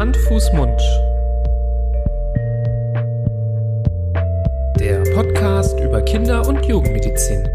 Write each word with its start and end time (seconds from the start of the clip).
Hand, 0.00 0.16
Fuß, 0.16 0.54
Mund. 0.54 0.80
Der 4.78 5.02
Podcast 5.14 5.78
über 5.78 6.00
Kinder- 6.00 6.48
und 6.48 6.64
Jugendmedizin. 6.64 7.46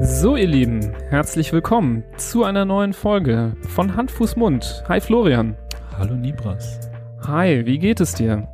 So, 0.00 0.36
ihr 0.36 0.46
Lieben, 0.46 0.92
herzlich 1.08 1.52
willkommen 1.52 2.04
zu 2.16 2.44
einer 2.44 2.64
neuen 2.64 2.92
Folge 2.92 3.56
von 3.62 3.96
Hand, 3.96 4.12
Fuß, 4.12 4.36
Mund. 4.36 4.84
Hi 4.88 5.00
Florian. 5.00 5.56
Hallo 5.98 6.14
Nibras. 6.14 6.78
Hi, 7.26 7.66
wie 7.66 7.80
geht 7.80 7.98
es 7.98 8.14
dir? 8.14 8.46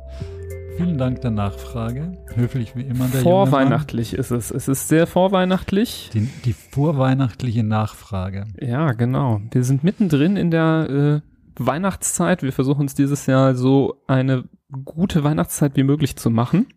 Vielen 0.77 0.97
Dank 0.97 1.21
der 1.21 1.31
Nachfrage. 1.31 2.17
Höflich 2.33 2.75
wie 2.75 2.81
immer 2.81 3.07
der 3.07 3.21
Vorweihnachtlich 3.21 4.13
ist 4.13 4.31
es. 4.31 4.51
Es 4.51 4.67
ist 4.67 4.89
sehr 4.89 5.07
vorweihnachtlich. 5.07 6.09
Die, 6.13 6.27
die 6.43 6.51
vorweihnachtliche 6.51 7.63
Nachfrage. 7.63 8.43
Ja, 8.59 8.91
genau. 8.91 9.41
Wir 9.51 9.63
sind 9.63 9.85
mittendrin 9.85 10.35
in 10.35 10.51
der 10.51 11.21
äh, 11.23 11.63
Weihnachtszeit. 11.63 12.43
Wir 12.43 12.51
versuchen 12.51 12.81
uns 12.81 12.93
dieses 12.93 13.25
Jahr 13.25 13.55
so 13.55 14.01
eine 14.07 14.43
gute 14.83 15.23
Weihnachtszeit 15.23 15.77
wie 15.77 15.83
möglich 15.83 16.17
zu 16.17 16.29
machen. 16.29 16.67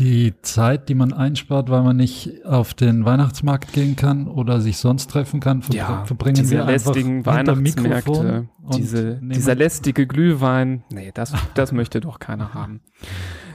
Die 0.00 0.32
Zeit, 0.40 0.88
die 0.88 0.94
man 0.94 1.12
einspart, 1.12 1.68
weil 1.68 1.82
man 1.82 1.94
nicht 1.94 2.46
auf 2.46 2.72
den 2.72 3.04
Weihnachtsmarkt 3.04 3.74
gehen 3.74 3.96
kann 3.96 4.28
oder 4.28 4.62
sich 4.62 4.78
sonst 4.78 5.10
treffen 5.10 5.40
kann, 5.40 5.60
verbr 5.60 5.76
ja, 5.76 6.04
verbringen 6.06 6.36
diese 6.36 6.56
wir 6.56 6.64
lästigen 6.64 7.26
Weihnachtsmärkte, 7.26 8.48
diese, 8.74 9.20
dieser 9.22 9.54
lästige 9.54 10.06
Glühwein. 10.06 10.84
Nee, 10.90 11.10
das, 11.12 11.34
das 11.52 11.72
möchte 11.72 12.00
doch 12.00 12.18
keiner 12.18 12.54
haben. 12.54 12.80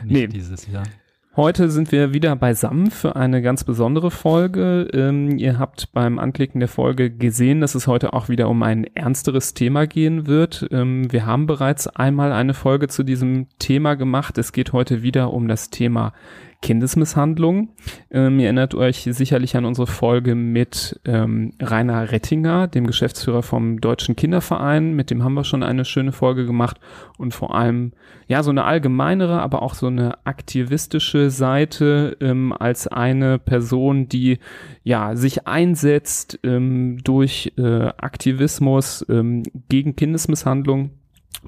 Nicht 0.04 0.14
nee. 0.14 0.28
dieses 0.28 0.68
Jahr. 0.68 0.84
Heute 1.38 1.70
sind 1.70 1.92
wir 1.92 2.14
wieder 2.14 2.34
beisammen 2.38 2.92
für 2.92 3.18
eine 3.18 3.42
ganz 3.42 3.66
besondere 3.66 4.10
Folge. 4.10 4.88
Ähm, 4.94 5.38
ihr 5.38 5.60
habt 5.60 5.92
beim 5.92 6.18
Anklicken 6.18 6.62
der 6.62 6.70
Folge 6.70 7.12
gesehen, 7.12 7.60
dass 7.60 7.76
es 7.76 7.88
heute 7.88 8.14
auch 8.14 8.30
wieder 8.30 8.48
um 8.48 8.64
ein 8.64 8.86
ernsteres 8.96 9.54
Thema 9.54 9.86
gehen 9.86 10.28
wird. 10.28 10.66
Ähm, 10.72 11.12
wir 11.12 11.26
haben 11.26 11.46
bereits 11.46 11.88
einmal 11.88 12.32
eine 12.32 12.54
Folge 12.54 12.88
zu 12.88 13.04
diesem 13.04 13.48
Thema 13.60 13.96
gemacht. 13.96 14.38
Es 14.38 14.54
geht 14.54 14.72
heute 14.72 15.04
wieder 15.04 15.34
um 15.34 15.50
das 15.50 15.70
Thema 15.70 16.14
Kindesmisshandlung. 16.66 17.70
Ähm, 18.10 18.40
ihr 18.40 18.46
erinnert 18.46 18.74
euch 18.74 19.08
sicherlich 19.12 19.56
an 19.56 19.66
unsere 19.66 19.86
Folge 19.86 20.34
mit 20.34 21.00
ähm, 21.06 21.54
Rainer 21.62 22.12
Rettinger, 22.12 22.66
dem 22.68 22.88
Geschäftsführer 22.88 23.44
vom 23.44 23.80
Deutschen 23.80 24.16
Kinderverein. 24.16 24.96
Mit 24.96 25.12
dem 25.12 25.24
haben 25.24 25.36
wir 25.36 25.44
schon 25.44 25.62
eine 25.62 25.86
schöne 25.86 26.12
Folge 26.12 26.48
gemacht 26.48 26.80
und 27.20 27.36
vor 27.36 27.54
allem 27.54 27.92
ja 28.28 28.42
so 28.42 28.50
eine 28.50 28.64
allgemeinere, 28.64 29.44
aber 29.44 29.62
auch 29.62 29.76
so 29.76 29.86
eine 29.86 30.26
aktivistische 30.26 31.30
Seite 31.30 32.18
ähm, 32.20 32.52
als 32.52 32.88
eine 32.88 33.38
Person, 33.38 34.10
die 34.10 34.40
ja 34.84 35.16
sich 35.16 35.46
einsetzt 35.46 36.40
ähm, 36.42 36.98
durch 37.04 37.54
äh, 37.60 37.90
Aktivismus 37.98 39.06
ähm, 39.08 39.44
gegen 39.70 39.96
Kindesmisshandlung 39.96 40.90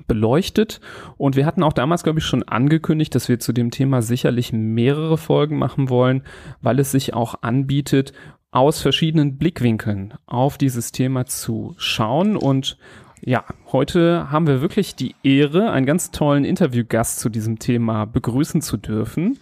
beleuchtet. 0.08 0.80
Und 1.18 1.36
wir 1.36 1.46
hatten 1.46 1.64
auch 1.64 1.74
damals, 1.74 2.04
glaube 2.04 2.20
ich, 2.20 2.26
schon 2.26 2.44
angekündigt, 2.44 3.14
dass 3.16 3.30
wir 3.30 3.40
zu 3.40 3.54
dem 3.54 3.72
Thema 3.72 4.02
sicherlich 4.02 4.54
mehrere 4.54 5.18
Folgen 5.18 5.58
machen 5.58 5.90
wollen, 5.90 6.24
weil 6.62 6.80
es 6.80 6.92
sich 6.92 7.14
auch 7.14 7.42
anbietet, 7.42 8.14
aus 8.52 8.82
verschiedenen 8.82 9.38
Blickwinkeln 9.38 10.14
auf 10.26 10.58
dieses 10.58 10.92
Thema 10.92 11.26
zu 11.26 11.76
schauen. 11.78 12.38
Und 12.38 12.78
ja, 13.22 13.44
heute 13.72 14.32
haben 14.32 14.48
wir 14.48 14.62
wirklich 14.62 14.96
die 14.96 15.16
Ehre, 15.24 15.72
einen 15.72 15.86
ganz 15.86 16.12
tollen 16.12 16.46
Interviewgast 16.46 17.20
zu 17.20 17.30
diesem 17.30 17.60
Thema 17.60 18.06
begrüßen 18.06 18.62
zu 18.62 18.78
dürfen. 18.78 19.40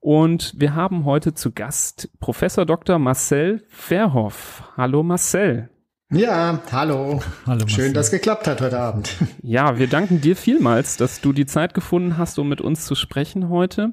Und 0.00 0.54
wir 0.56 0.74
haben 0.74 1.04
heute 1.04 1.34
zu 1.34 1.52
Gast 1.52 2.10
Professor 2.20 2.64
Dr. 2.64 2.98
Marcel 2.98 3.64
Verhoff. 3.68 4.62
Hallo 4.76 5.02
Marcel. 5.02 5.68
Ja, 6.10 6.62
hallo. 6.72 7.20
hallo 7.46 7.68
Schön, 7.68 7.92
dass 7.92 8.06
es 8.06 8.12
geklappt 8.12 8.46
hat 8.46 8.62
heute 8.62 8.78
Abend. 8.78 9.14
Ja, 9.42 9.78
wir 9.78 9.88
danken 9.88 10.22
dir 10.22 10.36
vielmals, 10.36 10.96
dass 10.96 11.20
du 11.20 11.34
die 11.34 11.44
Zeit 11.44 11.74
gefunden 11.74 12.16
hast, 12.16 12.38
um 12.38 12.48
mit 12.48 12.62
uns 12.62 12.86
zu 12.86 12.94
sprechen 12.94 13.50
heute. 13.50 13.92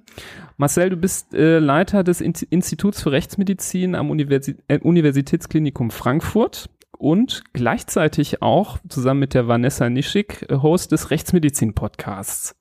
Marcel, 0.55 0.89
du 0.89 0.95
bist 0.95 1.33
äh, 1.33 1.59
Leiter 1.59 2.05
des 2.05 2.21
In 2.21 2.33
Instituts 2.49 3.01
für 3.01 3.11
Rechtsmedizin 3.11 3.95
am 3.95 4.09
Universi 4.09 4.55
äh, 4.69 4.79
Universitätsklinikum 4.79 5.91
Frankfurt 5.91 6.69
und 6.97 7.43
gleichzeitig 7.51 8.41
auch 8.41 8.79
zusammen 8.87 9.19
mit 9.19 9.33
der 9.33 9.49
Vanessa 9.49 9.89
Nischig 9.89 10.47
Host 10.49 10.93
des 10.93 11.11
Rechtsmedizin-Podcasts. 11.11 12.55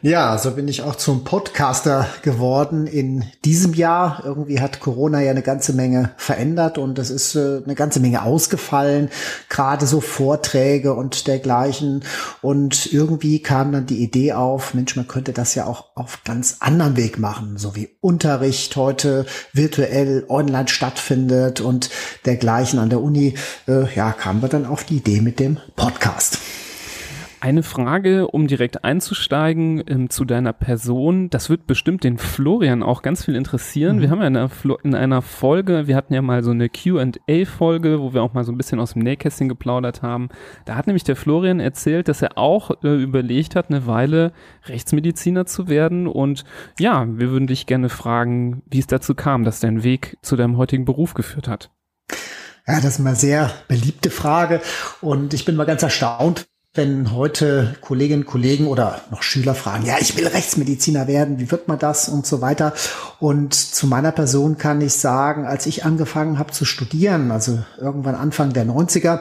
Ja, 0.00 0.38
so 0.38 0.52
bin 0.52 0.68
ich 0.68 0.82
auch 0.82 0.94
zum 0.94 1.24
Podcaster 1.24 2.06
geworden 2.22 2.86
in 2.86 3.24
diesem 3.44 3.74
Jahr. 3.74 4.22
Irgendwie 4.24 4.60
hat 4.60 4.78
Corona 4.78 5.20
ja 5.20 5.32
eine 5.32 5.42
ganze 5.42 5.72
Menge 5.72 6.12
verändert 6.16 6.78
und 6.78 7.00
es 7.00 7.10
ist 7.10 7.34
äh, 7.34 7.62
eine 7.64 7.74
ganze 7.74 7.98
Menge 7.98 8.22
ausgefallen, 8.22 9.10
gerade 9.48 9.86
so 9.86 10.00
Vorträge 10.00 10.94
und 10.94 11.26
dergleichen. 11.26 12.04
Und 12.42 12.92
irgendwie 12.92 13.42
kam 13.42 13.72
dann 13.72 13.86
die 13.86 14.00
Idee 14.00 14.34
auf, 14.34 14.72
Mensch, 14.72 14.94
man 14.94 15.08
könnte 15.08 15.32
das 15.32 15.56
ja 15.56 15.66
auch 15.66 15.86
auf 15.96 16.22
ganz 16.24 16.58
anderen 16.60 16.96
Weg 16.96 17.18
machen, 17.18 17.56
so 17.56 17.74
wie 17.74 17.88
Unterricht 18.00 18.76
heute 18.76 19.26
virtuell 19.52 20.24
online 20.28 20.68
stattfindet 20.68 21.60
und 21.60 21.90
dergleichen 22.24 22.78
an 22.78 22.90
der 22.90 23.00
Uni. 23.00 23.34
Äh, 23.66 23.92
ja, 23.96 24.12
kamen 24.12 24.42
wir 24.42 24.48
dann 24.48 24.64
auf 24.64 24.84
die 24.84 24.98
Idee 24.98 25.20
mit 25.20 25.40
dem 25.40 25.58
Podcast. 25.74 26.38
Eine 27.40 27.62
Frage, 27.62 28.26
um 28.26 28.48
direkt 28.48 28.84
einzusteigen 28.84 29.84
ähm, 29.86 30.10
zu 30.10 30.24
deiner 30.24 30.52
Person. 30.52 31.30
Das 31.30 31.48
wird 31.48 31.68
bestimmt 31.68 32.02
den 32.02 32.18
Florian 32.18 32.82
auch 32.82 33.00
ganz 33.00 33.24
viel 33.24 33.36
interessieren. 33.36 33.96
Mhm. 33.96 34.00
Wir 34.00 34.10
haben 34.10 34.20
ja 34.20 34.26
in 34.26 34.36
einer, 34.36 34.50
in 34.82 34.94
einer, 34.96 35.22
Folge, 35.22 35.86
wir 35.86 35.94
hatten 35.94 36.14
ja 36.14 36.22
mal 36.22 36.42
so 36.42 36.50
eine 36.50 36.68
Q&A-Folge, 36.68 38.00
wo 38.00 38.12
wir 38.12 38.22
auch 38.22 38.34
mal 38.34 38.42
so 38.42 38.50
ein 38.50 38.58
bisschen 38.58 38.80
aus 38.80 38.94
dem 38.94 39.02
Nähkästchen 39.02 39.48
geplaudert 39.48 40.02
haben. 40.02 40.30
Da 40.64 40.74
hat 40.74 40.88
nämlich 40.88 41.04
der 41.04 41.14
Florian 41.14 41.60
erzählt, 41.60 42.08
dass 42.08 42.22
er 42.22 42.36
auch 42.36 42.72
äh, 42.82 43.00
überlegt 43.00 43.54
hat, 43.54 43.70
eine 43.70 43.86
Weile 43.86 44.32
Rechtsmediziner 44.66 45.46
zu 45.46 45.68
werden. 45.68 46.08
Und 46.08 46.44
ja, 46.80 47.06
wir 47.08 47.30
würden 47.30 47.46
dich 47.46 47.66
gerne 47.66 47.88
fragen, 47.88 48.62
wie 48.66 48.80
es 48.80 48.88
dazu 48.88 49.14
kam, 49.14 49.44
dass 49.44 49.60
dein 49.60 49.84
Weg 49.84 50.18
zu 50.22 50.34
deinem 50.34 50.56
heutigen 50.56 50.84
Beruf 50.84 51.14
geführt 51.14 51.46
hat. 51.46 51.70
Ja, 52.66 52.80
das 52.80 52.98
ist 52.98 53.00
eine 53.00 53.14
sehr 53.14 53.50
beliebte 53.68 54.10
Frage 54.10 54.60
und 55.00 55.32
ich 55.32 55.46
bin 55.46 55.56
mal 55.56 55.64
ganz 55.64 55.82
erstaunt, 55.82 56.47
wenn 56.74 57.12
heute 57.12 57.74
Kolleginnen, 57.80 58.26
Kollegen 58.26 58.66
oder 58.66 59.00
noch 59.10 59.22
Schüler 59.22 59.54
fragen, 59.54 59.86
ja, 59.86 59.96
ich 60.00 60.16
will 60.16 60.26
Rechtsmediziner 60.26 61.06
werden, 61.06 61.40
wie 61.40 61.50
wird 61.50 61.66
man 61.66 61.78
das 61.78 62.08
und 62.08 62.26
so 62.26 62.40
weiter. 62.40 62.72
Und 63.18 63.54
zu 63.54 63.86
meiner 63.86 64.12
Person 64.12 64.58
kann 64.58 64.80
ich 64.80 64.94
sagen, 64.94 65.46
als 65.46 65.66
ich 65.66 65.84
angefangen 65.84 66.38
habe 66.38 66.52
zu 66.52 66.64
studieren, 66.64 67.30
also 67.30 67.58
irgendwann 67.78 68.14
Anfang 68.14 68.52
der 68.52 68.66
90er, 68.66 69.20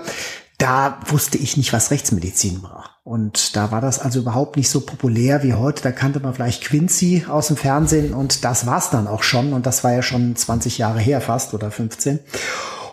da 0.57 1.00
wusste 1.06 1.38
ich 1.38 1.56
nicht, 1.56 1.72
was 1.72 1.91
Rechtsmedizin 1.91 2.63
war. 2.63 2.97
Und 3.03 3.56
da 3.56 3.72
war 3.72 3.80
das 3.80 4.00
also 4.00 4.19
überhaupt 4.19 4.57
nicht 4.57 4.69
so 4.69 4.81
populär 4.81 5.44
wie 5.44 5.53
heute. 5.53 5.84
Da 5.84 5.91
kannte 5.91 6.19
man 6.19 6.34
vielleicht 6.34 6.63
Quincy 6.63 7.25
aus 7.30 7.47
dem 7.47 7.57
Fernsehen 7.57 8.13
und 8.13 8.44
das 8.44 8.66
war's 8.66 8.90
dann 8.90 9.07
auch 9.07 9.24
schon. 9.24 9.53
Und 9.53 9.68
das 9.68 9.84
war 9.84 9.94
ja 9.94 10.02
schon 10.02 10.36
20 10.36 10.80
Jahre 10.80 11.00
her 11.00 11.22
fast 11.22 11.53
oder 11.53 11.69
15. 11.69 12.19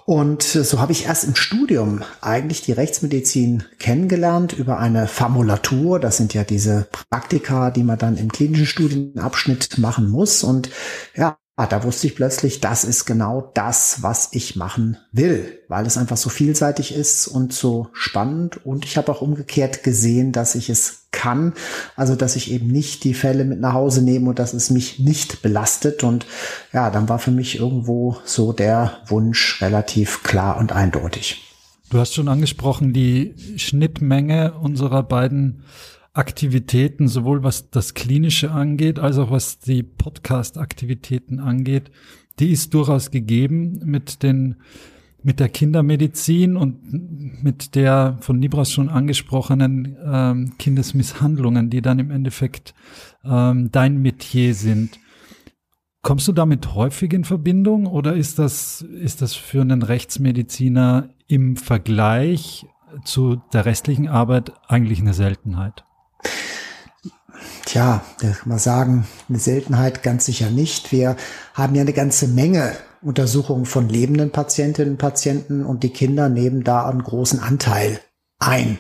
Und 0.07 0.43
so 0.43 0.81
habe 0.81 0.93
ich 0.93 1.07
erst 1.07 1.25
im 1.25 1.35
Studium 1.35 2.03
eigentlich 2.21 2.61
die 2.61 2.73
Rechtsmedizin 2.73 3.65
kennengelernt 3.79 4.53
über 4.53 4.79
eine 4.79 5.09
Formulatur. 5.09 5.99
Das 5.99 6.19
sind 6.19 6.35
ja 6.35 6.45
diese 6.45 6.89
Praktika, 7.11 7.71
die 7.71 7.85
man 7.85 7.99
dann 7.99 8.19
im 8.19 8.31
klinischen 8.31 8.67
Studienabschnitt 8.67 9.79
machen 9.79 10.11
muss. 10.11 10.43
Und 10.43 10.69
ja, 11.17 11.39
da 11.57 11.85
wusste 11.85 12.09
ich 12.09 12.17
plötzlich, 12.17 12.61
das 12.61 12.83
ist 12.83 13.05
genau 13.05 13.53
das, 13.55 14.03
was 14.03 14.31
ich 14.33 14.57
machen 14.57 14.97
will, 15.13 15.61
weil 15.69 15.87
es 15.87 15.97
einfach 15.97 16.17
so 16.17 16.29
vielseitig 16.29 16.93
ist 16.93 17.29
und 17.29 17.53
so 17.53 17.89
spannend. 17.93 18.67
Und 18.67 18.85
ich 18.85 18.97
habe 18.97 19.13
auch 19.13 19.23
umgekehrt 19.23 19.85
gesehen, 19.85 20.33
dass 20.33 20.57
ich 20.57 20.69
es 20.69 21.07
kann. 21.13 21.53
Also, 21.95 22.17
dass 22.17 22.35
ich 22.35 22.51
eben 22.51 22.67
nicht 22.67 23.05
die 23.05 23.15
Fälle 23.15 23.45
mit 23.45 23.61
nach 23.61 23.73
Hause 23.73 24.03
nehme 24.03 24.31
und 24.31 24.41
dass 24.41 24.53
es 24.53 24.71
mich 24.71 24.99
nicht 24.99 25.43
belastet. 25.43 26.03
Und 26.03 26.27
ja, 26.73 26.91
dann 26.91 27.09
war 27.09 27.21
für 27.21 27.31
mich 27.31 27.61
irgendwo 27.61 28.17
so 28.25 28.53
der 28.53 28.99
Wunsch 29.07 29.63
relativ 29.63 30.25
klar 30.25 30.57
und 30.57 30.73
eindeutig. 30.73 31.41
Du 31.89 32.01
hast 32.01 32.15
schon 32.15 32.27
angesprochen, 32.27 32.93
die 32.93 33.35
Schnittmenge 33.57 34.55
unserer 34.55 35.05
beiden 35.05 35.63
Aktivitäten, 36.15 37.09
sowohl 37.09 37.43
was 37.43 37.71
das 37.71 37.95
Klinische 37.95 38.53
angeht, 38.53 38.99
als 39.01 39.19
auch 39.19 39.31
was 39.31 39.59
die 39.59 39.83
Podcast-Aktivitäten 39.83 41.41
angeht, 41.41 41.91
die 42.39 42.51
ist 42.53 42.73
durchaus 42.73 43.11
gegeben 43.11 43.81
mit 43.85 44.23
den 44.23 44.57
mit 45.27 45.41
der 45.41 45.49
Kindermedizin 45.49 46.55
und 46.55 47.43
mit 47.43 47.75
der 47.75 48.19
von 48.21 48.39
Nibras 48.39 48.71
schon 48.71 48.91
angesprochenen 48.91 49.97
ähm, 50.05 50.53
Kindesmisshandlungen, 50.59 51.71
die 51.71 51.81
dann 51.81 51.99
im 51.99 52.11
Endeffekt 52.11 52.75
ähm, 53.25 53.73
dein 53.73 54.03
Metier 54.03 54.55
sind. 54.55 54.99
Kommst 56.03 56.29
du 56.29 56.33
damit 56.33 56.75
häufig 56.75 57.15
in 57.15 57.25
Verbindung 57.25 57.87
oder 57.87 58.15
ist 58.15 58.39
das, 58.39 58.83
ist 58.83 59.23
das 59.23 59.33
für 59.33 59.63
einen 59.63 59.83
Rechtsmediziner 59.83 61.09
im 61.27 61.57
Vergleich 61.57 62.67
zu 63.07 63.41
der 63.55 63.65
restlichen 63.65 64.09
Arbeit 64.09 64.53
eigentlich 64.69 65.01
eine 65.01 65.15
Seltenheit? 65.15 65.85
Tja, 67.67 68.05
da 68.21 68.29
kann 68.29 68.49
man 68.49 68.59
sagen, 68.59 69.07
eine 69.29 69.39
Seltenheit 69.39 70.03
ganz 70.03 70.27
sicher 70.27 70.51
nicht. 70.51 70.93
Wir 70.93 71.17
haben 71.55 71.75
ja 71.75 71.83
eine 71.83 71.93
ganze 71.93 72.29
Menge 72.29 72.73
Untersuchungen 73.03 73.67
von 73.67 73.89
lebenden 73.89 74.31
Patientinnen 74.31 74.93
und 74.93 74.99
Patienten 74.99 75.65
und 75.65 75.83
die 75.83 75.91
Kinder 75.91 76.29
nehmen 76.29 76.65
da 76.65 76.89
einen 76.89 77.03
großen 77.03 77.41
Anteil 77.41 78.01
ein. 78.39 78.79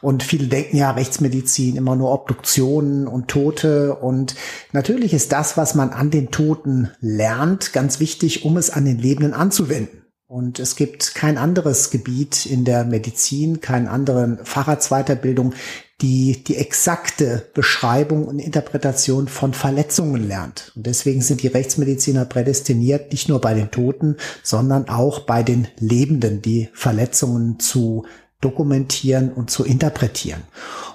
Und 0.00 0.22
viele 0.22 0.46
denken 0.46 0.76
ja, 0.76 0.90
Rechtsmedizin 0.90 1.76
immer 1.76 1.96
nur 1.96 2.12
Obduktionen 2.12 3.06
und 3.06 3.28
Tote. 3.28 3.94
Und 3.94 4.34
natürlich 4.72 5.14
ist 5.14 5.32
das, 5.32 5.56
was 5.56 5.74
man 5.74 5.90
an 5.90 6.10
den 6.10 6.30
Toten 6.30 6.90
lernt, 7.00 7.72
ganz 7.72 8.00
wichtig, 8.00 8.44
um 8.44 8.56
es 8.56 8.70
an 8.70 8.84
den 8.84 8.98
Lebenden 8.98 9.34
anzuwenden. 9.34 10.02
Und 10.26 10.58
es 10.58 10.76
gibt 10.76 11.14
kein 11.14 11.36
anderes 11.36 11.90
Gebiet 11.90 12.46
in 12.46 12.64
der 12.64 12.84
Medizin, 12.84 13.60
keinen 13.60 13.86
anderen 13.86 14.38
Facharztweiterbildung, 14.44 15.52
die 16.02 16.42
die 16.44 16.56
exakte 16.56 17.48
Beschreibung 17.54 18.26
und 18.26 18.40
Interpretation 18.40 19.28
von 19.28 19.54
Verletzungen 19.54 20.26
lernt. 20.26 20.72
Und 20.74 20.86
deswegen 20.86 21.22
sind 21.22 21.42
die 21.42 21.48
Rechtsmediziner 21.48 22.24
prädestiniert, 22.24 23.12
nicht 23.12 23.28
nur 23.28 23.40
bei 23.40 23.54
den 23.54 23.70
Toten, 23.70 24.16
sondern 24.42 24.88
auch 24.88 25.20
bei 25.20 25.42
den 25.42 25.68
Lebenden, 25.78 26.42
die 26.42 26.68
Verletzungen 26.74 27.60
zu 27.60 28.04
dokumentieren 28.40 29.32
und 29.32 29.50
zu 29.50 29.64
interpretieren. 29.64 30.42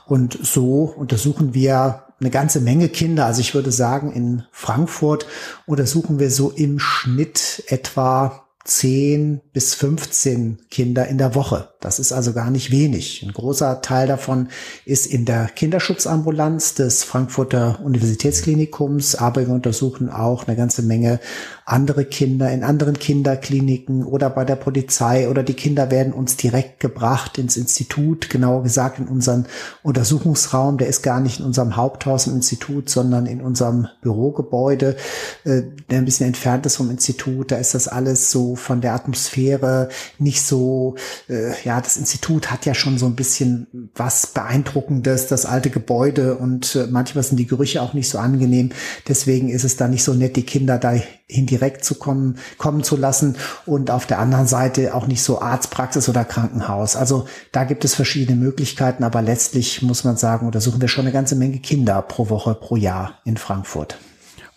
Und 0.06 0.38
so 0.42 0.84
untersuchen 0.84 1.54
wir 1.54 2.04
eine 2.20 2.30
ganze 2.30 2.60
Menge 2.60 2.90
Kinder. 2.90 3.26
Also 3.26 3.42
ich 3.42 3.56
würde 3.56 3.72
sagen, 3.72 4.12
in 4.12 4.44
Frankfurt 4.52 5.26
untersuchen 5.66 6.20
wir 6.20 6.30
so 6.30 6.52
im 6.52 6.80
Schnitt 6.80 7.64
etwa 7.68 8.44
10 8.66 9.42
bis 9.54 9.74
15 9.76 10.60
Kinder 10.70 11.08
in 11.08 11.18
der 11.18 11.36
Woche. 11.36 11.70
Das 11.80 12.00
ist 12.00 12.12
also 12.12 12.34
gar 12.34 12.50
nicht 12.50 12.72
wenig. 12.72 13.22
Ein 13.24 13.34
großer 13.34 13.82
Teil 13.82 14.08
davon 14.08 14.50
ist 14.86 15.06
in 15.06 15.26
der 15.26 15.46
Kinderschutzambulanz 15.46 16.74
des 16.74 17.04
Frankfurter 17.04 17.80
Universitätsklinikums, 17.84 19.16
aber 19.16 19.46
wir 19.46 19.54
untersuchen 19.54 20.10
auch 20.10 20.48
eine 20.48 20.58
ganze 20.58 20.82
Menge 20.82 21.20
andere 21.66 22.06
Kinder 22.06 22.50
in 22.50 22.64
anderen 22.64 22.98
Kinderkliniken 22.98 24.06
oder 24.06 24.30
bei 24.30 24.46
der 24.46 24.56
Polizei 24.56 25.30
oder 25.30 25.44
die 25.44 25.54
Kinder 25.54 25.92
werden 25.92 26.14
uns 26.14 26.38
direkt 26.38 26.80
gebracht 26.80 27.38
ins 27.38 27.58
Institut, 27.58 28.30
genauer 28.30 28.64
gesagt 28.64 29.00
in 29.00 29.08
unseren 29.08 29.46
Untersuchungsraum. 29.84 30.78
Der 30.78 30.88
ist 30.88 31.04
gar 31.04 31.20
nicht 31.20 31.40
in 31.40 31.46
unserem 31.46 31.76
Haupthaus 31.76 32.26
im 32.26 32.36
Institut, 32.36 32.90
sondern 32.90 33.26
in 33.26 33.42
unserem 33.42 33.88
Bürogebäude, 34.02 34.96
äh, 35.44 35.64
der 35.90 36.00
ein 36.00 36.06
bisschen 36.06 36.28
entfernt 36.28 36.66
ist 36.66 36.78
vom 36.78 36.90
Institut. 36.90 37.52
Da 37.52 37.58
ist 37.58 37.74
das 37.74 37.90
alles 37.90 38.32
so 38.32 38.56
von 38.56 38.80
der 38.80 38.94
Atmosphäre 38.94 39.90
nicht 40.20 40.42
so, 40.42 40.96
äh, 41.28 41.52
ja, 41.68 41.82
das 41.82 41.98
Institut 41.98 42.50
hat 42.50 42.66
ja 42.66 42.74
schon 42.74 42.98
so 42.98 43.06
ein 43.08 43.18
bisschen 43.18 43.92
was 43.94 44.28
Beeindruckendes, 44.28 45.28
das 45.28 45.46
alte 45.46 45.70
Gebäude 45.70 46.38
und 46.38 46.78
äh, 46.78 46.88
manchmal 46.90 47.26
sind 47.26 47.36
die 47.36 47.46
Gerüche 47.46 47.82
auch 47.82 47.94
nicht 47.94 48.08
so 48.08 48.20
angenehm. 48.20 48.72
Deswegen 49.06 49.50
ist 49.50 49.66
es 49.66 49.76
da 49.76 49.90
nicht 49.90 50.06
so 50.06 50.14
nett, 50.14 50.38
die 50.38 50.46
Kinder 50.46 50.78
dahin 50.78 51.46
direkt 51.46 51.84
zu 51.84 51.96
kommen, 51.96 52.38
kommen 52.58 52.84
zu 52.84 52.96
lassen 52.96 53.36
und 53.66 53.92
auf 53.92 54.06
der 54.06 54.20
anderen 54.20 54.48
Seite 54.48 54.96
auch 54.96 55.08
nicht 55.08 55.22
so 55.22 55.42
Arztpraxis 55.42 56.08
oder 56.08 56.24
Krankenhaus. 56.24 56.96
Also 56.96 57.28
da 57.52 57.66
gibt 57.66 57.84
es 57.84 57.96
verschiedene 57.96 58.40
Möglichkeiten, 58.40 59.04
aber 59.04 59.22
letztlich 59.22 59.82
muss 59.82 60.06
man 60.06 60.16
sagen, 60.16 60.46
untersuchen 60.46 60.80
wir 60.80 60.88
schon 60.88 61.04
eine 61.04 61.12
ganze 61.12 61.36
Menge 61.36 61.60
Kinder 61.60 62.02
pro 62.02 62.30
Woche, 62.30 62.56
pro 62.56 62.78
Jahr 62.78 63.20
in 63.26 63.36
Frankfurt. 63.36 63.98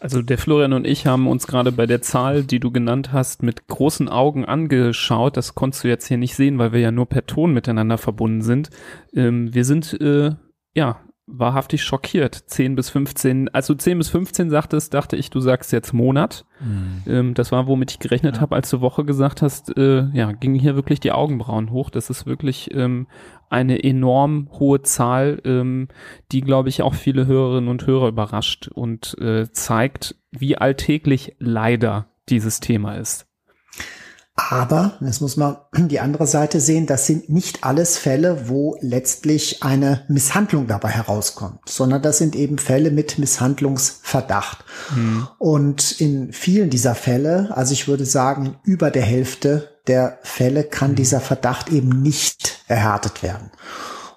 Also 0.00 0.22
der 0.22 0.38
Florian 0.38 0.72
und 0.72 0.86
ich 0.86 1.06
haben 1.06 1.28
uns 1.28 1.46
gerade 1.46 1.72
bei 1.72 1.84
der 1.84 2.00
Zahl, 2.00 2.42
die 2.42 2.58
du 2.58 2.70
genannt 2.70 3.12
hast, 3.12 3.42
mit 3.42 3.66
großen 3.68 4.08
Augen 4.08 4.46
angeschaut. 4.46 5.36
Das 5.36 5.54
konntest 5.54 5.84
du 5.84 5.88
jetzt 5.88 6.06
hier 6.06 6.16
nicht 6.16 6.34
sehen, 6.34 6.58
weil 6.58 6.72
wir 6.72 6.80
ja 6.80 6.90
nur 6.90 7.06
per 7.06 7.26
Ton 7.26 7.52
miteinander 7.52 7.98
verbunden 7.98 8.40
sind. 8.40 8.70
Ähm, 9.12 9.54
wir 9.54 9.66
sind 9.66 10.00
äh, 10.00 10.32
ja 10.74 11.00
wahrhaftig 11.26 11.84
schockiert. 11.84 12.34
10 12.34 12.76
bis 12.76 12.88
15, 12.90 13.50
als 13.50 13.66
du 13.66 13.74
10 13.74 13.98
bis 13.98 14.08
15 14.08 14.48
sagtest, 14.48 14.94
dachte 14.94 15.16
ich, 15.16 15.28
du 15.28 15.40
sagst 15.40 15.70
jetzt 15.70 15.92
Monat. 15.92 16.46
Mhm. 16.60 17.02
Ähm, 17.06 17.34
das 17.34 17.52
war, 17.52 17.66
womit 17.66 17.90
ich 17.90 17.98
gerechnet 17.98 18.36
ja. 18.36 18.40
habe, 18.40 18.56
als 18.56 18.70
du 18.70 18.80
Woche 18.80 19.04
gesagt 19.04 19.42
hast, 19.42 19.76
äh, 19.76 20.08
ja, 20.12 20.32
gingen 20.32 20.58
hier 20.58 20.76
wirklich 20.76 21.00
die 21.00 21.12
Augenbrauen 21.12 21.70
hoch. 21.70 21.90
Das 21.90 22.10
ist 22.10 22.26
wirklich 22.26 22.74
ähm, 22.74 23.06
eine 23.50 23.82
enorm 23.82 24.48
hohe 24.58 24.82
Zahl, 24.82 25.40
ähm, 25.44 25.88
die, 26.32 26.40
glaube 26.40 26.68
ich, 26.68 26.82
auch 26.82 26.94
viele 26.94 27.26
Hörerinnen 27.26 27.68
und 27.68 27.86
Hörer 27.86 28.08
überrascht 28.08 28.68
und 28.68 29.16
äh, 29.20 29.50
zeigt, 29.52 30.16
wie 30.30 30.56
alltäglich 30.56 31.36
leider 31.38 32.06
dieses 32.28 32.60
Thema 32.60 32.94
ist. 32.94 33.26
Aber, 34.48 34.96
jetzt 35.00 35.20
muss 35.20 35.36
man 35.36 35.56
die 35.76 36.00
andere 36.00 36.26
Seite 36.26 36.60
sehen, 36.60 36.86
das 36.86 37.06
sind 37.06 37.28
nicht 37.28 37.62
alles 37.62 37.98
Fälle, 37.98 38.48
wo 38.48 38.76
letztlich 38.80 39.62
eine 39.62 40.04
Misshandlung 40.08 40.66
dabei 40.66 40.88
herauskommt, 40.88 41.60
sondern 41.68 42.00
das 42.00 42.18
sind 42.18 42.34
eben 42.34 42.56
Fälle 42.56 42.90
mit 42.90 43.18
Misshandlungsverdacht. 43.18 44.64
Mhm. 44.94 45.28
Und 45.38 46.00
in 46.00 46.32
vielen 46.32 46.70
dieser 46.70 46.94
Fälle, 46.94 47.50
also 47.54 47.72
ich 47.72 47.86
würde 47.86 48.06
sagen, 48.06 48.56
über 48.64 48.90
der 48.90 49.02
Hälfte 49.02 49.79
der 49.90 50.18
Fälle 50.22 50.62
kann 50.62 50.92
mhm. 50.92 50.96
dieser 50.96 51.20
Verdacht 51.20 51.68
eben 51.70 52.00
nicht 52.00 52.62
erhärtet 52.68 53.24
werden. 53.24 53.50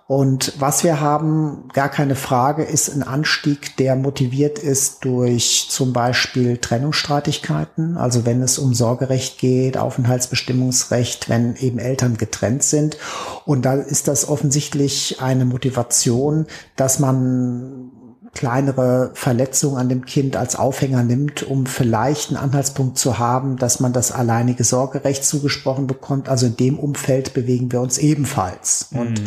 Und 0.05 0.53
was 0.59 0.83
wir 0.83 0.99
haben, 0.99 1.69
gar 1.73 1.89
keine 1.89 2.15
Frage, 2.15 2.63
ist 2.63 2.93
ein 2.93 3.01
Anstieg, 3.01 3.77
der 3.77 3.95
motiviert 3.95 4.59
ist 4.59 5.05
durch 5.05 5.67
zum 5.69 5.91
Beispiel 5.93 6.57
Trennungsstreitigkeiten. 6.57 7.97
Also 7.97 8.23
wenn 8.23 8.43
es 8.43 8.59
um 8.59 8.75
Sorgerecht 8.75 9.39
geht, 9.39 9.77
Aufenthaltsbestimmungsrecht, 9.77 11.29
wenn 11.29 11.55
eben 11.55 11.79
Eltern 11.79 12.17
getrennt 12.17 12.61
sind. 12.61 12.97
Und 13.45 13.63
da 13.65 13.73
ist 13.73 14.07
das 14.07 14.27
offensichtlich 14.27 15.21
eine 15.21 15.45
Motivation, 15.45 16.45
dass 16.75 16.99
man 16.99 17.92
kleinere 18.33 19.11
Verletzungen 19.13 19.77
an 19.77 19.89
dem 19.89 20.05
Kind 20.05 20.35
als 20.35 20.55
Aufhänger 20.55 21.03
nimmt, 21.03 21.43
um 21.43 21.65
vielleicht 21.65 22.29
einen 22.29 22.37
Anhaltspunkt 22.37 22.97
zu 22.97 23.19
haben, 23.19 23.57
dass 23.57 23.79
man 23.79 23.93
das 23.93 24.11
alleinige 24.11 24.63
Sorgerecht 24.63 25.23
zugesprochen 25.23 25.87
bekommt. 25.87 26.29
Also 26.29 26.47
in 26.47 26.57
dem 26.57 26.79
Umfeld 26.79 27.33
bewegen 27.33 27.71
wir 27.71 27.81
uns 27.81 27.99
ebenfalls. 27.99 28.87
Mhm. 28.91 28.99
Und 28.99 29.21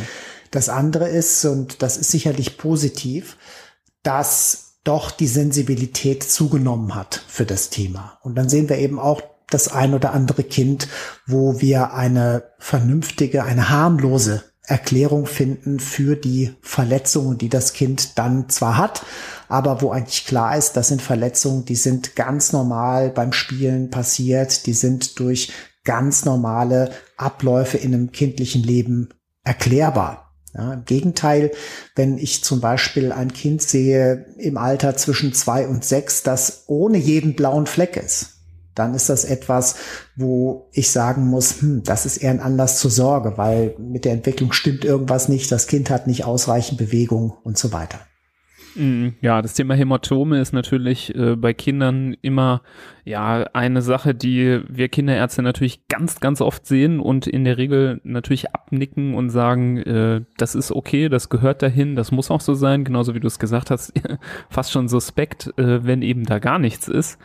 das 0.50 0.68
andere 0.68 1.08
ist, 1.08 1.44
und 1.44 1.82
das 1.82 1.96
ist 1.96 2.10
sicherlich 2.10 2.58
positiv, 2.58 3.36
dass 4.02 4.66
doch 4.84 5.10
die 5.10 5.26
Sensibilität 5.26 6.22
zugenommen 6.22 6.94
hat 6.94 7.22
für 7.28 7.44
das 7.44 7.70
Thema. 7.70 8.18
Und 8.22 8.36
dann 8.36 8.48
sehen 8.48 8.68
wir 8.68 8.78
eben 8.78 8.98
auch 8.98 9.20
das 9.50 9.68
ein 9.68 9.94
oder 9.94 10.12
andere 10.12 10.42
Kind, 10.42 10.88
wo 11.26 11.60
wir 11.60 11.92
eine 11.92 12.44
vernünftige, 12.58 13.44
eine 13.44 13.68
harmlose 13.68 14.42
Erklärung 14.66 15.26
finden 15.26 15.78
für 15.78 16.16
die 16.16 16.54
Verletzungen, 16.60 17.38
die 17.38 17.48
das 17.48 17.72
Kind 17.72 18.18
dann 18.18 18.48
zwar 18.48 18.76
hat, 18.76 19.04
aber 19.48 19.80
wo 19.80 19.90
eigentlich 19.90 20.26
klar 20.26 20.56
ist, 20.56 20.72
das 20.72 20.88
sind 20.88 21.02
Verletzungen, 21.02 21.64
die 21.64 21.76
sind 21.76 22.16
ganz 22.16 22.52
normal 22.52 23.10
beim 23.10 23.32
Spielen 23.32 23.90
passiert, 23.90 24.66
die 24.66 24.72
sind 24.72 25.18
durch 25.20 25.52
ganz 25.84 26.24
normale 26.24 26.90
Abläufe 27.16 27.78
in 27.78 27.94
einem 27.94 28.12
kindlichen 28.12 28.62
Leben 28.62 29.10
erklärbar. 29.44 30.34
Ja, 30.54 30.72
Im 30.72 30.84
Gegenteil, 30.84 31.52
wenn 31.94 32.18
ich 32.18 32.42
zum 32.42 32.60
Beispiel 32.60 33.12
ein 33.12 33.32
Kind 33.32 33.62
sehe 33.62 34.26
im 34.38 34.56
Alter 34.56 34.96
zwischen 34.96 35.34
zwei 35.34 35.68
und 35.68 35.84
sechs, 35.84 36.22
das 36.22 36.64
ohne 36.66 36.96
jeden 36.96 37.36
blauen 37.36 37.66
Fleck 37.66 37.96
ist, 37.96 38.35
dann 38.76 38.94
ist 38.94 39.08
das 39.08 39.24
etwas, 39.24 39.76
wo 40.14 40.68
ich 40.72 40.90
sagen 40.90 41.26
muss, 41.26 41.60
hm, 41.60 41.82
das 41.82 42.06
ist 42.06 42.18
eher 42.18 42.30
ein 42.30 42.40
Anlass 42.40 42.78
zur 42.78 42.90
Sorge, 42.90 43.36
weil 43.36 43.74
mit 43.78 44.04
der 44.04 44.12
Entwicklung 44.12 44.52
stimmt 44.52 44.84
irgendwas 44.84 45.28
nicht, 45.28 45.50
das 45.50 45.66
Kind 45.66 45.90
hat 45.90 46.06
nicht 46.06 46.24
ausreichend 46.24 46.78
Bewegung 46.78 47.32
und 47.42 47.58
so 47.58 47.72
weiter. 47.72 48.00
Mhm. 48.76 49.14
Ja, 49.20 49.42
das 49.42 49.54
Thema 49.54 49.74
Hämatome 49.74 50.40
ist 50.40 50.52
natürlich 50.52 51.14
äh, 51.14 51.34
bei 51.36 51.54
Kindern 51.54 52.16
immer 52.22 52.62
ja 53.06 53.44
eine 53.52 53.82
Sache, 53.82 54.14
die 54.14 54.60
wir 54.68 54.88
Kinderärzte 54.88 55.40
natürlich 55.40 55.86
ganz, 55.88 56.18
ganz 56.18 56.40
oft 56.40 56.66
sehen 56.66 56.98
und 56.98 57.26
in 57.26 57.44
der 57.44 57.56
Regel 57.56 58.00
natürlich 58.02 58.52
abnicken 58.52 59.14
und 59.14 59.30
sagen, 59.30 59.78
äh, 59.78 60.22
das 60.36 60.56
ist 60.56 60.72
okay, 60.72 61.08
das 61.08 61.28
gehört 61.28 61.62
dahin, 61.62 61.94
das 61.94 62.10
muss 62.10 62.32
auch 62.32 62.40
so 62.40 62.54
sein, 62.54 62.84
genauso 62.84 63.14
wie 63.14 63.20
du 63.20 63.28
es 63.28 63.38
gesagt 63.38 63.70
hast, 63.70 63.92
fast 64.50 64.72
schon 64.72 64.88
suspekt, 64.88 65.52
äh, 65.56 65.84
wenn 65.84 66.02
eben 66.02 66.24
da 66.24 66.40
gar 66.40 66.58
nichts 66.58 66.88
ist. 66.88 67.18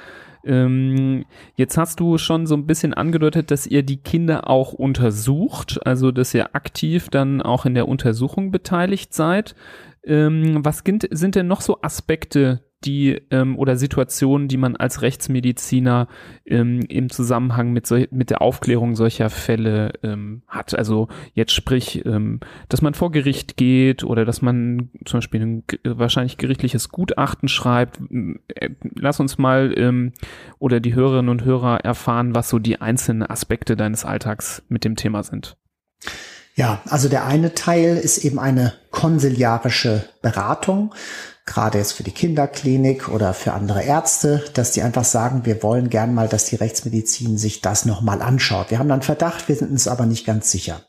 Ähm, 0.44 1.26
jetzt 1.56 1.78
hast 1.78 2.00
du 2.00 2.18
schon 2.20 2.46
so 2.46 2.56
ein 2.56 2.68
bisschen 2.68 2.94
angedeutet, 2.94 3.50
dass 3.50 3.66
ihr 3.66 3.84
die 3.84 3.98
Kinder 3.98 4.50
auch 4.50 4.74
untersucht, 4.74 5.80
also 5.86 6.12
dass 6.12 6.34
ihr 6.34 6.56
aktiv 6.56 7.10
dann 7.10 7.42
auch 7.42 7.66
in 7.66 7.74
der 7.74 7.88
Untersuchung 7.88 8.52
beteiligt 8.52 9.14
seid. 9.14 9.56
Ähm, 10.04 10.64
was 10.64 10.84
sind, 10.86 11.08
sind 11.12 11.36
denn 11.36 11.48
noch 11.48 11.62
so 11.62 11.82
Aspekte, 11.82 12.64
die 12.84 13.22
ähm, 13.32 13.58
oder 13.58 13.76
Situationen, 13.76 14.48
die 14.48 14.58
man 14.58 14.76
als 14.76 15.02
Rechtsmediziner 15.02 16.08
ähm, 16.46 16.82
im 16.90 17.10
Zusammenhang 17.10 17.72
mit, 17.72 17.86
so, 17.86 18.04
mit 18.12 18.30
der 18.30 18.42
Aufklärung 18.42 18.96
solcher 18.96 19.30
Fälle 19.30 19.94
ähm, 20.04 20.42
hat. 20.48 20.74
Also 20.74 21.08
jetzt 21.34 21.54
sprich, 21.54 22.06
ähm, 22.06 22.40
dass 22.70 22.82
man 22.82 22.94
vor 22.94 23.12
Gericht 23.12 23.58
geht 23.58 24.04
oder 24.04 24.26
dass 24.26 24.42
man 24.42 24.90
zum 25.06 25.20
Beispiel 25.20 25.42
ein 25.42 25.64
wahrscheinlich 25.84 26.38
gerichtliches 26.38 26.90
Gutachten 26.90 27.48
schreibt. 27.48 28.00
Äh, 28.48 28.70
lass 28.96 29.20
uns 29.20 29.38
mal 29.38 29.74
ähm, 29.78 30.14
oder 30.60 30.80
die 30.80 30.96
Hörerinnen 30.96 31.30
und 31.30 31.46
Hörer 31.46 31.82
erfahren, 31.82 32.36
was 32.36 32.50
so 32.50 32.60
die 32.60 32.82
einzelnen 32.82 33.24
Aspekte 33.24 33.76
deines 33.76 34.06
Alltags 34.06 34.64
mit 34.70 34.86
dem 34.86 34.96
Thema 34.96 35.24
sind. 35.24 35.58
Ja, 36.56 36.82
also 36.90 37.08
der 37.08 37.26
eine 37.26 37.54
Teil 37.54 37.98
ist 37.98 38.26
eben 38.26 38.38
eine 38.38 38.74
konsiliarische 38.92 40.04
Beratung. 40.22 40.94
Gerade 41.46 41.80
jetzt 41.80 41.94
für 41.94 42.04
die 42.04 42.12
Kinderklinik 42.12 43.10
oder 43.10 43.34
für 43.34 43.54
andere 43.54 43.84
Ärzte, 43.84 44.44
dass 44.54 44.72
die 44.72 44.82
einfach 44.82 45.04
sagen, 45.04 45.46
wir 45.46 45.64
wollen 45.64 45.90
gern 45.90 46.14
mal, 46.14 46.28
dass 46.28 46.46
die 46.46 46.56
Rechtsmedizin 46.56 47.38
sich 47.38 47.62
das 47.62 47.86
nochmal 47.86 48.22
anschaut. 48.22 48.70
Wir 48.70 48.80
haben 48.80 48.90
dann 48.90 49.02
Verdacht, 49.02 49.48
wir 49.48 49.56
sind 49.56 49.72
uns 49.72 49.88
aber 49.88 50.06
nicht 50.06 50.26
ganz 50.26 50.52
sicher. 50.52 50.82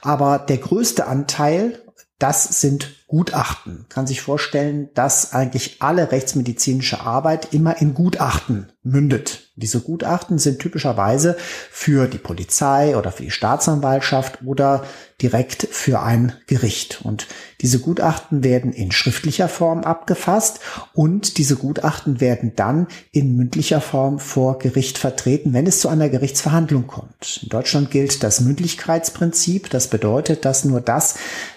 Aber 0.00 0.38
der 0.38 0.58
größte 0.58 1.06
Anteil, 1.06 1.80
das 2.18 2.60
sind 2.60 3.06
Gutachten. 3.08 3.84
Kann 3.88 4.06
sich 4.06 4.22
vorstellen, 4.22 4.88
dass 4.94 5.32
eigentlich 5.32 5.82
alle 5.82 6.12
rechtsmedizinische 6.12 7.00
Arbeit 7.00 7.52
immer 7.52 7.80
in 7.82 7.94
Gutachten 7.94 8.72
mündet. 8.82 9.50
Diese 9.56 9.80
Gutachten 9.80 10.38
sind 10.38 10.60
typischerweise 10.60 11.36
für 11.70 12.06
die 12.06 12.18
Polizei 12.18 12.96
oder 12.96 13.12
für 13.12 13.24
die 13.24 13.30
Staatsanwaltschaft 13.30 14.38
oder 14.46 14.84
direkt 15.20 15.66
für 15.70 16.00
ein 16.00 16.32
Gericht. 16.46 17.00
Und 17.02 17.26
diese 17.62 17.78
Gutachten 17.78 18.44
werden 18.44 18.72
in 18.72 18.92
schriftlicher 18.92 19.48
Form 19.48 19.84
abgefasst 19.84 20.60
und 20.92 21.38
diese 21.38 21.56
Gutachten 21.56 22.20
werden 22.20 22.52
dann 22.56 22.88
in 23.12 23.36
mündlicher 23.36 23.80
Form 23.80 24.18
vor 24.18 24.58
Gericht 24.58 24.98
vertreten, 24.98 25.52
wenn 25.52 25.66
es 25.66 25.80
zu 25.80 25.88
einer 25.88 26.08
Gerichtsverhandlung 26.08 26.86
kommt. 26.86 27.40
In 27.42 27.48
Deutschland 27.48 27.90
gilt 27.90 28.22
das 28.22 28.40
Mündlichkeitsprinzip. 28.40 29.70
Das 29.70 29.88
bedeutet, 29.88 30.44
dass 30.44 30.64
nur 30.64 30.80
das 30.80 31.14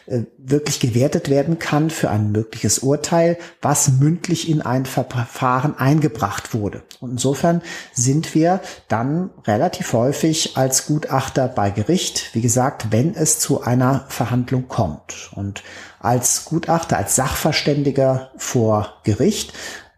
äh, 0.08 0.22
wirklich 0.38 0.80
gewertet 0.80 1.32
werden 1.32 1.58
kann 1.58 1.90
für 1.90 2.12
ein 2.12 2.32
mögliches 2.32 2.80
Urteil, 2.80 3.38
was 3.64 3.90
mündlich 3.90 4.48
in 4.48 4.62
ein 4.62 4.86
Verfahren 4.86 5.76
eingebracht 5.80 6.54
wurde. 6.54 6.84
Und 7.00 7.12
insofern 7.12 7.64
sind 7.94 8.36
wir 8.36 8.60
dann 8.88 9.32
relativ 9.48 9.94
häufig 9.94 10.58
als 10.58 10.86
Gutachter 10.86 11.48
bei 11.48 11.72
Gericht, 11.72 12.30
wie 12.34 12.42
gesagt, 12.42 12.92
wenn 12.92 13.16
es 13.16 13.40
zu 13.40 13.64
einer 13.64 14.06
Verhandlung 14.10 14.68
kommt. 14.68 15.32
Und 15.34 15.64
als 16.06 16.46
Gutachter, 16.46 16.98
als 16.98 17.16
Sachverständiger 17.16 18.32
vor 18.38 18.94
Gericht 19.04 19.54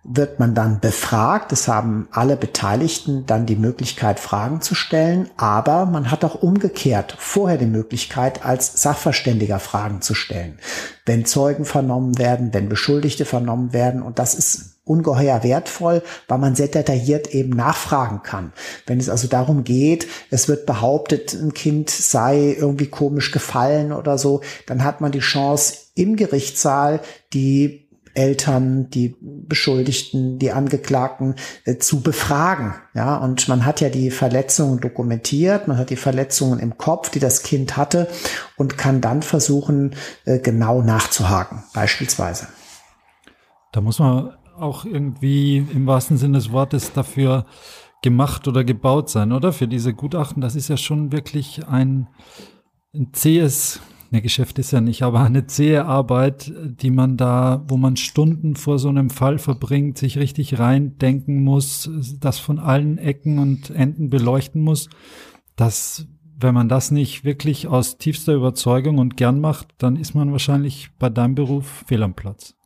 wird 0.07 0.39
man 0.39 0.55
dann 0.55 0.79
befragt. 0.79 1.51
Es 1.51 1.67
haben 1.67 2.07
alle 2.11 2.37
Beteiligten 2.37 3.25
dann 3.25 3.45
die 3.45 3.57
Möglichkeit, 3.57 4.19
Fragen 4.19 4.61
zu 4.61 4.73
stellen. 4.73 5.29
Aber 5.35 5.85
man 5.85 6.09
hat 6.09 6.23
auch 6.23 6.41
umgekehrt 6.41 7.15
vorher 7.19 7.57
die 7.57 7.65
Möglichkeit, 7.65 8.45
als 8.45 8.81
Sachverständiger 8.81 9.59
Fragen 9.59 10.01
zu 10.01 10.13
stellen. 10.13 10.59
Wenn 11.05 11.25
Zeugen 11.25 11.65
vernommen 11.65 12.17
werden, 12.17 12.53
wenn 12.53 12.69
Beschuldigte 12.69 13.25
vernommen 13.25 13.73
werden. 13.73 14.01
Und 14.01 14.17
das 14.17 14.33
ist 14.33 14.77
ungeheuer 14.85 15.43
wertvoll, 15.43 16.01
weil 16.29 16.37
man 16.37 16.55
sehr 16.55 16.69
detailliert 16.69 17.33
eben 17.33 17.49
nachfragen 17.49 18.23
kann. 18.23 18.53
Wenn 18.85 18.99
es 18.99 19.09
also 19.09 19.27
darum 19.27 19.65
geht, 19.65 20.07
es 20.31 20.47
wird 20.47 20.65
behauptet, 20.65 21.33
ein 21.33 21.53
Kind 21.53 21.89
sei 21.89 22.55
irgendwie 22.57 22.87
komisch 22.87 23.31
gefallen 23.31 23.91
oder 23.91 24.17
so, 24.17 24.39
dann 24.65 24.85
hat 24.85 25.01
man 25.01 25.11
die 25.11 25.19
Chance, 25.19 25.86
im 25.97 26.15
Gerichtssaal 26.15 27.01
die 27.33 27.87
Eltern, 28.17 28.89
die 28.89 29.15
Beschuldigten, 29.21 30.39
die 30.39 30.51
Angeklagten 30.51 31.35
äh, 31.65 31.77
zu 31.77 32.01
befragen. 32.01 32.73
Ja, 32.95 33.17
und 33.17 33.47
man 33.47 33.63
hat 33.63 33.79
ja 33.79 33.89
die 33.89 34.09
Verletzungen 34.09 34.79
dokumentiert, 34.79 35.67
man 35.67 35.77
hat 35.77 35.91
die 35.91 35.97
Verletzungen 35.97 36.59
im 36.59 36.77
Kopf, 36.77 37.11
die 37.11 37.19
das 37.19 37.43
Kind 37.43 37.77
hatte 37.77 38.07
und 38.55 38.77
kann 38.77 39.01
dann 39.01 39.21
versuchen, 39.21 39.95
äh, 40.25 40.39
genau 40.39 40.81
nachzuhaken, 40.81 41.63
beispielsweise. 41.73 42.47
Da 43.71 43.81
muss 43.81 43.99
man 43.99 44.33
auch 44.57 44.85
irgendwie 44.85 45.57
im 45.57 45.85
wahrsten 45.85 46.17
Sinne 46.17 46.39
des 46.39 46.51
Wortes 46.51 46.93
dafür 46.93 47.45
gemacht 48.01 48.47
oder 48.47 48.63
gebaut 48.63 49.09
sein, 49.09 49.31
oder? 49.31 49.53
Für 49.53 49.67
diese 49.67 49.93
Gutachten, 49.93 50.41
das 50.41 50.55
ist 50.55 50.69
ja 50.69 50.77
schon 50.77 51.11
wirklich 51.11 51.67
ein, 51.67 52.07
ein 52.95 53.09
zähes 53.13 53.79
ne, 54.11 54.21
Geschäft 54.21 54.59
ist 54.59 54.71
ja 54.71 54.81
nicht, 54.81 55.03
aber 55.03 55.21
eine 55.21 55.47
zähe 55.47 55.85
Arbeit, 55.85 56.51
die 56.63 56.91
man 56.91 57.17
da, 57.17 57.63
wo 57.67 57.77
man 57.77 57.97
Stunden 57.97 58.55
vor 58.55 58.79
so 58.79 58.89
einem 58.89 59.09
Fall 59.09 59.39
verbringt, 59.39 59.97
sich 59.97 60.17
richtig 60.17 60.59
reindenken 60.59 61.43
muss, 61.43 61.89
das 62.19 62.39
von 62.39 62.59
allen 62.59 62.97
Ecken 62.97 63.39
und 63.39 63.69
Enden 63.69 64.09
beleuchten 64.09 64.61
muss, 64.61 64.89
dass 65.55 66.07
wenn 66.39 66.53
man 66.53 66.69
das 66.69 66.91
nicht 66.91 67.23
wirklich 67.23 67.67
aus 67.67 67.97
tiefster 67.97 68.33
Überzeugung 68.33 68.99
und 68.99 69.17
gern 69.17 69.39
macht, 69.39 69.69
dann 69.79 69.95
ist 69.95 70.13
man 70.13 70.31
wahrscheinlich 70.31 70.91
bei 70.99 71.09
deinem 71.09 71.35
Beruf 71.35 71.83
fehl 71.87 72.03
am 72.03 72.13
Platz. 72.13 72.56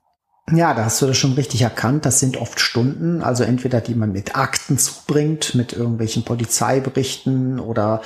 Ja, 0.54 0.74
da 0.74 0.86
hast 0.86 1.02
du 1.02 1.08
das 1.08 1.18
schon 1.18 1.34
richtig 1.34 1.62
erkannt. 1.62 2.06
Das 2.06 2.20
sind 2.20 2.36
oft 2.36 2.60
Stunden, 2.60 3.22
also 3.24 3.44
entweder 3.44 3.80
die 3.80 3.96
man 3.96 4.12
mit 4.12 4.36
Akten 4.36 4.78
zubringt, 4.78 5.56
mit 5.56 5.72
irgendwelchen 5.74 6.26
Polizeiberichten 6.26 7.60
oder, 7.60 8.02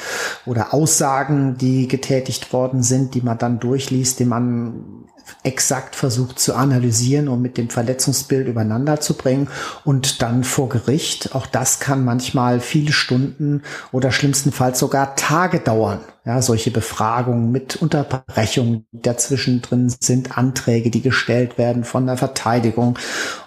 oder 0.46 0.74
Aussagen, 0.74 1.58
die 1.58 1.88
getätigt 1.88 2.54
worden 2.54 2.84
sind, 2.84 3.16
die 3.16 3.22
man 3.22 3.38
dann 3.38 3.60
durchliest, 3.60 4.20
die 4.20 4.26
man 4.26 5.06
exakt 5.44 5.96
versucht 5.96 6.40
zu 6.40 6.56
analysieren 6.56 7.28
und 7.28 7.42
mit 7.42 7.58
dem 7.58 7.70
Verletzungsbild 7.70 8.48
übereinander 8.48 9.00
zu 9.00 9.16
bringen 9.16 9.48
und 9.84 10.22
dann 10.22 10.44
vor 10.44 10.70
Gericht. 10.70 11.36
Auch 11.36 11.46
das 11.46 11.80
kann 11.80 12.04
manchmal 12.04 12.60
viele 12.60 12.92
Stunden 12.92 13.62
oder 13.92 14.12
schlimmstenfalls 14.12 14.80
sogar 14.80 15.16
Tage 15.16 15.60
dauern. 15.60 16.00
Ja, 16.26 16.42
solche 16.42 16.72
Befragungen 16.72 17.52
mit 17.52 17.76
Unterbrechungen 17.76 18.88
dazwischen 18.92 19.62
drin 19.62 19.94
sind, 20.00 20.40
Anträge, 20.40 20.90
die 20.90 21.04
gestellt 21.04 21.60
werden 21.60 21.84
von 21.84 22.08
der 22.08 22.18
Verteidigung 22.18 22.98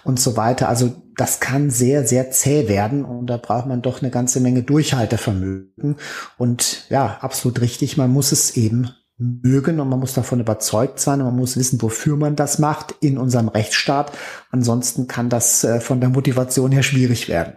und 0.05 0.17
so 0.17 0.37
weiter. 0.37 0.69
Also 0.69 0.93
das 1.17 1.41
kann 1.41 1.69
sehr, 1.69 2.07
sehr 2.07 2.31
zäh 2.31 2.69
werden 2.69 3.03
und 3.03 3.27
da 3.27 3.35
braucht 3.35 3.65
man 3.65 3.81
doch 3.81 4.01
eine 4.01 4.11
ganze 4.11 4.39
Menge 4.39 4.63
Durchhaltevermögen. 4.63 5.97
Und 6.37 6.85
ja, 6.89 7.17
absolut 7.19 7.59
richtig, 7.59 7.97
man 7.97 8.13
muss 8.13 8.31
es 8.31 8.55
eben 8.55 8.91
mögen 9.19 9.79
und 9.81 9.89
man 9.89 9.99
muss 9.99 10.13
davon 10.13 10.39
überzeugt 10.39 10.99
sein 10.99 11.19
und 11.19 11.27
man 11.27 11.35
muss 11.35 11.57
wissen, 11.57 11.81
wofür 11.81 12.15
man 12.15 12.35
das 12.35 12.57
macht 12.57 12.95
in 13.01 13.17
unserem 13.17 13.49
Rechtsstaat. 13.49 14.17
Ansonsten 14.49 15.07
kann 15.07 15.29
das 15.29 15.63
äh, 15.63 15.81
von 15.81 15.99
der 15.99 16.09
Motivation 16.09 16.71
her 16.71 16.83
schwierig 16.83 17.27
werden. 17.27 17.53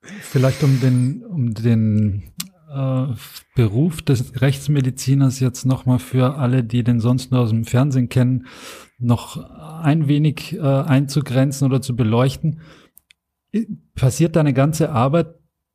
Vielleicht 0.00 0.64
um 0.64 0.80
den, 0.80 1.22
um 1.24 1.52
den 1.52 2.32
äh, 2.72 3.06
Beruf 3.54 4.00
des 4.00 4.40
Rechtsmediziners 4.40 5.40
jetzt 5.40 5.66
nochmal 5.66 5.98
für 5.98 6.36
alle, 6.36 6.64
die 6.64 6.82
den 6.82 7.00
sonst 7.00 7.30
nur 7.30 7.40
aus 7.42 7.50
dem 7.50 7.64
Fernsehen 7.64 8.08
kennen, 8.08 8.46
noch 8.98 9.36
ein 9.82 10.08
wenig 10.08 10.56
äh, 10.56 10.60
einzugrenzen 10.60 11.66
oder 11.66 11.82
zu 11.82 11.94
beleuchten. 11.94 12.60
Passiert 13.94 14.36
deine 14.36 14.54
ganze 14.54 14.90
Arbeit 14.90 15.34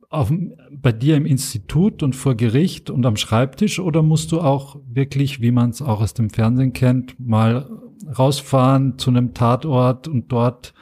auf, 0.10 0.32
bei 0.72 0.92
dir 0.92 1.18
im 1.18 1.26
Institut 1.26 2.02
und 2.02 2.16
vor 2.16 2.36
Gericht 2.36 2.90
und 2.90 3.06
am 3.06 3.18
Schreibtisch 3.18 3.80
oder 3.80 4.02
musst 4.02 4.32
du 4.32 4.42
auch 4.42 4.80
wirklich, 4.88 5.42
wie 5.42 5.52
man 5.52 5.72
es 5.72 5.82
auch 5.82 6.02
aus 6.02 6.14
dem 6.14 6.30
Fernsehen 6.30 6.74
kennt, 6.74 7.20
mal 7.20 7.70
rausfahren 8.18 8.98
zu 8.98 9.10
einem 9.10 9.34
Tatort 9.34 10.08
und 10.08 10.32
dort 10.32 10.74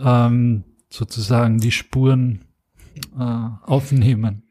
ähm, 0.00 0.64
sozusagen 0.90 1.58
die 1.58 1.70
Spuren 1.70 2.44
äh, 3.18 3.48
aufnehmen? 3.62 4.42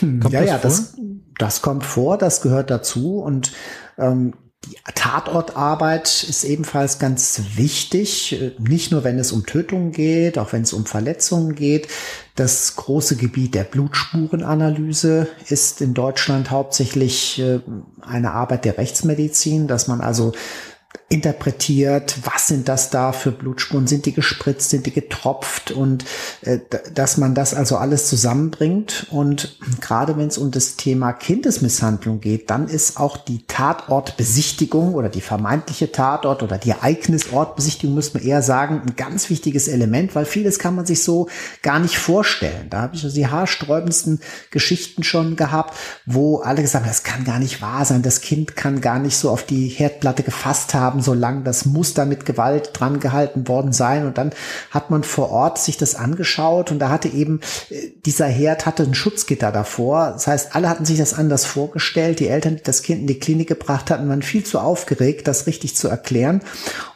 Kommt 0.00 0.30
ja, 0.30 0.40
das 0.40 0.48
ja, 0.48 0.58
das, 0.58 0.96
das 1.38 1.62
kommt 1.62 1.84
vor, 1.84 2.18
das 2.18 2.42
gehört 2.42 2.70
dazu 2.70 3.18
und 3.18 3.52
ähm, 3.98 4.34
die 4.64 4.76
Tatortarbeit 4.94 6.24
ist 6.28 6.42
ebenfalls 6.42 6.98
ganz 6.98 7.40
wichtig, 7.54 8.54
nicht 8.58 8.90
nur 8.90 9.04
wenn 9.04 9.18
es 9.18 9.30
um 9.30 9.46
Tötungen 9.46 9.92
geht, 9.92 10.38
auch 10.38 10.52
wenn 10.52 10.62
es 10.62 10.72
um 10.72 10.86
Verletzungen 10.86 11.54
geht. 11.54 11.88
Das 12.36 12.76
große 12.76 13.16
Gebiet 13.16 13.54
der 13.54 13.64
Blutspurenanalyse 13.64 15.26
ist 15.48 15.80
in 15.80 15.94
Deutschland 15.94 16.50
hauptsächlich 16.50 17.40
äh, 17.40 17.60
eine 18.02 18.32
Arbeit 18.32 18.66
der 18.66 18.76
Rechtsmedizin, 18.76 19.66
dass 19.66 19.88
man 19.88 20.02
also 20.02 20.32
interpretiert, 21.08 22.16
was 22.24 22.48
sind 22.48 22.68
das 22.68 22.90
da 22.90 23.12
für 23.12 23.30
Blutspuren, 23.30 23.86
sind 23.86 24.06
die 24.06 24.12
gespritzt, 24.12 24.70
sind 24.70 24.86
die 24.86 24.92
getropft? 24.92 25.70
Und 25.70 26.04
äh, 26.42 26.58
dass 26.92 27.16
man 27.16 27.34
das 27.34 27.54
also 27.54 27.76
alles 27.76 28.08
zusammenbringt. 28.08 29.06
Und 29.10 29.56
gerade 29.80 30.16
wenn 30.16 30.26
es 30.26 30.36
um 30.36 30.50
das 30.50 30.74
Thema 30.74 31.12
Kindesmisshandlung 31.12 32.20
geht, 32.20 32.50
dann 32.50 32.66
ist 32.66 32.98
auch 32.98 33.16
die 33.18 33.46
Tatortbesichtigung 33.46 34.94
oder 34.94 35.08
die 35.08 35.20
vermeintliche 35.20 35.92
Tatort 35.92 36.42
oder 36.42 36.58
die 36.58 36.70
Ereignisortbesichtigung, 36.70 37.94
muss 37.94 38.12
man 38.12 38.24
eher 38.24 38.42
sagen, 38.42 38.82
ein 38.84 38.96
ganz 38.96 39.30
wichtiges 39.30 39.68
Element, 39.68 40.16
weil 40.16 40.24
vieles 40.24 40.58
kann 40.58 40.74
man 40.74 40.86
sich 40.86 41.04
so 41.04 41.28
gar 41.62 41.78
nicht 41.78 41.98
vorstellen. 41.98 42.66
Da 42.70 42.82
habe 42.82 42.96
ich 42.96 43.04
also 43.04 43.14
die 43.14 43.28
haarsträubendsten 43.28 44.20
Geschichten 44.50 45.04
schon 45.04 45.36
gehabt, 45.36 45.76
wo 46.04 46.38
alle 46.38 46.62
gesagt 46.62 46.84
haben, 46.84 46.90
das 46.90 47.04
kann 47.04 47.24
gar 47.24 47.38
nicht 47.38 47.62
wahr 47.62 47.84
sein, 47.84 48.02
das 48.02 48.20
Kind 48.20 48.56
kann 48.56 48.80
gar 48.80 48.98
nicht 48.98 49.16
so 49.16 49.30
auf 49.30 49.44
die 49.44 49.68
Herdplatte 49.68 50.24
gefasst 50.24 50.74
haben, 50.74 50.95
haben, 50.96 51.02
solange 51.02 51.42
das 51.42 51.66
Muster 51.66 52.06
mit 52.06 52.24
Gewalt 52.24 52.70
dran 52.72 53.00
gehalten 53.00 53.48
worden 53.48 53.72
sein. 53.72 54.06
Und 54.06 54.18
dann 54.18 54.32
hat 54.70 54.90
man 54.90 55.02
vor 55.02 55.30
Ort 55.30 55.58
sich 55.58 55.76
das 55.76 55.94
angeschaut 55.94 56.70
und 56.70 56.78
da 56.78 56.88
hatte 56.88 57.08
eben 57.08 57.40
äh, 57.70 57.90
dieser 58.04 58.26
Herd 58.26 58.66
hatte 58.66 58.82
ein 58.82 58.94
Schutzgitter 58.94 59.52
davor. 59.52 60.12
Das 60.12 60.26
heißt, 60.26 60.54
alle 60.54 60.68
hatten 60.68 60.84
sich 60.84 60.98
das 60.98 61.14
anders 61.14 61.44
vorgestellt. 61.44 62.20
Die 62.20 62.28
Eltern, 62.28 62.56
die 62.56 62.62
das 62.62 62.82
Kind 62.82 63.02
in 63.02 63.06
die 63.06 63.18
Klinik 63.18 63.48
gebracht 63.48 63.90
hatten, 63.90 64.08
waren 64.08 64.22
viel 64.22 64.44
zu 64.44 64.58
aufgeregt, 64.58 65.28
das 65.28 65.46
richtig 65.46 65.76
zu 65.76 65.88
erklären. 65.88 66.40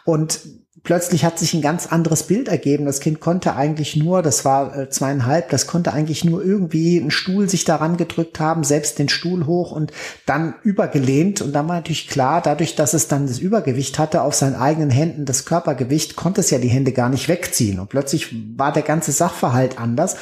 Und 0.05 0.41
plötzlich 0.83 1.25
hat 1.25 1.39
sich 1.39 1.55
ein 1.55 1.63
ganz 1.63 1.87
anderes 1.87 2.25
Bild 2.25 2.49
ergeben. 2.49 2.87
Das 2.87 3.01
Kind 3.01 3.21
konnte 3.21 3.57
eigentlich 3.57 3.97
nur, 3.97 4.23
das 4.23 4.45
war 4.45 4.77
äh, 4.77 4.89
zweieinhalb, 4.89 5.51
das 5.51 5.67
konnte 5.67 5.93
eigentlich 5.93 6.25
nur 6.25 6.45
irgendwie 6.45 7.01
einen 7.01 7.11
Stuhl 7.11 7.49
sich 7.49 7.65
daran 7.65 7.97
gedrückt 7.97 8.41
haben, 8.41 8.65
selbst 8.65 8.99
den 8.99 9.09
Stuhl 9.09 9.47
hoch 9.47 9.73
und 9.73 9.93
dann 10.27 10.55
übergelehnt. 10.63 11.41
Und 11.43 11.53
dann 11.53 11.69
war 11.69 11.77
natürlich 11.77 12.09
klar, 12.09 12.41
dadurch, 12.41 12.75
dass 12.75 12.95
es 12.95 13.09
dann 13.09 13.27
das 13.27 13.39
Übergewicht 13.39 13.99
hatte 13.99 14.23
auf 14.23 14.35
seinen 14.35 14.57
eigenen 14.57 14.91
Händen, 14.91 15.25
das 15.25 15.45
Körpergewicht, 15.45 16.17
konnte 16.17 16.41
es 16.41 16.51
ja 16.51 16.59
die 16.59 16.69
Hände 16.69 16.93
gar 16.93 17.09
nicht 17.09 17.29
wegziehen. 17.29 17.79
Und 17.79 17.89
plötzlich 17.89 18.35
war 18.57 18.73
der 18.73 18.83
ganze 18.83 19.13
Sachverhalt 19.13 19.79
anders. 19.79 20.17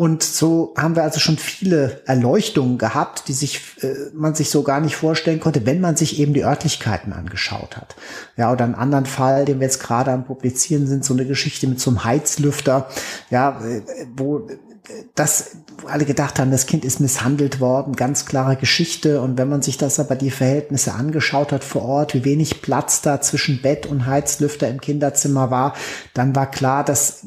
Und 0.00 0.22
so 0.22 0.72
haben 0.78 0.96
wir 0.96 1.02
also 1.02 1.20
schon 1.20 1.36
viele 1.36 2.00
Erleuchtungen 2.06 2.78
gehabt, 2.78 3.28
die 3.28 3.34
sich 3.34 3.60
äh, 3.82 3.94
man 4.14 4.34
sich 4.34 4.48
so 4.48 4.62
gar 4.62 4.80
nicht 4.80 4.96
vorstellen 4.96 5.40
konnte, 5.40 5.66
wenn 5.66 5.78
man 5.78 5.94
sich 5.94 6.18
eben 6.18 6.32
die 6.32 6.42
Örtlichkeiten 6.42 7.12
angeschaut 7.12 7.76
hat. 7.76 7.96
Ja, 8.34 8.50
oder 8.50 8.64
einen 8.64 8.76
anderen 8.76 9.04
Fall, 9.04 9.44
den 9.44 9.60
wir 9.60 9.66
jetzt 9.66 9.82
gerade 9.82 10.10
am 10.10 10.24
Publizieren 10.24 10.86
sind, 10.86 11.04
so 11.04 11.12
eine 11.12 11.26
Geschichte 11.26 11.66
mit 11.66 11.80
so 11.80 11.90
einem 11.90 12.02
Heizlüfter, 12.02 12.88
ja, 13.28 13.60
äh, 13.62 13.82
wo 14.16 14.48
das 15.14 15.56
alle 15.84 16.06
gedacht 16.06 16.38
haben, 16.38 16.50
das 16.50 16.64
Kind 16.64 16.86
ist 16.86 17.00
misshandelt 17.00 17.60
worden, 17.60 17.94
ganz 17.94 18.24
klare 18.24 18.56
Geschichte. 18.56 19.20
Und 19.20 19.36
wenn 19.36 19.50
man 19.50 19.60
sich 19.60 19.76
das 19.76 20.00
aber 20.00 20.16
die 20.16 20.30
Verhältnisse 20.30 20.94
angeschaut 20.94 21.52
hat 21.52 21.62
vor 21.62 21.82
Ort, 21.82 22.14
wie 22.14 22.24
wenig 22.24 22.62
Platz 22.62 23.02
da 23.02 23.20
zwischen 23.20 23.60
Bett 23.60 23.84
und 23.84 24.06
Heizlüfter 24.06 24.66
im 24.66 24.80
Kinderzimmer 24.80 25.50
war, 25.50 25.74
dann 26.14 26.34
war 26.34 26.50
klar, 26.50 26.86
dass 26.86 27.26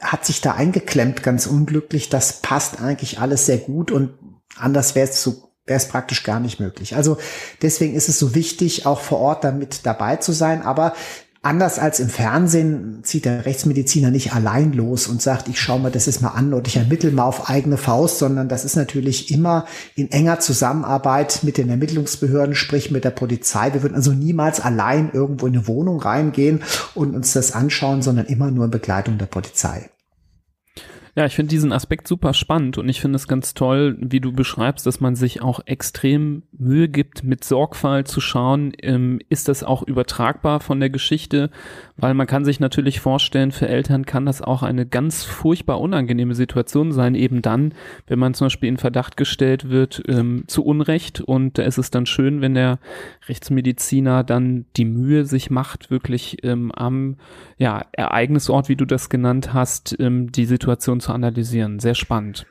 hat 0.00 0.26
sich 0.26 0.40
da 0.40 0.52
eingeklemmt, 0.52 1.22
ganz 1.22 1.46
unglücklich. 1.46 2.08
Das 2.08 2.40
passt 2.40 2.80
eigentlich 2.80 3.18
alles 3.20 3.46
sehr 3.46 3.58
gut 3.58 3.90
und 3.90 4.14
anders 4.56 4.94
wäre 4.94 5.08
es 5.08 5.22
so 5.22 5.46
wäre 5.66 5.78
es 5.78 5.88
praktisch 5.88 6.22
gar 6.22 6.40
nicht 6.40 6.60
möglich. 6.60 6.94
Also 6.94 7.18
deswegen 7.60 7.94
ist 7.94 8.08
es 8.08 8.18
so 8.18 8.34
wichtig, 8.34 8.86
auch 8.86 9.00
vor 9.00 9.18
Ort 9.18 9.44
damit 9.44 9.84
dabei 9.84 10.16
zu 10.16 10.32
sein. 10.32 10.62
Aber 10.62 10.94
anders 11.46 11.78
als 11.78 12.00
im 12.00 12.08
Fernsehen 12.08 13.00
zieht 13.02 13.24
der 13.24 13.46
Rechtsmediziner 13.46 14.10
nicht 14.10 14.34
allein 14.34 14.72
los 14.72 15.06
und 15.06 15.22
sagt, 15.22 15.48
ich 15.48 15.60
schaue 15.60 15.80
mir 15.80 15.90
das 15.90 16.06
jetzt 16.06 16.20
mal 16.20 16.30
an 16.30 16.52
und 16.52 16.66
ich 16.66 16.76
ermittle 16.76 17.12
mal 17.12 17.24
auf 17.24 17.48
eigene 17.48 17.76
Faust, 17.76 18.18
sondern 18.18 18.48
das 18.48 18.64
ist 18.64 18.76
natürlich 18.76 19.30
immer 19.30 19.64
in 19.94 20.10
enger 20.10 20.40
Zusammenarbeit 20.40 21.40
mit 21.42 21.56
den 21.56 21.70
Ermittlungsbehörden, 21.70 22.54
sprich 22.54 22.90
mit 22.90 23.04
der 23.04 23.10
Polizei. 23.10 23.72
Wir 23.72 23.82
würden 23.82 23.94
also 23.94 24.12
niemals 24.12 24.60
allein 24.60 25.10
irgendwo 25.12 25.46
in 25.46 25.54
eine 25.54 25.68
Wohnung 25.68 26.00
reingehen 26.00 26.62
und 26.94 27.14
uns 27.14 27.32
das 27.32 27.52
anschauen, 27.52 28.02
sondern 28.02 28.26
immer 28.26 28.50
nur 28.50 28.64
in 28.64 28.70
Begleitung 28.72 29.16
der 29.16 29.26
Polizei. 29.26 29.88
Ja, 31.18 31.24
ich 31.24 31.34
finde 31.34 31.48
diesen 31.48 31.72
Aspekt 31.72 32.06
super 32.06 32.34
spannend 32.34 32.76
und 32.76 32.90
ich 32.90 33.00
finde 33.00 33.16
es 33.16 33.26
ganz 33.26 33.54
toll, 33.54 33.96
wie 33.98 34.20
du 34.20 34.32
beschreibst, 34.34 34.84
dass 34.84 35.00
man 35.00 35.16
sich 35.16 35.40
auch 35.40 35.60
extrem 35.64 36.42
Mühe 36.52 36.90
gibt, 36.90 37.24
mit 37.24 37.42
Sorgfalt 37.42 38.06
zu 38.06 38.20
schauen, 38.20 38.74
ähm, 38.82 39.20
ist 39.30 39.48
das 39.48 39.64
auch 39.64 39.82
übertragbar 39.82 40.60
von 40.60 40.78
der 40.78 40.90
Geschichte, 40.90 41.48
weil 41.96 42.12
man 42.12 42.26
kann 42.26 42.44
sich 42.44 42.60
natürlich 42.60 43.00
vorstellen, 43.00 43.50
für 43.50 43.66
Eltern 43.66 44.04
kann 44.04 44.26
das 44.26 44.42
auch 44.42 44.62
eine 44.62 44.84
ganz 44.84 45.24
furchtbar 45.24 45.80
unangenehme 45.80 46.34
Situation 46.34 46.92
sein, 46.92 47.14
eben 47.14 47.40
dann, 47.40 47.72
wenn 48.06 48.18
man 48.18 48.34
zum 48.34 48.46
Beispiel 48.46 48.68
in 48.68 48.76
Verdacht 48.76 49.16
gestellt 49.16 49.70
wird 49.70 50.02
ähm, 50.08 50.44
zu 50.48 50.66
Unrecht. 50.66 51.22
Und 51.22 51.56
da 51.56 51.62
ist 51.62 51.78
es 51.78 51.90
dann 51.90 52.04
schön, 52.04 52.42
wenn 52.42 52.52
der 52.52 52.78
Rechtsmediziner 53.26 54.22
dann 54.22 54.66
die 54.76 54.84
Mühe 54.84 55.24
sich 55.24 55.50
macht, 55.50 55.90
wirklich 55.90 56.44
ähm, 56.44 56.70
am 56.72 57.16
ja, 57.56 57.86
Ereignisort, 57.92 58.68
wie 58.68 58.76
du 58.76 58.84
das 58.84 59.08
genannt 59.08 59.54
hast, 59.54 59.96
ähm, 59.98 60.30
die 60.30 60.44
Situation 60.44 61.00
analysieren. 61.14 61.78
Sehr 61.78 61.94
spannend. 61.94 62.46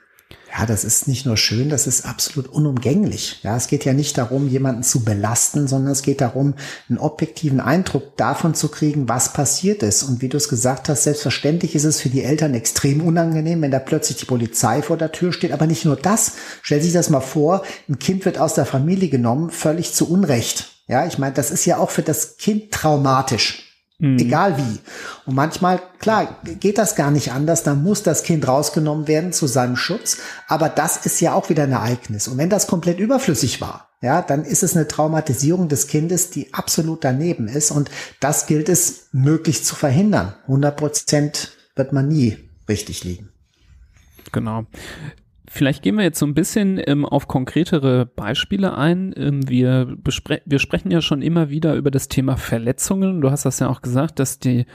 Ja, 0.57 0.65
das 0.65 0.85
ist 0.85 1.07
nicht 1.09 1.25
nur 1.25 1.35
schön, 1.35 1.69
das 1.69 1.85
ist 1.85 2.05
absolut 2.05 2.47
unumgänglich. 2.47 3.41
Ja, 3.43 3.57
es 3.57 3.67
geht 3.67 3.83
ja 3.83 3.91
nicht 3.91 4.17
darum, 4.17 4.47
jemanden 4.47 4.83
zu 4.83 5.03
belasten, 5.03 5.67
sondern 5.67 5.91
es 5.91 6.01
geht 6.01 6.21
darum, 6.21 6.53
einen 6.87 6.97
objektiven 6.97 7.59
Eindruck 7.59 8.15
davon 8.15 8.55
zu 8.55 8.69
kriegen, 8.69 9.09
was 9.09 9.33
passiert 9.33 9.83
ist. 9.83 10.03
Und 10.03 10.21
wie 10.21 10.29
du 10.29 10.37
es 10.37 10.47
gesagt 10.47 10.87
hast, 10.87 11.03
selbstverständlich 11.03 11.75
ist 11.75 11.83
es 11.83 11.99
für 11.99 12.09
die 12.09 12.23
Eltern 12.23 12.53
extrem 12.53 13.01
unangenehm, 13.01 13.61
wenn 13.61 13.71
da 13.71 13.79
plötzlich 13.79 14.17
die 14.17 14.25
Polizei 14.25 14.81
vor 14.81 14.97
der 14.97 15.11
Tür 15.11 15.33
steht. 15.33 15.51
Aber 15.51 15.67
nicht 15.67 15.83
nur 15.83 15.97
das. 15.97 16.33
Stell 16.61 16.81
sich 16.81 16.93
das 16.93 17.09
mal 17.09 17.19
vor, 17.19 17.63
ein 17.89 17.99
Kind 17.99 18.23
wird 18.23 18.37
aus 18.37 18.53
der 18.53 18.65
Familie 18.65 19.09
genommen, 19.09 19.49
völlig 19.49 19.93
zu 19.93 20.09
Unrecht. 20.09 20.69
Ja, 20.87 21.05
ich 21.05 21.17
meine, 21.17 21.33
das 21.33 21.51
ist 21.51 21.65
ja 21.65 21.77
auch 21.77 21.89
für 21.89 22.03
das 22.03 22.37
Kind 22.37 22.71
traumatisch. 22.71 23.64
Mhm. 23.97 24.17
Egal 24.19 24.57
wie. 24.57 24.79
Und 25.25 25.35
manchmal, 25.35 25.81
klar, 25.99 26.41
geht 26.59 26.77
das 26.77 26.95
gar 26.95 27.11
nicht 27.11 27.31
anders, 27.31 27.63
dann 27.63 27.81
muss 27.81 28.03
das 28.03 28.23
Kind 28.23 28.47
rausgenommen 28.47 29.07
werden 29.07 29.31
zu 29.31 29.47
seinem 29.47 29.77
Schutz. 29.77 30.17
Aber 30.47 30.69
das 30.69 31.05
ist 31.05 31.21
ja 31.21 31.33
auch 31.33 31.49
wieder 31.49 31.63
ein 31.63 31.71
Ereignis. 31.71 32.27
Und 32.27 32.37
wenn 32.37 32.49
das 32.49 32.67
komplett 32.67 32.99
überflüssig 32.99 33.61
war, 33.61 33.89
ja, 34.01 34.21
dann 34.21 34.43
ist 34.43 34.63
es 34.63 34.75
eine 34.75 34.87
Traumatisierung 34.87 35.69
des 35.69 35.87
Kindes, 35.87 36.29
die 36.29 36.53
absolut 36.53 37.03
daneben 37.03 37.47
ist. 37.47 37.71
Und 37.71 37.89
das 38.19 38.45
gilt 38.45 38.69
es 38.69 39.07
möglichst 39.13 39.65
zu 39.65 39.75
verhindern. 39.75 40.35
100 40.43 40.75
Prozent 40.75 41.51
wird 41.75 41.93
man 41.93 42.07
nie 42.07 42.37
richtig 42.67 43.03
liegen. 43.03 43.29
Genau. 44.31 44.65
Vielleicht 45.55 45.83
gehen 45.83 45.95
wir 45.95 46.03
jetzt 46.03 46.19
so 46.19 46.25
ein 46.25 46.33
bisschen 46.33 46.81
ähm, 46.85 47.05
auf 47.05 47.29
konkretere 47.29 48.05
Beispiele 48.05 48.77
ein. 48.77 49.13
Ähm, 49.15 49.47
wir, 49.47 49.95
wir 50.45 50.59
sprechen 50.59 50.91
ja 50.91 50.99
schon 50.99 51.21
immer 51.21 51.49
wieder 51.49 51.75
über 51.75 51.91
das 51.91 52.09
Thema 52.09 52.35
Verletzungen. 52.35 53.21
Du 53.21 53.31
hast 53.31 53.45
das 53.45 53.59
ja 53.59 53.69
auch 53.69 53.81
gesagt, 53.81 54.19
dass 54.19 54.37
die 54.37 54.65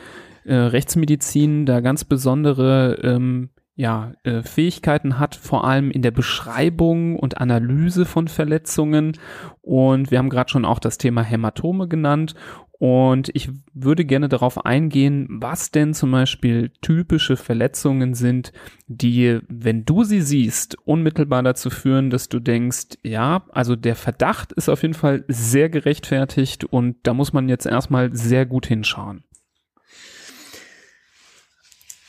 äh, 0.46 0.54
Rechtsmedizin 0.54 1.66
da 1.66 1.80
ganz 1.80 2.04
besondere 2.04 2.98
ähm, 3.02 3.50
ja, 3.74 4.14
äh, 4.24 4.42
Fähigkeiten 4.42 5.18
hat, 5.18 5.34
vor 5.34 5.64
allem 5.64 5.90
in 5.90 6.00
der 6.00 6.12
Beschreibung 6.12 7.18
und 7.18 7.36
Analyse 7.36 8.06
von 8.06 8.26
Verletzungen. 8.28 9.18
Und 9.60 10.10
wir 10.10 10.16
haben 10.16 10.30
gerade 10.30 10.48
schon 10.48 10.64
auch 10.64 10.78
das 10.78 10.96
Thema 10.96 11.20
Hämatome 11.20 11.88
genannt. 11.88 12.34
Und 12.80 13.30
ich 13.34 13.50
würde 13.74 14.06
gerne 14.06 14.30
darauf 14.30 14.64
eingehen, 14.64 15.26
was 15.28 15.70
denn 15.70 15.92
zum 15.92 16.12
Beispiel 16.12 16.70
typische 16.80 17.36
Verletzungen 17.36 18.14
sind, 18.14 18.54
die, 18.86 19.38
wenn 19.48 19.84
du 19.84 20.02
sie 20.02 20.22
siehst, 20.22 20.78
unmittelbar 20.86 21.42
dazu 21.42 21.68
führen, 21.68 22.08
dass 22.08 22.30
du 22.30 22.40
denkst, 22.40 22.96
ja, 23.02 23.44
also 23.50 23.76
der 23.76 23.96
Verdacht 23.96 24.52
ist 24.52 24.70
auf 24.70 24.80
jeden 24.80 24.94
Fall 24.94 25.26
sehr 25.28 25.68
gerechtfertigt 25.68 26.64
und 26.64 26.96
da 27.02 27.12
muss 27.12 27.34
man 27.34 27.50
jetzt 27.50 27.66
erstmal 27.66 28.16
sehr 28.16 28.46
gut 28.46 28.64
hinschauen. 28.64 29.24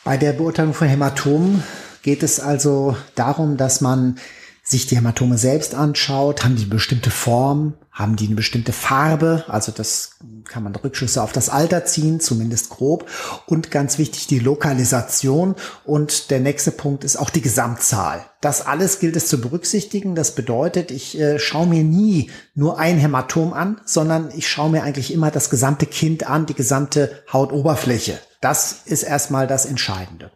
Bei 0.05 0.15
der 0.15 0.31
Beurteilung 0.31 0.73
von 0.73 0.87
Hämatomen 0.87 1.63
geht 2.01 2.23
es 2.23 2.39
also 2.39 2.95
darum, 3.15 3.57
dass 3.57 3.81
man 3.81 4.15
sich 4.63 4.87
die 4.87 4.95
Hämatome 4.95 5.37
selbst 5.37 5.75
anschaut, 5.75 6.45
haben 6.45 6.55
die 6.55 6.63
bestimmte 6.63 7.11
Form, 7.11 7.73
haben 7.91 8.15
die 8.15 8.27
eine 8.27 8.35
bestimmte 8.35 8.71
Farbe, 8.71 9.43
also 9.47 9.71
das 9.73 10.11
kann 10.45 10.63
man 10.63 10.73
Rückschlüsse 10.75 11.21
auf 11.21 11.33
das 11.33 11.49
Alter 11.49 11.83
ziehen, 11.85 12.21
zumindest 12.21 12.69
grob. 12.69 13.09
Und 13.45 13.69
ganz 13.69 13.97
wichtig 13.97 14.27
die 14.27 14.39
Lokalisation. 14.39 15.55
Und 15.83 16.31
der 16.31 16.39
nächste 16.39 16.71
Punkt 16.71 17.03
ist 17.03 17.17
auch 17.17 17.29
die 17.29 17.41
Gesamtzahl. 17.41 18.25
Das 18.39 18.65
alles 18.65 18.99
gilt 18.99 19.15
es 19.17 19.27
zu 19.27 19.41
berücksichtigen. 19.41 20.15
Das 20.15 20.35
bedeutet, 20.35 20.89
ich 20.89 21.19
äh, 21.19 21.37
schaue 21.37 21.67
mir 21.67 21.83
nie 21.83 22.31
nur 22.55 22.79
ein 22.79 22.97
Hämatom 22.97 23.53
an, 23.53 23.81
sondern 23.85 24.31
ich 24.35 24.49
schaue 24.49 24.71
mir 24.71 24.83
eigentlich 24.83 25.13
immer 25.13 25.29
das 25.29 25.49
gesamte 25.49 25.85
Kind 25.85 26.27
an, 26.27 26.45
die 26.45 26.55
gesamte 26.55 27.23
Hautoberfläche. 27.31 28.19
Das 28.39 28.81
ist 28.85 29.03
erstmal 29.03 29.47
das 29.47 29.65
Entscheidende. 29.65 30.31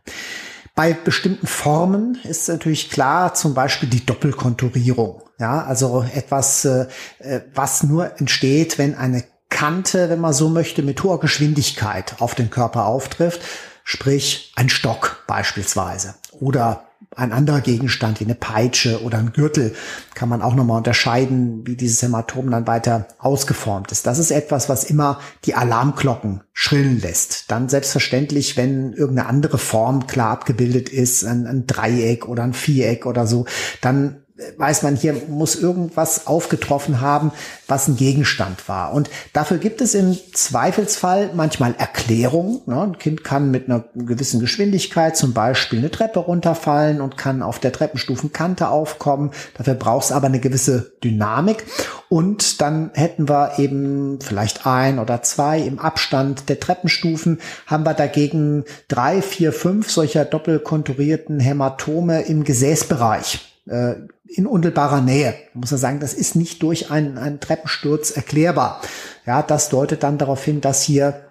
Bei 0.75 0.91
bestimmten 0.91 1.47
Formen 1.47 2.19
ist 2.23 2.49
natürlich 2.49 2.89
klar, 2.89 3.33
zum 3.33 3.53
Beispiel 3.53 3.88
die 3.88 4.05
Doppelkonturierung. 4.05 5.21
Ja, 5.39 5.63
also 5.63 6.05
etwas, 6.13 6.65
äh, 6.65 6.88
äh, 7.19 7.41
was 7.53 7.83
nur 7.83 8.19
entsteht, 8.19 8.77
wenn 8.77 8.95
eine 8.95 9.23
Kante, 9.49 10.09
wenn 10.09 10.19
man 10.19 10.33
so 10.33 10.49
möchte, 10.49 10.81
mit 10.83 11.01
hoher 11.01 11.21
Geschwindigkeit 11.21 12.15
auf 12.19 12.35
den 12.35 12.49
Körper 12.49 12.85
auftrifft, 12.85 13.41
sprich 13.85 14.51
ein 14.55 14.67
Stock 14.67 15.23
beispielsweise 15.27 16.15
oder 16.31 16.88
ein 17.15 17.32
anderer 17.32 17.62
Gegenstand 17.62 18.19
wie 18.19 18.25
eine 18.25 18.36
Peitsche 18.36 19.01
oder 19.04 19.17
ein 19.17 19.34
Gürtel 19.34 19.73
kann 20.13 20.30
man 20.30 20.41
auch 20.41 20.56
nochmal 20.56 20.78
unterscheiden, 20.78 21.65
wie 21.65 21.75
dieses 21.75 22.01
Hämatom 22.01 22.51
dann 22.51 22.67
weiter 22.67 23.08
ausgeformt 23.19 23.91
ist. 23.91 24.06
Das 24.06 24.19
ist 24.19 24.32
etwas, 24.32 24.69
was 24.69 24.84
immer 24.84 25.19
die 25.45 25.56
Alarmglocken 25.56 26.41
schrillen 26.54 26.99
lässt. 26.99 27.51
Dann 27.51 27.69
selbstverständlich, 27.69 28.58
wenn 28.58 28.93
irgendeine 28.93 29.30
andere 29.30 29.58
Form 29.58 30.08
klar 30.08 30.32
abgebildet 30.32 30.89
ist, 30.89 31.23
ein, 31.23 31.47
ein 31.47 31.67
Dreieck 31.67 32.28
oder 32.28 32.43
ein 32.43 32.54
Viereck 32.54 33.06
oder 33.06 33.28
so, 33.28 33.45
dann 33.82 34.24
weiß 34.57 34.83
man, 34.83 34.97
hier 34.97 35.13
muss 35.29 35.55
irgendwas 35.55 36.27
aufgetroffen 36.27 36.99
haben, 36.99 37.31
was 37.67 37.87
ein 37.87 37.95
Gegenstand 37.95 38.67
war. 38.67 38.93
Und 38.93 39.09
dafür 39.31 39.57
gibt 39.59 39.79
es 39.79 39.95
im 39.95 40.17
Zweifelsfall 40.33 41.31
manchmal 41.33 41.73
Erklärungen. 41.77 42.59
Ne? 42.65 42.81
Ein 42.81 42.97
Kind 42.97 43.23
kann 43.23 43.49
mit 43.49 43.69
einer 43.69 43.85
gewissen 43.95 44.41
Geschwindigkeit 44.41 45.15
zum 45.15 45.33
Beispiel 45.33 45.79
eine 45.79 45.89
Treppe 45.89 46.19
runterfallen 46.19 46.99
und 46.99 47.15
kann 47.17 47.41
auf 47.41 47.59
der 47.59 47.71
Treppenstufenkante 47.71 48.67
aufkommen. 48.67 49.31
Dafür 49.57 49.75
braucht 49.75 50.05
es 50.05 50.11
aber 50.11 50.27
eine 50.27 50.41
gewisse 50.41 50.91
Dynamik. 51.01 51.65
Und 52.09 52.59
dann 52.59 52.91
hätten 52.93 53.29
wir 53.29 53.57
eben 53.57 54.19
vielleicht 54.19 54.67
ein 54.67 54.99
oder 54.99 55.21
zwei 55.21 55.59
im 55.61 55.79
Abstand 55.79 56.49
der 56.49 56.59
Treppenstufen, 56.59 57.39
haben 57.67 57.85
wir 57.85 57.93
dagegen 57.93 58.65
drei, 58.89 59.21
vier, 59.21 59.53
fünf 59.53 59.89
solcher 59.89 60.25
doppelkonturierten 60.25 61.39
Hämatome 61.39 62.23
im 62.23 62.43
Gesäßbereich 62.43 63.39
äh, 63.67 63.95
in 64.27 64.47
unmittelbarer 64.47 65.01
Nähe. 65.01 65.35
Da 65.53 65.59
muss 65.59 65.71
man 65.71 65.79
sagen, 65.79 65.99
das 65.99 66.13
ist 66.13 66.35
nicht 66.35 66.61
durch 66.63 66.91
einen, 66.91 67.17
einen 67.17 67.39
Treppensturz 67.39 68.11
erklärbar. 68.11 68.81
Ja, 69.25 69.41
das 69.41 69.69
deutet 69.69 70.03
dann 70.03 70.17
darauf 70.17 70.43
hin, 70.43 70.61
dass 70.61 70.81
hier 70.81 71.25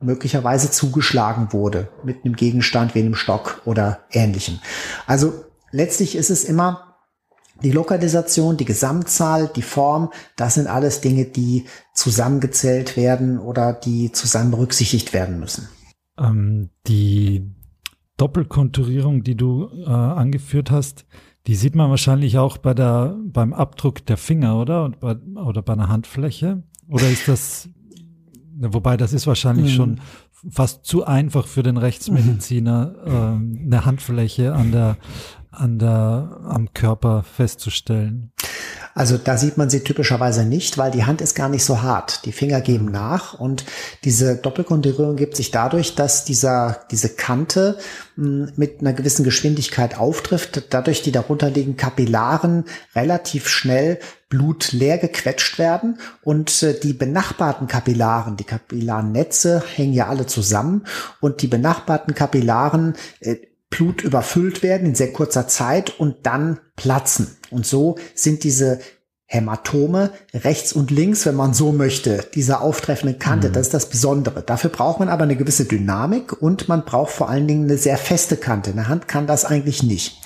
möglicherweise 0.00 0.70
zugeschlagen 0.70 1.52
wurde 1.52 1.88
mit 2.04 2.24
einem 2.24 2.34
Gegenstand 2.34 2.94
wie 2.94 3.00
einem 3.00 3.14
Stock 3.14 3.62
oder 3.66 4.00
ähnlichem. 4.10 4.58
Also 5.06 5.44
letztlich 5.70 6.16
ist 6.16 6.30
es 6.30 6.44
immer 6.44 6.96
die 7.62 7.72
Lokalisation, 7.72 8.56
die 8.56 8.64
Gesamtzahl, 8.64 9.50
die 9.54 9.62
Form, 9.62 10.10
das 10.36 10.54
sind 10.54 10.66
alles 10.66 11.02
Dinge, 11.02 11.26
die 11.26 11.66
zusammengezählt 11.94 12.96
werden 12.96 13.38
oder 13.38 13.74
die 13.74 14.12
zusammen 14.12 14.50
berücksichtigt 14.50 15.12
werden 15.12 15.38
müssen. 15.38 15.68
Ähm, 16.18 16.70
die 16.86 17.50
Doppelkonturierung, 18.16 19.22
die 19.22 19.36
du 19.36 19.68
äh, 19.84 19.90
angeführt 19.90 20.70
hast, 20.70 21.04
die 21.50 21.56
sieht 21.56 21.74
man 21.74 21.90
wahrscheinlich 21.90 22.38
auch 22.38 22.58
bei 22.58 22.74
der, 22.74 23.16
beim 23.24 23.52
Abdruck 23.52 24.06
der 24.06 24.16
Finger, 24.16 24.56
oder? 24.60 24.84
Und 24.84 25.00
bei, 25.00 25.16
oder 25.16 25.62
bei 25.62 25.72
einer 25.72 25.88
Handfläche? 25.88 26.62
Oder 26.86 27.10
ist 27.10 27.26
das, 27.26 27.68
wobei 28.56 28.96
das 28.96 29.12
ist 29.12 29.26
wahrscheinlich 29.26 29.70
hm. 29.70 29.76
schon 29.76 30.00
fast 30.48 30.84
zu 30.84 31.04
einfach 31.04 31.48
für 31.48 31.64
den 31.64 31.76
Rechtsmediziner, 31.76 32.94
mhm. 33.04 33.62
äh, 33.64 33.66
eine 33.66 33.84
Handfläche 33.84 34.54
an 34.54 34.70
der, 34.70 34.96
an 35.50 35.80
der, 35.80 36.40
am 36.44 36.72
Körper 36.72 37.24
festzustellen? 37.24 38.30
Also 38.94 39.18
da 39.18 39.36
sieht 39.36 39.56
man 39.56 39.70
sie 39.70 39.80
typischerweise 39.80 40.44
nicht, 40.44 40.76
weil 40.78 40.90
die 40.90 41.04
Hand 41.04 41.20
ist 41.20 41.34
gar 41.34 41.48
nicht 41.48 41.64
so 41.64 41.82
hart. 41.82 42.24
Die 42.24 42.32
Finger 42.32 42.60
geben 42.60 42.86
nach 42.86 43.34
und 43.34 43.64
diese 44.04 44.36
Doppelkonturierung 44.36 45.16
gibt 45.16 45.36
sich 45.36 45.50
dadurch, 45.50 45.94
dass 45.94 46.24
dieser, 46.24 46.80
diese 46.90 47.10
Kante 47.10 47.78
hm, 48.16 48.52
mit 48.56 48.80
einer 48.80 48.92
gewissen 48.92 49.24
Geschwindigkeit 49.24 49.98
auftrifft, 49.98 50.64
dadurch 50.70 51.02
die 51.02 51.12
darunterliegenden 51.12 51.76
Kapillaren 51.76 52.64
relativ 52.94 53.48
schnell 53.48 53.98
blutleer 54.28 54.96
gequetscht 54.96 55.58
werden 55.58 55.98
und 56.22 56.62
äh, 56.62 56.78
die 56.78 56.92
benachbarten 56.92 57.66
Kapillaren, 57.66 58.36
die 58.36 58.44
Kapillarnetze 58.44 59.62
hängen 59.74 59.92
ja 59.92 60.06
alle 60.06 60.26
zusammen 60.26 60.84
und 61.20 61.42
die 61.42 61.48
benachbarten 61.48 62.14
Kapillaren 62.14 62.94
äh, 63.20 63.36
Blut 63.70 64.02
überfüllt 64.02 64.62
werden 64.62 64.88
in 64.88 64.94
sehr 64.94 65.12
kurzer 65.12 65.48
Zeit 65.48 65.98
und 65.98 66.26
dann 66.26 66.60
platzen. 66.76 67.36
Und 67.50 67.66
so 67.66 67.96
sind 68.14 68.44
diese 68.44 68.80
Hämatome 69.26 70.10
rechts 70.34 70.72
und 70.72 70.90
links, 70.90 71.24
wenn 71.24 71.36
man 71.36 71.54
so 71.54 71.70
möchte, 71.70 72.26
dieser 72.34 72.62
auftreffenden 72.62 73.20
Kante. 73.20 73.48
Mhm. 73.48 73.52
Das 73.52 73.68
ist 73.68 73.74
das 73.74 73.88
Besondere. 73.88 74.42
Dafür 74.42 74.70
braucht 74.70 74.98
man 74.98 75.08
aber 75.08 75.22
eine 75.22 75.36
gewisse 75.36 75.66
Dynamik 75.66 76.42
und 76.42 76.68
man 76.68 76.84
braucht 76.84 77.12
vor 77.12 77.30
allen 77.30 77.46
Dingen 77.46 77.64
eine 77.64 77.78
sehr 77.78 77.96
feste 77.96 78.36
Kante. 78.36 78.72
Eine 78.72 78.88
Hand 78.88 79.06
kann 79.06 79.28
das 79.28 79.44
eigentlich 79.44 79.84
nicht. 79.84 80.20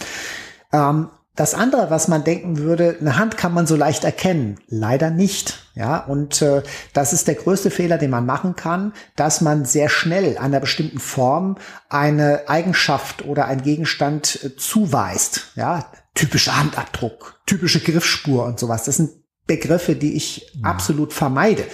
Ähm, 0.72 1.10
das 1.36 1.52
andere, 1.54 1.90
was 1.90 2.08
man 2.08 2.24
denken 2.24 2.58
würde, 2.58 2.96
eine 2.98 3.18
Hand 3.18 3.36
kann 3.36 3.52
man 3.52 3.66
so 3.66 3.76
leicht 3.76 4.04
erkennen, 4.04 4.58
leider 4.68 5.10
nicht. 5.10 5.53
Ja, 5.74 5.98
und 5.98 6.40
äh, 6.40 6.62
das 6.92 7.12
ist 7.12 7.26
der 7.26 7.34
größte 7.34 7.70
Fehler, 7.70 7.98
den 7.98 8.10
man 8.10 8.26
machen 8.26 8.54
kann, 8.54 8.92
dass 9.16 9.40
man 9.40 9.64
sehr 9.64 9.88
schnell 9.88 10.38
einer 10.38 10.60
bestimmten 10.60 11.00
Form 11.00 11.56
eine 11.88 12.48
Eigenschaft 12.48 13.24
oder 13.24 13.46
ein 13.46 13.62
Gegenstand 13.62 14.38
äh, 14.44 14.56
zuweist. 14.56 15.52
Ja, 15.56 15.90
typischer 16.14 16.56
Handabdruck, 16.56 17.40
typische 17.46 17.80
Griffspur 17.80 18.44
und 18.44 18.60
sowas. 18.60 18.84
Das 18.84 18.96
sind 18.96 19.10
Begriffe, 19.46 19.96
die 19.96 20.14
ich 20.14 20.52
ja. 20.54 20.70
absolut 20.70 21.12
vermeide. 21.12 21.64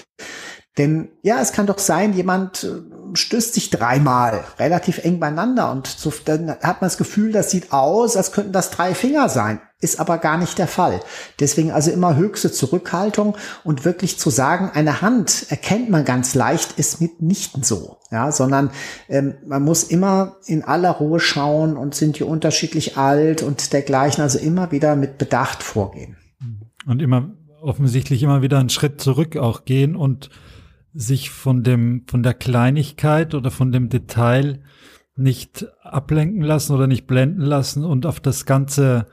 Denn 0.78 1.08
ja, 1.22 1.40
es 1.40 1.52
kann 1.52 1.66
doch 1.66 1.78
sein, 1.78 2.12
jemand 2.12 2.64
äh, 2.64 3.16
stößt 3.16 3.54
sich 3.54 3.70
dreimal 3.70 4.44
relativ 4.58 5.04
eng 5.04 5.18
beieinander 5.18 5.72
und 5.72 5.88
so, 5.88 6.12
dann 6.24 6.50
hat 6.50 6.80
man 6.80 6.88
das 6.88 6.96
Gefühl, 6.96 7.32
das 7.32 7.50
sieht 7.50 7.72
aus, 7.72 8.16
als 8.16 8.30
könnten 8.30 8.52
das 8.52 8.70
drei 8.70 8.94
Finger 8.94 9.28
sein. 9.28 9.60
Ist 9.80 9.98
aber 9.98 10.18
gar 10.18 10.36
nicht 10.36 10.58
der 10.58 10.68
Fall. 10.68 11.00
Deswegen 11.40 11.72
also 11.72 11.90
immer 11.90 12.14
höchste 12.14 12.52
Zurückhaltung 12.52 13.36
und 13.64 13.84
wirklich 13.84 14.18
zu 14.18 14.30
sagen, 14.30 14.70
eine 14.72 15.00
Hand 15.00 15.46
erkennt 15.48 15.90
man 15.90 16.04
ganz 16.04 16.34
leicht, 16.34 16.78
ist 16.78 17.00
mitnichten 17.00 17.62
so. 17.62 17.98
Ja, 18.10 18.30
sondern 18.30 18.70
ähm, 19.08 19.34
man 19.46 19.62
muss 19.62 19.82
immer 19.82 20.36
in 20.46 20.62
aller 20.62 20.90
Ruhe 20.90 21.18
schauen 21.18 21.76
und 21.76 21.94
sind 21.94 22.18
die 22.18 22.24
unterschiedlich 22.24 22.96
alt 22.96 23.42
und 23.42 23.72
dergleichen. 23.72 24.22
Also 24.22 24.38
immer 24.38 24.70
wieder 24.70 24.96
mit 24.96 25.16
Bedacht 25.16 25.62
vorgehen. 25.62 26.16
Und 26.86 27.00
immer 27.00 27.30
offensichtlich 27.62 28.22
immer 28.22 28.42
wieder 28.42 28.58
einen 28.58 28.70
Schritt 28.70 29.00
zurück 29.00 29.36
auch 29.36 29.64
gehen 29.64 29.96
und 29.96 30.30
sich 30.94 31.30
von 31.30 31.62
dem, 31.62 32.04
von 32.08 32.22
der 32.22 32.34
Kleinigkeit 32.34 33.34
oder 33.34 33.50
von 33.50 33.72
dem 33.72 33.88
Detail 33.88 34.62
nicht 35.16 35.66
ablenken 35.82 36.42
lassen 36.42 36.74
oder 36.74 36.86
nicht 36.86 37.06
blenden 37.06 37.42
lassen 37.42 37.84
und 37.84 38.06
auf 38.06 38.20
das 38.20 38.46
ganze, 38.46 39.06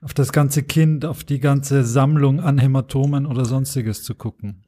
auf 0.00 0.14
das 0.14 0.32
ganze 0.32 0.62
Kind, 0.62 1.04
auf 1.04 1.24
die 1.24 1.40
ganze 1.40 1.84
Sammlung 1.84 2.40
an 2.40 2.58
Hämatomen 2.58 3.26
oder 3.26 3.44
sonstiges 3.44 4.02
zu 4.02 4.14
gucken. 4.14 4.64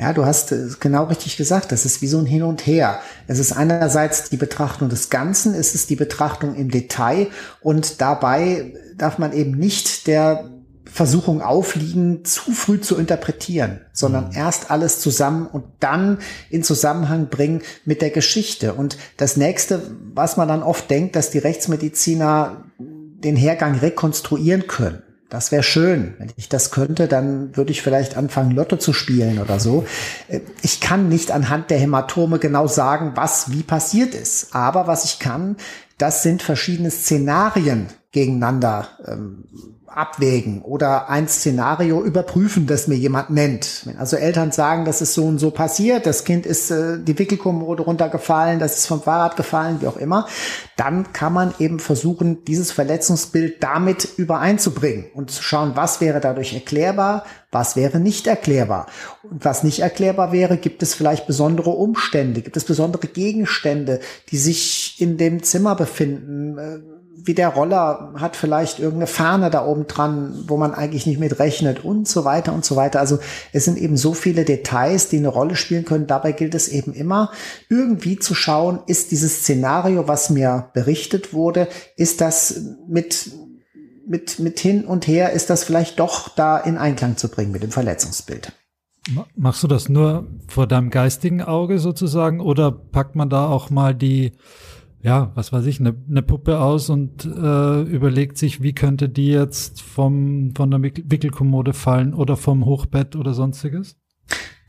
Ja, 0.00 0.12
du 0.12 0.24
hast 0.24 0.80
genau 0.80 1.04
richtig 1.04 1.36
gesagt. 1.36 1.72
Das 1.72 1.84
ist 1.84 2.02
wie 2.02 2.06
so 2.06 2.18
ein 2.18 2.26
Hin 2.26 2.44
und 2.44 2.64
Her. 2.66 3.00
Es 3.26 3.40
ist 3.40 3.50
einerseits 3.50 4.30
die 4.30 4.36
Betrachtung 4.36 4.88
des 4.88 5.10
Ganzen, 5.10 5.54
es 5.54 5.74
ist 5.74 5.90
die 5.90 5.96
Betrachtung 5.96 6.54
im 6.54 6.70
Detail 6.70 7.26
und 7.60 8.00
dabei 8.00 8.74
darf 8.96 9.18
man 9.18 9.32
eben 9.32 9.52
nicht 9.52 10.06
der 10.06 10.57
Versuchung 10.90 11.42
aufliegen, 11.42 12.24
zu 12.24 12.52
früh 12.52 12.80
zu 12.80 12.96
interpretieren, 12.96 13.80
sondern 13.92 14.28
mhm. 14.28 14.36
erst 14.36 14.70
alles 14.70 15.00
zusammen 15.00 15.46
und 15.46 15.64
dann 15.80 16.18
in 16.50 16.62
Zusammenhang 16.62 17.28
bringen 17.28 17.62
mit 17.84 18.02
der 18.02 18.10
Geschichte. 18.10 18.74
Und 18.74 18.96
das 19.16 19.36
nächste, 19.36 19.82
was 20.14 20.36
man 20.36 20.48
dann 20.48 20.62
oft 20.62 20.90
denkt, 20.90 21.16
dass 21.16 21.30
die 21.30 21.38
Rechtsmediziner 21.38 22.64
den 22.78 23.36
Hergang 23.36 23.76
rekonstruieren 23.76 24.66
können. 24.66 25.02
Das 25.28 25.52
wäre 25.52 25.62
schön. 25.62 26.14
Wenn 26.18 26.32
ich 26.36 26.48
das 26.48 26.70
könnte, 26.70 27.06
dann 27.06 27.54
würde 27.54 27.70
ich 27.70 27.82
vielleicht 27.82 28.16
anfangen, 28.16 28.52
Lotto 28.52 28.76
zu 28.76 28.94
spielen 28.94 29.38
oder 29.38 29.60
so. 29.60 29.84
Äh, 30.28 30.40
ich 30.62 30.80
kann 30.80 31.08
nicht 31.08 31.30
anhand 31.30 31.70
der 31.70 31.78
Hämatome 31.78 32.38
genau 32.38 32.66
sagen, 32.66 33.12
was 33.14 33.52
wie 33.52 33.62
passiert 33.62 34.14
ist. 34.14 34.54
Aber 34.54 34.86
was 34.86 35.04
ich 35.04 35.18
kann, 35.18 35.56
das 35.98 36.22
sind 36.22 36.42
verschiedene 36.42 36.90
Szenarien 36.90 37.88
gegeneinander 38.10 38.88
ähm, 39.06 39.44
abwägen 39.88 40.62
oder 40.62 41.08
ein 41.08 41.28
Szenario 41.28 42.02
überprüfen, 42.02 42.66
das 42.66 42.88
mir 42.88 42.96
jemand 42.96 43.30
nennt. 43.30 43.82
Wenn 43.84 43.98
also 43.98 44.16
Eltern 44.16 44.52
sagen, 44.52 44.84
das 44.84 45.00
ist 45.00 45.14
so 45.14 45.24
und 45.24 45.38
so 45.38 45.50
passiert, 45.50 46.06
das 46.06 46.24
Kind 46.24 46.46
ist 46.46 46.70
äh, 46.70 46.98
die 46.98 47.18
Wickelkommode 47.18 47.82
runtergefallen, 47.82 48.58
das 48.58 48.78
ist 48.78 48.86
vom 48.86 49.02
Fahrrad 49.02 49.36
gefallen, 49.36 49.80
wie 49.80 49.86
auch 49.86 49.96
immer, 49.96 50.26
dann 50.76 51.12
kann 51.12 51.32
man 51.32 51.54
eben 51.58 51.80
versuchen, 51.80 52.44
dieses 52.44 52.70
Verletzungsbild 52.72 53.62
damit 53.62 54.08
übereinzubringen 54.16 55.06
und 55.14 55.30
zu 55.30 55.42
schauen, 55.42 55.72
was 55.74 56.00
wäre 56.00 56.20
dadurch 56.20 56.54
erklärbar, 56.54 57.24
was 57.50 57.76
wäre 57.76 57.98
nicht 57.98 58.26
erklärbar. 58.26 58.86
Und 59.22 59.44
was 59.44 59.62
nicht 59.62 59.80
erklärbar 59.80 60.32
wäre, 60.32 60.56
gibt 60.56 60.82
es 60.82 60.94
vielleicht 60.94 61.26
besondere 61.26 61.70
Umstände, 61.70 62.42
gibt 62.42 62.56
es 62.56 62.64
besondere 62.64 63.06
Gegenstände, 63.06 64.00
die 64.30 64.38
sich 64.38 65.00
in 65.00 65.16
dem 65.16 65.42
Zimmer 65.42 65.74
befinden, 65.74 66.58
äh, 66.58 66.97
wie 67.24 67.34
der 67.34 67.48
Roller 67.48 68.12
hat 68.16 68.36
vielleicht 68.36 68.78
irgendeine 68.78 69.06
Fahne 69.06 69.50
da 69.50 69.64
oben 69.64 69.86
dran, 69.86 70.44
wo 70.46 70.56
man 70.56 70.74
eigentlich 70.74 71.06
nicht 71.06 71.18
mit 71.18 71.38
rechnet 71.38 71.84
und 71.84 72.06
so 72.06 72.24
weiter 72.24 72.52
und 72.52 72.64
so 72.64 72.76
weiter. 72.76 73.00
Also 73.00 73.18
es 73.52 73.64
sind 73.64 73.78
eben 73.78 73.96
so 73.96 74.14
viele 74.14 74.44
Details, 74.44 75.08
die 75.08 75.18
eine 75.18 75.28
Rolle 75.28 75.56
spielen 75.56 75.84
können. 75.84 76.06
Dabei 76.06 76.32
gilt 76.32 76.54
es 76.54 76.68
eben 76.68 76.92
immer, 76.92 77.30
irgendwie 77.68 78.18
zu 78.18 78.34
schauen, 78.34 78.80
ist 78.86 79.10
dieses 79.10 79.40
Szenario, 79.40 80.08
was 80.08 80.30
mir 80.30 80.70
berichtet 80.74 81.32
wurde, 81.32 81.68
ist 81.96 82.20
das 82.20 82.60
mit 82.88 83.30
mit, 84.10 84.38
mit 84.38 84.58
hin 84.58 84.86
und 84.86 85.06
her 85.06 85.32
ist 85.32 85.50
das 85.50 85.64
vielleicht 85.64 86.00
doch 86.00 86.30
da 86.30 86.56
in 86.56 86.78
Einklang 86.78 87.18
zu 87.18 87.28
bringen 87.28 87.52
mit 87.52 87.62
dem 87.62 87.70
Verletzungsbild. 87.70 88.52
Machst 89.36 89.62
du 89.62 89.68
das 89.68 89.88
nur 89.88 90.26
vor 90.48 90.66
deinem 90.66 90.90
geistigen 90.90 91.42
Auge 91.42 91.78
sozusagen 91.78 92.40
oder 92.40 92.70
packt 92.70 93.16
man 93.16 93.30
da 93.30 93.46
auch 93.46 93.70
mal 93.70 93.94
die 93.94 94.32
ja, 95.08 95.32
was 95.34 95.54
weiß 95.54 95.64
ich, 95.64 95.80
eine, 95.80 95.96
eine 96.06 96.20
Puppe 96.20 96.60
aus 96.60 96.90
und 96.90 97.24
äh, 97.24 97.82
überlegt 97.82 98.36
sich, 98.36 98.62
wie 98.62 98.74
könnte 98.74 99.08
die 99.08 99.28
jetzt 99.28 99.80
vom, 99.80 100.52
von 100.54 100.70
der 100.70 100.82
Wickelkommode 100.82 101.72
fallen 101.72 102.12
oder 102.12 102.36
vom 102.36 102.66
Hochbett 102.66 103.16
oder 103.16 103.32
sonstiges? 103.32 103.96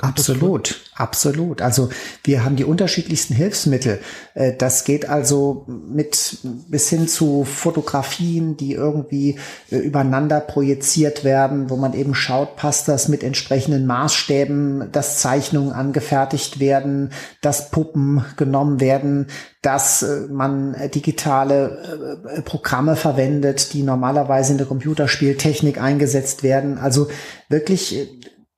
Absolut, 0.01 0.79
absolut. 0.95 1.61
Also 1.61 1.89
wir 2.23 2.45
haben 2.45 2.55
die 2.55 2.63
unterschiedlichsten 2.63 3.33
Hilfsmittel. 3.33 3.99
Äh, 4.33 4.53
das 4.57 4.85
geht 4.85 5.09
also 5.09 5.65
mit 5.67 6.37
bis 6.69 6.87
hin 6.87 7.09
zu 7.09 7.43
Fotografien, 7.43 8.55
die 8.55 8.71
irgendwie 8.71 9.37
äh, 9.69 9.75
übereinander 9.75 10.39
projiziert 10.39 11.25
werden, 11.25 11.69
wo 11.69 11.75
man 11.75 11.93
eben 11.93 12.15
schaut, 12.15 12.55
passt 12.55 12.87
das 12.87 13.09
mit 13.09 13.23
entsprechenden 13.23 13.85
Maßstäben, 13.87 14.89
dass 14.93 15.19
Zeichnungen 15.19 15.73
angefertigt 15.73 16.61
werden, 16.61 17.11
dass 17.41 17.69
Puppen 17.69 18.23
genommen 18.37 18.79
werden, 18.79 19.27
dass 19.61 20.01
äh, 20.01 20.27
man 20.31 20.77
digitale 20.95 22.43
Programme 22.45 22.95
verwendet, 22.95 23.73
die 23.73 23.83
normalerweise 23.83 24.53
in 24.53 24.57
der 24.57 24.67
Computerspieltechnik 24.67 25.81
eingesetzt 25.81 26.41
werden. 26.41 26.77
Also 26.77 27.09
wirklich 27.49 28.07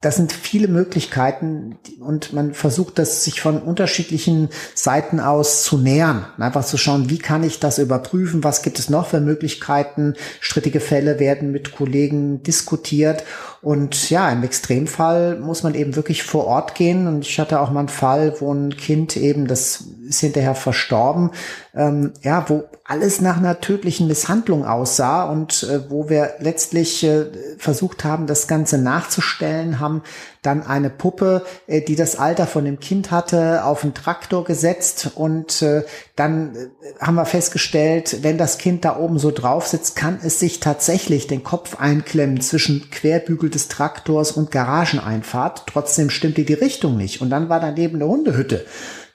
das 0.02 0.16
sind 0.16 0.34
viele 0.34 0.68
Möglichkeiten 0.68 1.78
und 2.00 2.34
man 2.34 2.56
versucht 2.56 2.98
das 2.98 3.24
sich 3.24 3.40
von 3.40 3.62
unterschiedlichen 3.62 4.50
Seiten 4.74 5.20
aus 5.20 5.64
zu 5.64 5.78
nähern. 5.78 6.26
Einfach 6.40 6.66
zu 6.66 6.78
schauen, 6.78 7.12
wie 7.12 7.20
kann 7.20 7.44
ich 7.44 7.60
das 7.60 7.78
überprüfen? 7.78 8.44
Was 8.44 8.64
gibt 8.64 8.80
es 8.80 8.90
noch 8.90 9.08
für 9.08 9.22
Möglichkeiten? 9.22 10.16
Strittige 10.40 10.80
Fälle 10.80 11.20
werden 11.20 11.52
mit 11.52 11.76
Kollegen 11.76 12.42
diskutiert 12.42 13.24
Und 13.62 14.10
ja, 14.10 14.28
im 14.32 14.43
Extremfall 14.43 15.38
muss 15.38 15.62
man 15.62 15.76
eben 15.76 15.95
wirklich 15.95 16.24
vor 16.24 16.47
Ort 16.47 16.74
gehen. 16.74 17.08
Und 17.08 17.28
ich 17.28 17.39
hatte 17.39 17.60
auch 17.60 17.69
mal 17.69 17.82
einen 17.82 17.89
Fall, 17.89 18.36
wo 18.39 18.52
ein 18.52 18.76
Kind 18.76 19.15
eben, 19.17 19.45
das 19.45 19.84
ist 20.08 20.21
hinterher 20.21 20.56
verstorben, 20.56 21.30
ähm, 21.76 22.12
ja, 22.24 22.43
wo 22.50 22.63
alles 22.86 23.21
nach 23.21 23.38
einer 23.38 23.62
tödlichen 23.62 24.08
Misshandlung 24.08 24.65
aussah 24.65 25.26
und 25.26 25.63
äh, 25.63 25.89
wo 25.89 26.10
wir 26.10 26.32
letztlich 26.39 27.04
äh, 27.04 27.28
versucht 27.60 28.04
haben, 28.04 28.26
das 28.26 28.47
Ganze 28.47 28.80
nachzustellen, 28.80 29.80
haben 29.80 30.02
dann 30.41 30.63
eine 30.63 30.89
Puppe, 30.89 31.43
äh, 31.67 31.82
die 31.82 31.95
das 31.95 32.15
Alter 32.15 32.47
von 32.47 32.65
dem 32.65 32.80
Kind 32.80 33.12
hatte, 33.12 33.63
auf 33.63 33.84
einen 33.84 33.93
Traktor 33.93 34.43
gesetzt 34.43 35.12
und 35.15 35.62
äh, 35.62 35.84
dann 36.15 36.56
äh, 36.56 36.67
haben 36.99 37.15
wir 37.15 37.25
festgestellt, 37.25 38.17
wenn 38.21 38.38
das 38.38 38.58
Kind 38.58 38.84
da 38.86 38.97
oben 38.97 39.19
so 39.19 39.32
drauf 39.32 39.67
sitzt, 39.67 39.95
kann 39.95 40.19
es 40.23 40.39
sich 40.39 40.60
tatsächlich 40.60 41.27
den 41.27 41.43
Kopf 41.43 41.75
einklemmen 41.80 42.41
zwischen 42.41 42.89
Querbügel 42.89 43.49
des 43.49 43.67
Traktors 43.67 44.32
und 44.32 44.51
Garageneinfahrt. 44.51 45.63
Trotzdem 45.67 46.10
stimmte 46.10 46.43
die 46.43 46.54
Richtung 46.54 46.97
nicht. 46.97 47.21
Und 47.21 47.30
dann 47.30 47.49
war 47.49 47.60
daneben 47.60 47.95
eine 47.95 48.08
Hundehütte 48.08 48.65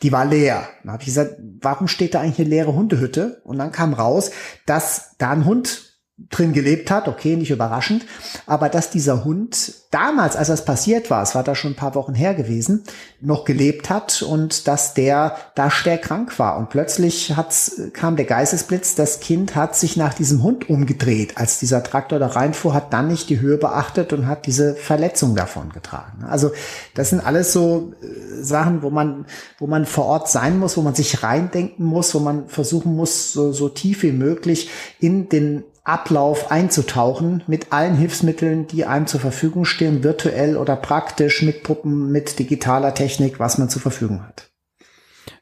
die 0.03 0.13
war 0.13 0.25
leer. 0.25 0.69
Dann 0.83 0.93
habe 0.93 1.03
ich 1.03 1.07
gesagt, 1.07 1.37
warum 1.61 1.89
steht 1.89 2.15
da 2.15 2.21
eigentlich 2.21 2.41
eine 2.41 2.49
leere 2.49 2.75
Hundehütte? 2.75 3.41
Und 3.45 3.59
dann 3.59 3.73
kam 3.73 3.95
raus, 3.95 4.31
dass 4.67 5.17
da 5.19 5.31
ein 5.31 5.45
Hund 5.45 5.86
drin 6.31 6.55
gelebt 6.55 6.91
hat, 6.91 7.09
okay, 7.09 7.37
nicht 7.37 7.51
überraschend, 7.51 8.07
aber 8.47 8.71
dass 8.71 8.89
dieser 8.89 9.27
Hund 9.27 9.75
damals, 9.91 10.35
als 10.35 10.49
das 10.49 10.65
passiert 10.65 11.11
war, 11.11 11.23
es 11.23 11.35
war 11.35 11.45
da 11.45 11.55
schon 11.55 11.73
ein 11.73 11.77
paar 11.77 11.95
Wochen 11.95 12.15
her 12.15 12.33
gewesen, 12.35 12.85
noch 13.21 13.45
gelebt 13.45 13.91
hat 13.91 14.23
und 14.23 14.67
dass 14.67 14.95
der 14.95 15.37
da 15.55 15.71
schwer 15.71 15.99
krank 15.99 16.39
war. 16.39 16.57
Und 16.57 16.71
plötzlich 16.71 17.37
hat's, 17.37 17.83
kam 17.93 18.17
der 18.17 18.25
Geistesblitz, 18.25 18.95
das 18.95 19.21
Kind 19.21 19.55
hat 19.57 19.77
sich 19.77 19.99
nach 19.99 20.15
diesem 20.15 20.43
Hund 20.43 20.71
umgedreht, 20.71 21.37
als 21.37 21.59
dieser 21.59 21.83
Traktor 21.83 22.19
da 22.19 22.29
reinfuhr, 22.29 22.73
hat 22.73 22.95
dann 22.95 23.09
nicht 23.09 23.29
die 23.29 23.41
Höhe 23.41 23.59
beachtet 23.59 24.15
und 24.15 24.27
hat 24.27 24.47
diese 24.47 24.75
Verletzung 24.75 25.37
davon 25.37 25.71
getragen. 25.71 26.25
Also 26.25 26.51
das 26.95 27.11
sind 27.11 27.21
alles 27.21 27.53
so 27.53 27.93
äh, 28.01 28.43
Sachen, 28.43 28.83
wo 28.83 28.89
man, 28.89 29.27
wo 29.59 29.67
man 29.67 29.85
vor 29.85 30.07
Ort 30.07 30.31
sein 30.31 30.59
muss, 30.59 30.79
wo 30.79 30.83
man 30.83 30.95
sich 30.95 31.23
reindenken 31.23 31.85
muss, 31.85 32.15
wo 32.15 32.21
man 32.21 32.49
versuchen 32.49 32.97
muss, 32.97 33.35
so, 33.35 33.53
so 33.53 33.69
tief 33.69 34.03
wie 34.03 34.13
möglich 34.13 34.71
in 34.99 35.29
den 35.29 35.65
Ablauf 35.87 36.51
einzutauchen 36.51 37.43
mit 37.47 37.73
allen 37.73 37.95
Hilfsmitteln, 37.95 38.67
die 38.67 38.85
einem 38.85 39.07
zur 39.07 39.21
Verfügung 39.21 39.65
stehen, 39.65 40.03
virtuell 40.03 40.57
oder 40.57 40.75
praktisch 40.75 41.43
mit 41.43 41.63
Puppen, 41.63 42.11
mit 42.11 42.39
digitaler 42.39 42.95
Technik, 42.95 43.39
was 43.39 43.59
man 43.59 43.69
zur 43.69 43.83
Verfügung 43.83 44.25
hat. 44.27 44.46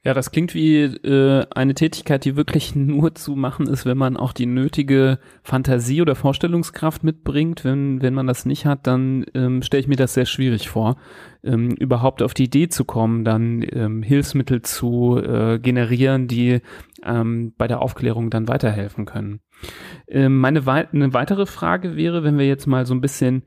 Ja, 0.03 0.15
das 0.15 0.31
klingt 0.31 0.55
wie 0.55 0.83
äh, 0.83 1.47
eine 1.55 1.75
Tätigkeit, 1.75 2.25
die 2.25 2.37
wirklich 2.37 2.75
nur 2.77 3.15
zu 3.15 3.37
machen 3.37 3.67
ist, 3.67 3.87
wenn 3.87 3.99
man 3.99 4.17
auch 4.17 4.33
die 4.33 4.47
nötige 4.47 5.19
Fantasie 5.43 6.03
oder 6.03 6.15
Vorstellungskraft 6.15 7.05
mitbringt. 7.05 7.65
Wenn, 7.65 8.03
wenn 8.03 8.15
man 8.15 8.27
das 8.27 8.47
nicht 8.47 8.67
hat, 8.67 8.87
dann 8.87 9.27
ähm, 9.35 9.63
stelle 9.63 9.81
ich 9.83 9.89
mir 9.89 9.97
das 9.97 10.15
sehr 10.15 10.27
schwierig 10.27 10.69
vor, 10.69 10.97
ähm, 11.43 11.71
überhaupt 11.73 12.23
auf 12.23 12.35
die 12.35 12.45
Idee 12.45 12.69
zu 12.69 12.85
kommen, 12.85 13.25
dann 13.25 13.65
ähm, 13.73 14.03
Hilfsmittel 14.03 14.63
zu 14.63 15.19
äh, 15.19 15.59
generieren, 15.59 16.29
die 16.29 16.61
ähm, 17.05 17.53
bei 17.57 17.67
der 17.67 17.83
Aufklärung 17.83 18.31
dann 18.31 18.49
weiterhelfen 18.49 19.05
können. 19.05 19.41
Ähm, 20.09 20.39
meine 20.39 20.67
wei 20.67 20.89
eine 20.89 21.13
weitere 21.13 21.47
Frage 21.47 21.97
wäre, 21.97 22.25
wenn 22.25 22.39
wir 22.39 22.47
jetzt 22.47 22.67
mal 22.67 22.87
so 22.87 22.95
ein 22.95 23.01
bisschen 23.01 23.45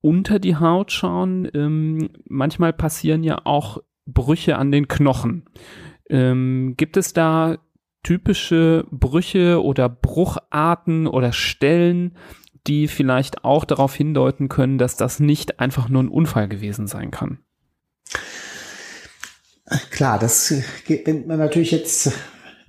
unter 0.00 0.38
die 0.38 0.56
Haut 0.56 0.92
schauen, 0.92 1.48
ähm, 1.52 2.10
manchmal 2.28 2.72
passieren 2.72 3.22
ja 3.22 3.40
auch 3.44 3.78
Brüche 4.06 4.56
an 4.56 4.72
den 4.72 4.88
Knochen. 4.88 5.44
Ähm, 6.08 6.74
gibt 6.76 6.96
es 6.96 7.12
da 7.12 7.58
typische 8.02 8.86
Brüche 8.90 9.62
oder 9.62 9.88
Brucharten 9.88 11.06
oder 11.06 11.32
Stellen, 11.32 12.16
die 12.66 12.88
vielleicht 12.88 13.44
auch 13.44 13.64
darauf 13.64 13.94
hindeuten 13.94 14.48
können, 14.48 14.78
dass 14.78 14.96
das 14.96 15.20
nicht 15.20 15.60
einfach 15.60 15.88
nur 15.88 16.02
ein 16.02 16.08
Unfall 16.08 16.48
gewesen 16.48 16.86
sein 16.86 17.10
kann? 17.10 17.38
Klar, 19.90 20.18
das 20.18 20.52
geht, 20.84 21.06
wenn 21.06 21.26
man 21.26 21.38
natürlich 21.38 21.70
jetzt 21.70 22.12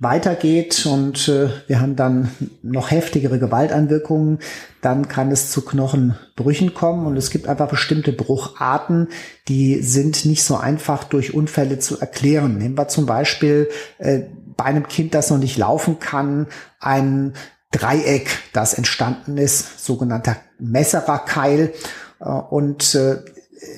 weitergeht 0.02 0.84
und 0.84 1.28
äh, 1.28 1.48
wir 1.68 1.80
haben 1.80 1.94
dann 1.94 2.28
noch 2.62 2.90
heftigere 2.90 3.38
Gewalteinwirkungen, 3.38 4.40
dann 4.80 5.06
kann 5.06 5.30
es 5.30 5.52
zu 5.52 5.64
Knochenbrüchen 5.64 6.74
kommen 6.74 7.06
und 7.06 7.16
es 7.16 7.30
gibt 7.30 7.46
einfach 7.46 7.68
bestimmte 7.68 8.12
Brucharten, 8.12 9.08
die 9.46 9.80
sind 9.80 10.24
nicht 10.24 10.42
so 10.42 10.56
einfach 10.56 11.04
durch 11.04 11.34
Unfälle 11.34 11.78
zu 11.78 12.00
erklären. 12.00 12.58
Nehmen 12.58 12.76
wir 12.76 12.88
zum 12.88 13.06
Beispiel 13.06 13.68
äh, 13.98 14.22
bei 14.56 14.64
einem 14.64 14.88
Kind, 14.88 15.14
das 15.14 15.30
noch 15.30 15.38
nicht 15.38 15.56
laufen 15.56 16.00
kann, 16.00 16.48
ein 16.80 17.34
Dreieck, 17.70 18.28
das 18.52 18.74
entstanden 18.74 19.38
ist, 19.38 19.84
sogenannter 19.84 20.36
Messererkeil. 20.58 21.72
Äh, 22.20 22.24
und 22.24 22.96
äh, 22.96 23.18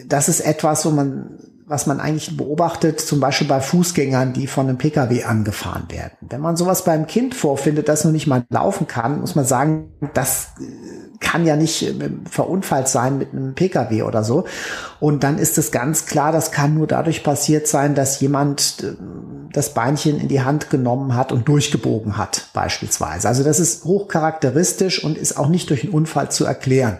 das 0.06 0.30
ist 0.30 0.40
etwas, 0.40 0.86
wo 0.86 0.90
man 0.90 1.38
was 1.66 1.86
man 1.86 1.98
eigentlich 1.98 2.36
beobachtet, 2.36 3.00
zum 3.00 3.20
Beispiel 3.20 3.48
bei 3.48 3.60
Fußgängern, 3.60 4.34
die 4.34 4.46
von 4.46 4.68
einem 4.68 4.76
Pkw 4.76 5.24
angefahren 5.24 5.86
werden. 5.88 6.12
Wenn 6.20 6.40
man 6.40 6.56
sowas 6.56 6.84
beim 6.84 7.06
Kind 7.06 7.34
vorfindet, 7.34 7.88
das 7.88 8.04
noch 8.04 8.12
nicht 8.12 8.26
mal 8.26 8.44
laufen 8.50 8.86
kann, 8.86 9.20
muss 9.20 9.34
man 9.34 9.46
sagen, 9.46 9.92
das 10.12 10.48
äh, 10.60 11.18
kann 11.20 11.46
ja 11.46 11.56
nicht 11.56 11.82
äh, 11.82 12.10
verunfallt 12.30 12.88
sein 12.88 13.16
mit 13.16 13.32
einem 13.32 13.54
Pkw 13.54 14.02
oder 14.02 14.24
so. 14.24 14.44
Und 15.00 15.24
dann 15.24 15.38
ist 15.38 15.56
es 15.56 15.72
ganz 15.72 16.04
klar, 16.04 16.32
das 16.32 16.52
kann 16.52 16.74
nur 16.74 16.86
dadurch 16.86 17.22
passiert 17.22 17.66
sein, 17.66 17.94
dass 17.94 18.20
jemand 18.20 18.84
äh, 18.84 18.94
das 19.52 19.72
Beinchen 19.72 20.20
in 20.20 20.28
die 20.28 20.42
Hand 20.42 20.68
genommen 20.68 21.14
hat 21.14 21.32
und 21.32 21.48
durchgebogen 21.48 22.18
hat, 22.18 22.48
beispielsweise. 22.52 23.26
Also 23.26 23.42
das 23.42 23.58
ist 23.58 23.84
hochcharakteristisch 23.84 25.02
und 25.02 25.16
ist 25.16 25.38
auch 25.38 25.48
nicht 25.48 25.70
durch 25.70 25.84
einen 25.84 25.94
Unfall 25.94 26.30
zu 26.30 26.44
erklären. 26.44 26.98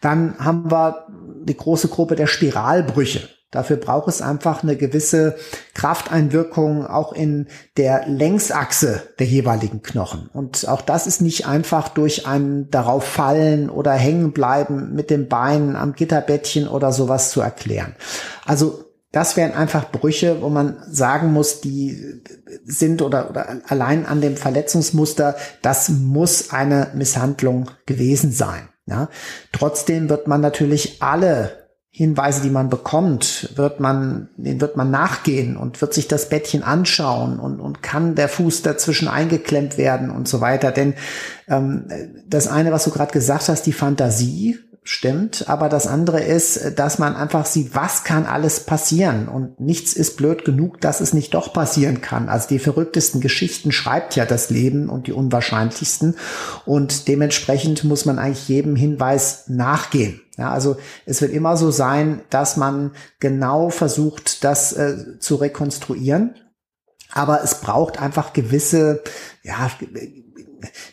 Dann 0.00 0.38
haben 0.38 0.70
wir 0.70 1.06
die 1.42 1.56
große 1.56 1.88
Gruppe 1.88 2.14
der 2.14 2.26
Spiralbrüche. 2.28 3.28
Dafür 3.50 3.76
braucht 3.76 4.08
es 4.08 4.22
einfach 4.22 4.62
eine 4.62 4.76
gewisse 4.76 5.36
Krafteinwirkung 5.74 6.86
auch 6.86 7.12
in 7.12 7.48
der 7.76 8.06
Längsachse 8.06 9.02
der 9.18 9.26
jeweiligen 9.26 9.82
Knochen. 9.82 10.30
Und 10.32 10.68
auch 10.68 10.82
das 10.82 11.08
ist 11.08 11.20
nicht 11.20 11.46
einfach 11.46 11.88
durch 11.88 12.26
ein 12.26 12.70
darauf 12.70 13.04
fallen 13.04 13.68
oder 13.68 13.92
hängen 13.92 14.32
bleiben 14.32 14.94
mit 14.94 15.10
dem 15.10 15.28
Bein 15.28 15.74
am 15.74 15.94
Gitterbettchen 15.94 16.68
oder 16.68 16.92
sowas 16.92 17.30
zu 17.30 17.40
erklären. 17.40 17.96
Also 18.44 18.84
das 19.12 19.36
wären 19.36 19.52
einfach 19.52 19.90
Brüche, 19.90 20.40
wo 20.40 20.48
man 20.48 20.76
sagen 20.88 21.32
muss, 21.32 21.60
die 21.60 22.22
sind 22.64 23.02
oder, 23.02 23.30
oder 23.30 23.56
allein 23.66 24.06
an 24.06 24.20
dem 24.20 24.36
Verletzungsmuster, 24.36 25.34
das 25.62 25.88
muss 25.88 26.50
eine 26.50 26.92
Misshandlung 26.94 27.70
gewesen 27.86 28.30
sein. 28.30 28.68
Ja. 28.86 29.08
Trotzdem 29.52 30.08
wird 30.08 30.28
man 30.28 30.40
natürlich 30.40 31.02
alle 31.02 31.59
Hinweise, 31.92 32.40
die 32.40 32.50
man 32.50 32.70
bekommt, 32.70 33.50
wird 33.56 33.80
man, 33.80 34.28
den 34.36 34.60
wird 34.60 34.76
man 34.76 34.92
nachgehen 34.92 35.56
und 35.56 35.80
wird 35.80 35.92
sich 35.92 36.06
das 36.06 36.28
Bettchen 36.28 36.62
anschauen 36.62 37.40
und, 37.40 37.58
und 37.58 37.82
kann 37.82 38.14
der 38.14 38.28
Fuß 38.28 38.62
dazwischen 38.62 39.08
eingeklemmt 39.08 39.76
werden 39.76 40.10
und 40.10 40.28
so 40.28 40.40
weiter. 40.40 40.70
Denn 40.70 40.94
ähm, 41.48 41.86
das 42.28 42.46
eine, 42.46 42.70
was 42.70 42.84
du 42.84 42.90
gerade 42.90 43.12
gesagt 43.12 43.48
hast, 43.48 43.66
die 43.66 43.72
Fantasie, 43.72 44.60
stimmt, 44.82 45.48
aber 45.48 45.68
das 45.68 45.86
andere 45.86 46.20
ist, 46.22 46.78
dass 46.78 46.98
man 46.98 47.14
einfach 47.14 47.44
sieht, 47.44 47.74
was 47.74 48.02
kann 48.04 48.26
alles 48.26 48.60
passieren 48.60 49.28
und 49.28 49.60
nichts 49.60 49.92
ist 49.92 50.16
blöd 50.16 50.44
genug, 50.44 50.80
dass 50.80 51.00
es 51.00 51.12
nicht 51.12 51.34
doch 51.34 51.52
passieren 51.52 52.00
kann. 52.00 52.28
Also 52.28 52.48
die 52.48 52.58
verrücktesten 52.58 53.20
Geschichten 53.20 53.72
schreibt 53.72 54.16
ja 54.16 54.24
das 54.24 54.50
Leben 54.50 54.88
und 54.88 55.06
die 55.06 55.12
unwahrscheinlichsten 55.12 56.16
und 56.64 57.08
dementsprechend 57.08 57.84
muss 57.84 58.06
man 58.06 58.18
eigentlich 58.18 58.48
jedem 58.48 58.74
Hinweis 58.74 59.44
nachgehen. 59.48 60.22
Ja, 60.38 60.50
also 60.50 60.78
es 61.04 61.20
wird 61.20 61.32
immer 61.32 61.58
so 61.58 61.70
sein, 61.70 62.22
dass 62.30 62.56
man 62.56 62.92
genau 63.18 63.68
versucht, 63.68 64.42
das 64.42 64.72
äh, 64.72 65.18
zu 65.18 65.36
rekonstruieren. 65.36 66.34
Aber 67.12 67.42
es 67.42 67.56
braucht 67.56 68.00
einfach 68.00 68.32
gewisse, 68.32 69.02
ja, 69.42 69.70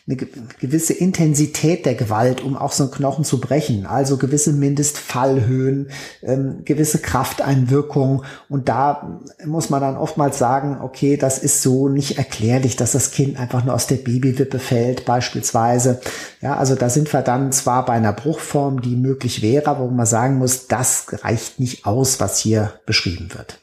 eine 0.06 0.16
gewisse 0.16 0.92
Intensität 0.92 1.86
der 1.86 1.94
Gewalt, 1.94 2.42
um 2.42 2.56
auch 2.56 2.72
so 2.72 2.84
einen 2.84 2.92
Knochen 2.92 3.24
zu 3.24 3.40
brechen. 3.40 3.86
Also 3.86 4.16
gewisse 4.16 4.52
Mindestfallhöhen, 4.52 5.90
ähm, 6.22 6.62
gewisse 6.64 6.98
Krafteinwirkung. 6.98 8.24
Und 8.48 8.68
da 8.68 9.20
muss 9.44 9.70
man 9.70 9.80
dann 9.80 9.96
oftmals 9.96 10.38
sagen, 10.38 10.78
okay, 10.80 11.16
das 11.16 11.38
ist 11.38 11.62
so 11.62 11.88
nicht 11.88 12.18
erklärlich, 12.18 12.76
dass 12.76 12.92
das 12.92 13.10
Kind 13.10 13.38
einfach 13.38 13.64
nur 13.64 13.74
aus 13.74 13.86
der 13.86 13.96
Babywippe 13.96 14.58
fällt, 14.58 15.04
beispielsweise. 15.04 16.00
Ja, 16.40 16.56
also 16.56 16.74
da 16.74 16.88
sind 16.88 17.12
wir 17.12 17.22
dann 17.22 17.52
zwar 17.52 17.84
bei 17.84 17.94
einer 17.94 18.12
Bruchform, 18.12 18.80
die 18.80 18.96
möglich 18.96 19.42
wäre, 19.42 19.78
wo 19.78 19.88
man 19.88 20.06
sagen 20.06 20.38
muss, 20.38 20.66
das 20.66 21.06
reicht 21.24 21.60
nicht 21.60 21.86
aus, 21.86 22.20
was 22.20 22.38
hier 22.38 22.72
beschrieben 22.86 23.28
wird. 23.34 23.60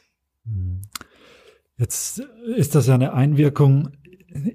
Jetzt 1.78 2.22
ist 2.56 2.74
das 2.74 2.86
ja 2.86 2.94
eine 2.94 3.12
Einwirkung 3.12 3.90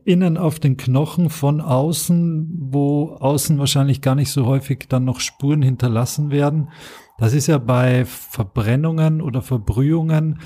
innen 0.06 0.38
auf 0.38 0.60
den 0.60 0.78
Knochen 0.78 1.30
von 1.30 1.62
außen, 1.62 2.50
wo 2.60 3.16
außen 3.20 3.60
wahrscheinlich 3.60 4.02
gar 4.02 4.16
nicht 4.16 4.32
so 4.32 4.46
häufig 4.46 4.88
dann 4.90 5.06
noch 5.06 5.20
Spuren 5.20 5.62
hinterlassen 5.62 6.32
werden. 6.32 6.70
Das 7.18 7.34
ist 7.34 7.48
ja 7.48 7.58
bei 7.58 8.06
Verbrennungen 8.06 9.22
oder 9.22 9.42
Verbrühungen, 9.42 10.40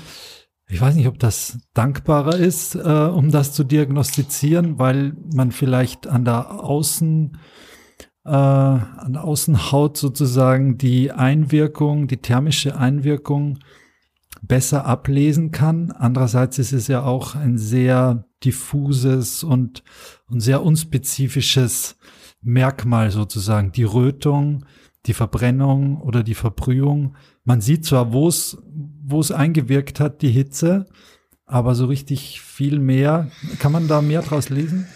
ich 0.68 0.80
weiß 0.80 0.96
nicht, 0.96 1.06
ob 1.06 1.18
das 1.18 1.58
dankbarer 1.74 2.36
ist, 2.36 2.74
äh, 2.74 2.78
um 2.78 3.30
das 3.30 3.52
zu 3.52 3.62
diagnostizieren, 3.62 4.78
weil 4.78 5.14
man 5.32 5.52
vielleicht 5.52 6.08
an 6.08 6.24
der 6.24 6.64
Außen 6.64 7.38
äh, 8.24 8.30
an 8.30 9.16
Außenhaut 9.16 9.96
sozusagen 9.96 10.76
die 10.76 11.12
Einwirkung, 11.12 12.08
die 12.08 12.16
thermische 12.16 12.76
Einwirkung 12.76 13.60
besser 14.46 14.86
ablesen 14.86 15.50
kann. 15.50 15.92
Andererseits 15.92 16.58
ist 16.58 16.72
es 16.72 16.88
ja 16.88 17.02
auch 17.02 17.34
ein 17.34 17.58
sehr 17.58 18.24
diffuses 18.44 19.42
und, 19.44 19.82
und 20.28 20.40
sehr 20.40 20.62
unspezifisches 20.62 21.96
Merkmal 22.42 23.10
sozusagen. 23.10 23.72
Die 23.72 23.84
Rötung, 23.84 24.64
die 25.06 25.14
Verbrennung 25.14 26.00
oder 26.00 26.22
die 26.22 26.34
Verbrühung. 26.34 27.16
Man 27.44 27.60
sieht 27.60 27.84
zwar, 27.84 28.12
wo 28.12 28.28
es, 28.28 28.58
wo 29.02 29.20
es 29.20 29.32
eingewirkt 29.32 30.00
hat, 30.00 30.22
die 30.22 30.30
Hitze, 30.30 30.86
aber 31.46 31.74
so 31.74 31.86
richtig 31.86 32.40
viel 32.40 32.78
mehr. 32.78 33.30
Kann 33.58 33.72
man 33.72 33.88
da 33.88 34.02
mehr 34.02 34.22
draus 34.22 34.48
lesen? 34.48 34.86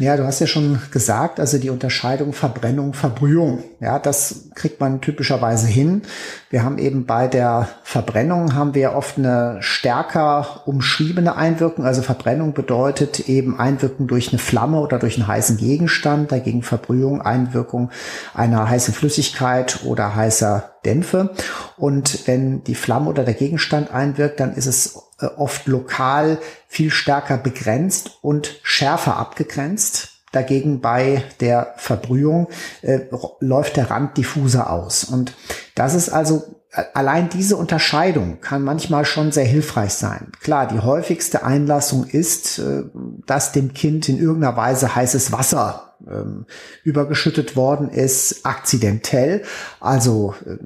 Ja, 0.00 0.16
du 0.16 0.26
hast 0.26 0.40
ja 0.40 0.46
schon 0.46 0.80
gesagt, 0.90 1.38
also 1.38 1.58
die 1.58 1.70
Unterscheidung 1.70 2.32
Verbrennung, 2.32 2.94
Verbrühung. 2.94 3.62
Ja, 3.80 3.98
das 3.98 4.50
kriegt 4.54 4.80
man 4.80 5.00
typischerweise 5.00 5.68
hin. 5.68 6.02
Wir 6.50 6.64
haben 6.64 6.78
eben 6.78 7.06
bei 7.06 7.28
der 7.28 7.68
Verbrennung 7.84 8.54
haben 8.54 8.74
wir 8.74 8.94
oft 8.94 9.18
eine 9.18 9.58
stärker 9.60 10.66
umschriebene 10.66 11.36
Einwirkung. 11.36 11.84
Also 11.84 12.02
Verbrennung 12.02 12.54
bedeutet 12.54 13.28
eben 13.28 13.58
Einwirkung 13.58 14.08
durch 14.08 14.30
eine 14.30 14.38
Flamme 14.38 14.80
oder 14.80 14.98
durch 14.98 15.16
einen 15.16 15.28
heißen 15.28 15.56
Gegenstand. 15.56 16.32
Dagegen 16.32 16.62
Verbrühung, 16.62 17.22
Einwirkung 17.22 17.90
einer 18.34 18.68
heißen 18.68 18.94
Flüssigkeit 18.94 19.84
oder 19.84 20.16
heißer 20.16 20.72
Dämpfe. 20.84 21.30
Und 21.76 22.26
wenn 22.26 22.64
die 22.64 22.74
Flamme 22.74 23.08
oder 23.08 23.24
der 23.24 23.34
Gegenstand 23.34 23.92
einwirkt, 23.92 24.40
dann 24.40 24.54
ist 24.54 24.66
es 24.66 25.05
äh, 25.20 25.26
oft 25.26 25.66
lokal 25.66 26.38
viel 26.68 26.90
stärker 26.90 27.38
begrenzt 27.38 28.18
und 28.22 28.58
schärfer 28.62 29.16
abgegrenzt. 29.16 30.10
Dagegen 30.32 30.80
bei 30.80 31.22
der 31.40 31.74
Verbrühung 31.76 32.48
äh, 32.82 33.00
läuft 33.40 33.76
der 33.76 33.90
Rand 33.90 34.16
diffuser 34.18 34.70
aus. 34.70 35.04
Und 35.04 35.34
das 35.74 35.94
ist 35.94 36.10
also 36.10 36.56
äh, 36.72 36.82
allein 36.94 37.28
diese 37.30 37.56
Unterscheidung 37.56 38.40
kann 38.40 38.62
manchmal 38.62 39.04
schon 39.04 39.32
sehr 39.32 39.44
hilfreich 39.44 39.94
sein. 39.94 40.32
Klar, 40.40 40.66
die 40.66 40.80
häufigste 40.80 41.44
Einlassung 41.44 42.04
ist, 42.04 42.58
äh, 42.58 42.82
dass 43.26 43.52
dem 43.52 43.72
Kind 43.72 44.08
in 44.08 44.18
irgendeiner 44.18 44.56
Weise 44.56 44.94
heißes 44.94 45.32
Wasser 45.32 45.85
ähm, 46.10 46.46
übergeschüttet 46.84 47.56
worden 47.56 47.88
ist, 47.88 48.44
akzidentell, 48.44 49.42
also 49.80 50.34
äh, 50.44 50.56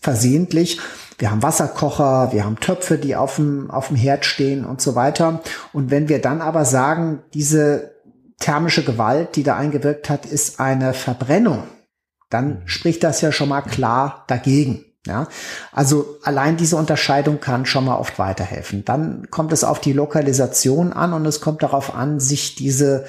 versehentlich. 0.00 0.80
Wir 1.18 1.30
haben 1.30 1.42
Wasserkocher, 1.42 2.32
wir 2.32 2.44
haben 2.44 2.60
Töpfe, 2.60 2.98
die 2.98 3.16
auf 3.16 3.36
dem, 3.36 3.70
auf 3.70 3.88
dem 3.88 3.96
Herd 3.96 4.24
stehen 4.24 4.64
und 4.64 4.80
so 4.80 4.94
weiter. 4.94 5.42
Und 5.72 5.90
wenn 5.90 6.08
wir 6.08 6.20
dann 6.20 6.40
aber 6.40 6.64
sagen, 6.64 7.22
diese 7.32 7.94
thermische 8.40 8.84
Gewalt, 8.84 9.36
die 9.36 9.42
da 9.42 9.56
eingewirkt 9.56 10.10
hat, 10.10 10.26
ist 10.26 10.60
eine 10.60 10.92
Verbrennung, 10.92 11.64
dann 12.30 12.48
mhm. 12.48 12.62
spricht 12.66 13.04
das 13.04 13.20
ja 13.20 13.32
schon 13.32 13.48
mal 13.48 13.62
klar 13.62 14.24
dagegen. 14.26 14.84
Ja, 15.06 15.28
also 15.70 16.16
allein 16.22 16.56
diese 16.56 16.76
Unterscheidung 16.76 17.38
kann 17.38 17.66
schon 17.66 17.84
mal 17.84 17.96
oft 17.96 18.18
weiterhelfen. 18.18 18.86
Dann 18.86 19.28
kommt 19.30 19.52
es 19.52 19.62
auf 19.62 19.78
die 19.78 19.92
Lokalisation 19.92 20.94
an 20.94 21.12
und 21.12 21.26
es 21.26 21.42
kommt 21.42 21.62
darauf 21.62 21.94
an, 21.94 22.20
sich 22.20 22.54
diese 22.54 23.04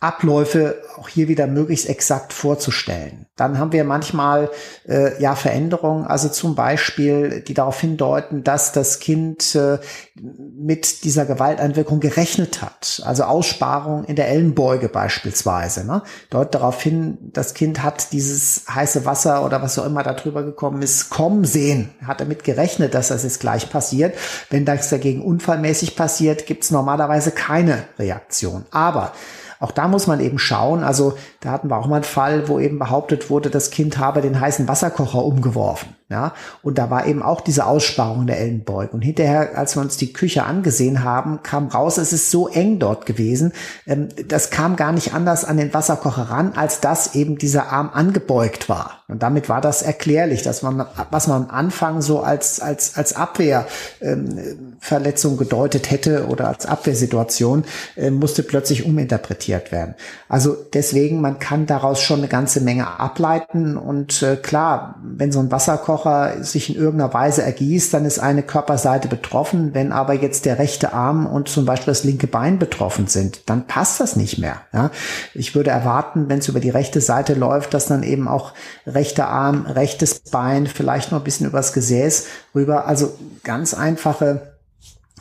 Abläufe 0.00 0.82
auch 0.96 1.08
hier 1.08 1.28
wieder 1.28 1.46
möglichst 1.46 1.86
exakt 1.86 2.32
vorzustellen. 2.32 3.26
Dann 3.36 3.58
haben 3.58 3.72
wir 3.72 3.84
manchmal 3.84 4.50
äh, 4.88 5.20
ja 5.20 5.34
Veränderungen, 5.34 6.06
also 6.06 6.30
zum 6.30 6.54
Beispiel, 6.54 7.42
die 7.42 7.52
darauf 7.52 7.78
hindeuten, 7.78 8.42
dass 8.42 8.72
das 8.72 8.98
Kind 8.98 9.54
äh, 9.54 9.78
mit 10.18 11.04
dieser 11.04 11.26
Gewalteinwirkung 11.26 12.00
gerechnet 12.00 12.62
hat. 12.62 13.02
Also 13.04 13.24
Aussparung 13.24 14.04
in 14.04 14.16
der 14.16 14.28
Ellenbeuge 14.28 14.88
beispielsweise. 14.88 15.86
Ne? 15.86 16.02
Dort 16.30 16.54
darauf 16.54 16.80
hin, 16.80 17.18
das 17.34 17.52
Kind 17.52 17.82
hat 17.82 18.12
dieses 18.12 18.64
heiße 18.74 19.04
Wasser 19.04 19.44
oder 19.44 19.60
was 19.60 19.78
auch 19.78 19.84
immer 19.84 20.02
da 20.02 20.14
drüber 20.14 20.42
gekommen 20.42 20.80
ist, 20.80 21.10
kommen 21.10 21.44
sehen. 21.44 21.90
Hat 22.06 22.22
damit 22.22 22.44
gerechnet, 22.44 22.94
dass 22.94 23.08
das 23.08 23.24
jetzt 23.24 23.40
gleich 23.40 23.68
passiert. 23.68 24.14
Wenn 24.48 24.64
das 24.64 24.88
dagegen 24.88 25.20
unfallmäßig 25.20 25.94
passiert, 25.94 26.46
gibt 26.46 26.64
es 26.64 26.70
normalerweise 26.70 27.32
keine 27.32 27.84
Reaktion. 27.98 28.64
Aber 28.70 29.12
auch 29.60 29.70
da 29.70 29.88
muss 29.88 30.06
man 30.06 30.20
eben 30.20 30.38
schauen. 30.38 30.82
Also 30.82 31.16
da 31.40 31.52
hatten 31.52 31.68
wir 31.68 31.78
auch 31.78 31.86
mal 31.86 31.96
einen 31.96 32.04
Fall, 32.04 32.48
wo 32.48 32.60
eben 32.60 32.78
behauptet 32.78 33.30
wurde, 33.30 33.48
das 33.48 33.70
Kind 33.70 33.98
habe 33.98 34.20
den 34.20 34.40
heißen 34.40 34.68
Wasserkocher 34.68 35.24
umgeworfen. 35.24 35.94
Ja, 36.10 36.34
und 36.64 36.76
da 36.76 36.90
war 36.90 37.06
eben 37.06 37.22
auch 37.22 37.40
diese 37.40 37.66
Aussparung 37.66 38.26
der 38.26 38.40
Ellenbeuge. 38.40 38.94
Und 38.94 39.02
hinterher, 39.02 39.56
als 39.56 39.76
wir 39.76 39.80
uns 39.80 39.96
die 39.96 40.12
Küche 40.12 40.42
angesehen 40.42 41.04
haben, 41.04 41.44
kam 41.44 41.68
raus, 41.68 41.98
es 41.98 42.12
ist 42.12 42.32
so 42.32 42.48
eng 42.48 42.80
dort 42.80 43.06
gewesen. 43.06 43.52
Ähm, 43.86 44.08
das 44.26 44.50
kam 44.50 44.74
gar 44.74 44.90
nicht 44.90 45.14
anders 45.14 45.44
an 45.44 45.56
den 45.56 45.72
Wasserkocher 45.72 46.22
ran, 46.22 46.54
als 46.56 46.80
dass 46.80 47.14
eben 47.14 47.38
dieser 47.38 47.70
Arm 47.70 47.90
angebeugt 47.94 48.68
war. 48.68 49.04
Und 49.06 49.22
damit 49.22 49.48
war 49.48 49.60
das 49.60 49.82
erklärlich, 49.82 50.42
dass 50.42 50.62
man, 50.62 50.84
was 51.12 51.28
man 51.28 51.44
am 51.44 51.50
Anfang 51.50 52.02
so 52.02 52.18
als, 52.20 52.58
als, 52.58 52.96
als 52.96 53.14
Abwehrverletzung 53.14 55.32
ähm, 55.32 55.38
gedeutet 55.38 55.92
hätte 55.92 56.26
oder 56.26 56.48
als 56.48 56.66
Abwehrsituation, 56.66 57.62
äh, 57.96 58.10
musste 58.10 58.42
plötzlich 58.42 58.84
uminterpretiert 58.84 59.70
werden. 59.70 59.94
Also 60.28 60.56
deswegen, 60.74 61.20
man 61.30 61.38
kann 61.38 61.66
daraus 61.66 62.02
schon 62.02 62.18
eine 62.18 62.28
ganze 62.28 62.60
Menge 62.60 62.98
ableiten. 62.98 63.76
Und 63.76 64.20
äh, 64.20 64.34
klar, 64.34 64.96
wenn 65.00 65.30
so 65.30 65.38
ein 65.38 65.52
Wasserkocher 65.52 66.42
sich 66.42 66.70
in 66.70 66.74
irgendeiner 66.74 67.14
Weise 67.14 67.42
ergießt, 67.44 67.94
dann 67.94 68.04
ist 68.04 68.18
eine 68.18 68.42
Körperseite 68.42 69.06
betroffen. 69.06 69.72
Wenn 69.72 69.92
aber 69.92 70.14
jetzt 70.14 70.44
der 70.44 70.58
rechte 70.58 70.92
Arm 70.92 71.26
und 71.26 71.48
zum 71.48 71.66
Beispiel 71.66 71.92
das 71.92 72.02
linke 72.02 72.26
Bein 72.26 72.58
betroffen 72.58 73.06
sind, 73.06 73.48
dann 73.48 73.68
passt 73.68 74.00
das 74.00 74.16
nicht 74.16 74.38
mehr. 74.38 74.56
Ja? 74.72 74.90
Ich 75.32 75.54
würde 75.54 75.70
erwarten, 75.70 76.28
wenn 76.28 76.40
es 76.40 76.48
über 76.48 76.58
die 76.58 76.70
rechte 76.70 77.00
Seite 77.00 77.34
läuft, 77.34 77.74
dass 77.74 77.86
dann 77.86 78.02
eben 78.02 78.26
auch 78.26 78.52
rechter 78.84 79.28
Arm, 79.28 79.66
rechtes 79.66 80.18
Bein, 80.32 80.66
vielleicht 80.66 81.12
noch 81.12 81.18
ein 81.18 81.24
bisschen 81.24 81.46
übers 81.46 81.72
Gesäß 81.72 82.26
rüber. 82.56 82.86
Also 82.86 83.16
ganz 83.44 83.72
einfache 83.72 84.49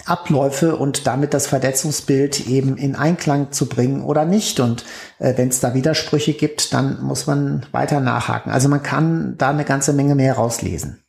Abläufe 0.06 0.76
und 0.76 1.08
damit 1.08 1.34
das 1.34 1.48
Verletzungsbild 1.48 2.48
eben 2.48 2.78
in 2.78 2.96
Einklang 2.96 3.52
zu 3.52 3.68
bringen 3.68 4.04
oder 4.04 4.26
nicht. 4.26 4.60
Und 4.60 4.86
äh, 5.20 5.38
wenn 5.38 5.50
es 5.50 5.60
da 5.60 5.74
Widersprüche 5.74 6.34
gibt, 6.34 6.74
dann 6.74 7.02
muss 7.04 7.28
man 7.28 7.66
weiter 7.72 8.00
nachhaken. 8.00 8.52
Also 8.52 8.70
man 8.70 8.84
kann 8.84 9.36
da 9.38 9.50
eine 9.50 9.66
ganze 9.66 9.94
Menge 9.94 10.16
mehr 10.16 10.34
rauslesen. 10.34 11.04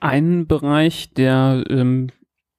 Ein 0.00 0.46
Bereich, 0.46 1.12
der 1.14 1.64
ähm, 1.68 2.08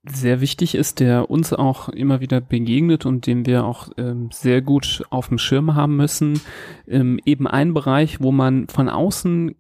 sehr 0.10 0.41
wichtig 0.41 0.76
ist, 0.76 1.00
der 1.00 1.30
uns 1.30 1.54
auch 1.54 1.89
immer 1.89 2.20
wieder 2.20 2.41
begegnet 2.41 3.06
und 3.06 3.28
den 3.28 3.46
wir 3.46 3.65
auch 3.65 3.89
ähm, 3.98 4.30
sehr 4.32 4.62
gut 4.62 5.04
auf 5.10 5.28
dem 5.30 5.38
Schirm 5.38 5.76
haben 5.76 5.96
müssen, 5.96 6.41
ähm, 6.88 7.20
eben 7.26 7.48
ein 7.48 7.74
Bereich, 7.74 8.22
wo 8.22 8.32
man 8.32 8.67
von 8.67 8.89
außen 8.89 9.56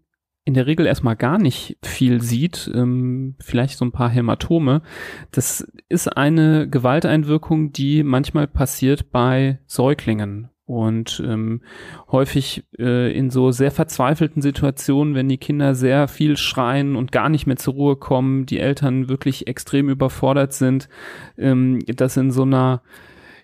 in 0.47 0.53
der 0.53 0.65
Regel 0.65 0.85
erstmal 0.85 1.17
gar 1.17 1.37
nicht 1.37 1.77
viel 1.83 2.21
sieht, 2.21 2.71
ähm, 2.73 3.35
vielleicht 3.41 3.77
so 3.77 3.83
ein 3.83 3.91
paar 3.91 4.09
Hämatome. 4.09 4.81
Das 5.29 5.67
ist 5.89 6.07
eine 6.07 6.69
Gewalteinwirkung, 6.69 7.73
die 7.73 8.01
manchmal 8.01 8.47
passiert 8.47 9.11
bei 9.11 9.59
Säuglingen 9.65 10.49
und 10.65 11.21
ähm, 11.25 11.63
häufig 12.13 12.63
äh, 12.79 13.11
in 13.11 13.29
so 13.29 13.51
sehr 13.51 13.71
verzweifelten 13.71 14.41
Situationen, 14.41 15.15
wenn 15.15 15.27
die 15.27 15.37
Kinder 15.37 15.75
sehr 15.75 16.07
viel 16.07 16.37
schreien 16.37 16.95
und 16.95 17.11
gar 17.11 17.27
nicht 17.27 17.45
mehr 17.45 17.57
zur 17.57 17.73
Ruhe 17.73 17.95
kommen, 17.97 18.45
die 18.45 18.59
Eltern 18.59 19.09
wirklich 19.09 19.47
extrem 19.47 19.89
überfordert 19.89 20.53
sind, 20.53 20.87
ähm, 21.37 21.79
dass 21.87 22.15
in 22.15 22.31
so 22.31 22.43
einer 22.43 22.83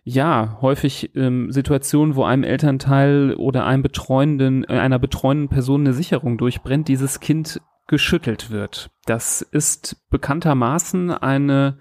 ja, 0.04 0.58
häufig 0.62 1.16
ähm, 1.16 1.52
Situationen, 1.52 2.16
wo 2.16 2.24
einem 2.24 2.44
Elternteil 2.44 3.36
oder 3.36 3.66
einem 3.66 3.84
betreuenden, 3.84 4.66
äh, 4.66 4.80
einer 4.80 5.00
betreuenden 5.00 5.48
Person 5.48 5.82
eine 5.82 5.94
Sicherung 5.94 6.38
durchbrennt, 6.38 6.90
dieses 6.90 7.20
Kind 7.22 7.62
geschüttelt 7.88 8.52
wird. 8.52 8.92
Das 9.06 9.42
ist 9.42 9.98
bekanntermaßen 10.10 11.12
eine 11.12 11.78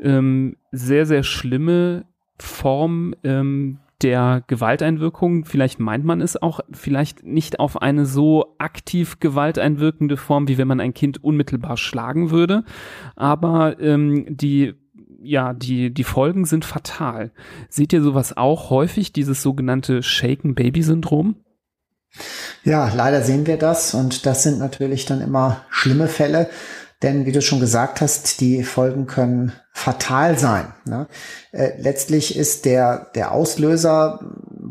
ähm, 0.00 0.56
sehr, 0.70 1.06
sehr 1.06 1.22
schlimme 1.22 2.06
Form 2.38 3.14
ähm, 3.24 3.80
der 4.02 4.44
Gewalteinwirkung. 4.46 5.44
Vielleicht 5.44 5.80
meint 5.80 6.04
man 6.04 6.20
es 6.20 6.40
auch 6.40 6.60
vielleicht 6.72 7.24
nicht 7.24 7.58
auf 7.58 7.80
eine 7.80 8.06
so 8.06 8.54
aktiv 8.58 9.18
gewalteinwirkende 9.20 10.16
Form, 10.16 10.48
wie 10.48 10.58
wenn 10.58 10.68
man 10.68 10.80
ein 10.80 10.94
Kind 10.94 11.22
unmittelbar 11.24 11.76
schlagen 11.76 12.30
würde. 12.30 12.64
Aber 13.14 13.80
ähm, 13.80 14.26
die 14.28 14.74
ja, 15.18 15.52
die, 15.52 15.92
die 15.92 16.04
Folgen 16.04 16.44
sind 16.44 16.64
fatal. 16.64 17.32
Seht 17.68 17.92
ihr 17.92 18.02
sowas 18.02 18.36
auch 18.36 18.70
häufig, 18.70 19.12
dieses 19.12 19.42
sogenannte 19.42 20.02
Shaken 20.02 20.54
Baby 20.54 20.82
Syndrom? 20.82 21.36
Ja, 22.64 22.90
leider 22.94 23.22
sehen 23.22 23.46
wir 23.46 23.58
das 23.58 23.94
und 23.94 24.26
das 24.26 24.42
sind 24.42 24.58
natürlich 24.58 25.04
dann 25.04 25.20
immer 25.20 25.64
schlimme 25.70 26.08
Fälle, 26.08 26.48
denn 27.02 27.26
wie 27.26 27.32
du 27.32 27.42
schon 27.42 27.60
gesagt 27.60 28.00
hast, 28.00 28.40
die 28.40 28.64
Folgen 28.64 29.06
können 29.06 29.52
fatal 29.72 30.38
sein. 30.38 30.72
Ne? 30.86 31.08
Äh, 31.52 31.72
letztlich 31.78 32.36
ist 32.36 32.64
der, 32.64 33.10
der 33.14 33.32
Auslöser 33.32 34.20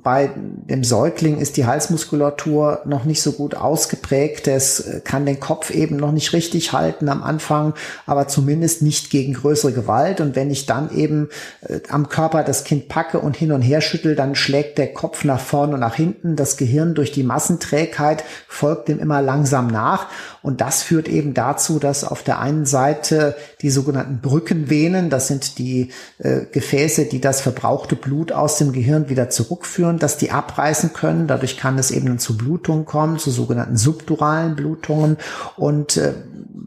bei 0.05 0.29
dem 0.35 0.83
Säugling 0.83 1.39
ist 1.39 1.57
die 1.57 1.65
Halsmuskulatur 1.65 2.81
noch 2.85 3.05
nicht 3.05 3.23
so 3.23 3.31
gut 3.31 3.55
ausgeprägt. 3.55 4.47
Es 4.47 4.79
äh, 4.79 5.01
kann 5.03 5.25
den 5.25 5.39
Kopf 5.39 5.71
eben 5.71 5.95
noch 5.95 6.11
nicht 6.11 6.31
richtig 6.31 6.73
halten 6.73 7.09
am 7.09 7.23
Anfang, 7.23 7.73
aber 8.05 8.27
zumindest 8.27 8.83
nicht 8.83 9.09
gegen 9.09 9.33
größere 9.33 9.71
Gewalt. 9.71 10.21
Und 10.21 10.35
wenn 10.35 10.51
ich 10.51 10.67
dann 10.67 10.95
eben 10.95 11.29
äh, 11.67 11.79
am 11.89 12.07
Körper 12.07 12.43
das 12.43 12.63
Kind 12.65 12.87
packe 12.87 13.19
und 13.19 13.35
hin 13.35 13.51
und 13.51 13.63
her 13.63 13.81
schüttel, 13.81 14.15
dann 14.15 14.35
schlägt 14.35 14.77
der 14.77 14.93
Kopf 14.93 15.23
nach 15.23 15.39
vorne 15.39 15.73
und 15.73 15.79
nach 15.79 15.95
hinten. 15.95 16.35
Das 16.35 16.55
Gehirn 16.55 16.93
durch 16.93 17.11
die 17.11 17.23
Massenträgheit 17.23 18.23
folgt 18.47 18.89
dem 18.89 18.99
immer 18.99 19.23
langsam 19.23 19.65
nach. 19.65 20.05
Und 20.45 20.61
das 20.61 20.83
führt 20.83 21.07
eben 21.07 21.33
dazu, 21.33 21.79
dass 21.79 22.03
auf 22.03 22.21
der 22.21 22.39
einen 22.39 22.67
Seite 22.67 23.35
die 23.63 23.71
sogenannten 23.71 24.19
Brückenvenen, 24.21 25.09
das 25.09 25.27
sind 25.27 25.57
die 25.57 25.89
äh, 26.19 26.41
Gefäße, 26.51 27.05
die 27.05 27.19
das 27.19 27.41
verbrauchte 27.41 27.95
Blut 27.95 28.31
aus 28.31 28.59
dem 28.59 28.71
Gehirn 28.71 29.09
wieder 29.09 29.31
zurückführen, 29.31 29.97
dass 29.97 30.17
die 30.17 30.29
abreißen 30.29 30.93
können. 30.93 31.25
Dadurch 31.25 31.57
kann 31.57 31.79
es 31.79 31.89
eben 31.89 32.19
zu 32.19 32.37
Blutungen 32.37 32.85
kommen, 32.85 33.17
zu 33.17 33.31
sogenannten 33.31 33.75
subduralen 33.75 34.55
Blutungen. 34.55 35.17
Und 35.57 35.97
äh, 35.97 36.13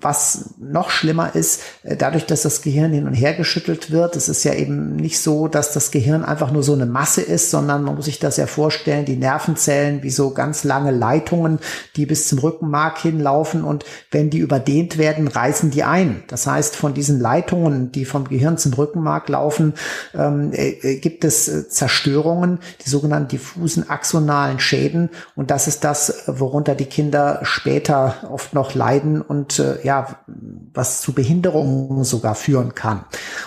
was 0.01 0.55
noch 0.59 0.91
schlimmer 0.91 1.37
ist, 1.37 1.63
äh, 1.85 1.97
dadurch, 1.97 2.27
dass 2.27 2.43
das 2.43 2.63
Gehirn 2.63 2.93
hin 2.93 3.07
und 3.07 3.15
her 3.15 3.35
geschüttelt 3.35 3.93
wird, 3.93 4.17
es 4.17 4.29
ist 4.29 4.43
ja 4.43 4.55
eben 4.55 4.97
nicht 4.97 5.21
so, 5.21 5.47
dass 5.47 5.73
das 5.73 5.93
Gehirn 5.93 6.25
einfach 6.25 6.51
nur 6.51 6.65
so 6.65 6.73
eine 6.73 6.87
Masse 6.87 7.23
ist, 7.23 7.53
sondern 7.53 7.85
man 7.85 7.95
muss 7.95 8.07
sich 8.07 8.19
das 8.19 8.39
ja 8.39 8.49
vorstellen, 8.49 9.05
die 9.05 9.17
Nervenzellen 9.17 10.03
wie 10.03 10.11
so 10.11 10.31
ganz 10.31 10.65
lange 10.65 10.91
Leitungen, 10.91 11.61
die 11.95 12.07
bis 12.07 12.27
zum 12.27 12.41
Rückenmark 12.41 12.99
hinlaufen 12.99 13.68
und 13.69 13.85
wenn 14.11 14.31
die 14.31 14.39
überdehnt 14.39 14.99
werden, 14.99 15.29
reißen 15.29 15.71
die 15.71 15.85
ein. 15.85 16.23
Das 16.29 16.47
heißt, 16.47 16.75
von 16.75 16.95
diesen 16.95 17.21
Leitungen, 17.21 17.93
die 17.93 18.05
vom 18.05 18.29
Gehirn 18.29 18.59
zum 18.59 18.73
Rückenmark 18.73 19.29
laufen, 19.29 19.75
ähm, 20.15 20.53
äh, 20.53 20.71
äh 20.71 20.99
gibt 20.99 21.25
es 21.25 21.49
äh, 21.49 21.69
Zerstörungen, 21.69 22.59
die 22.85 22.91
sogenannten 22.91 23.29
diffusen 23.29 23.89
axonalen 23.89 24.59
Schäden. 24.59 25.11
Und 25.37 25.51
das 25.51 25.69
ist 25.69 25.85
das, 25.85 26.25
worunter 26.27 26.75
die 26.75 26.87
Kinder 26.87 27.41
später 27.43 28.15
oft 28.31 28.55
noch 28.55 28.75
leiden 28.75 29.21
und 29.21 29.59
äh, 29.59 29.85
ja, 29.85 30.19
was 30.75 31.01
zu 31.01 31.13
Behinderungen 31.13 32.05
sogar 32.05 32.35
führen 32.35 32.75
kann. 32.75 33.05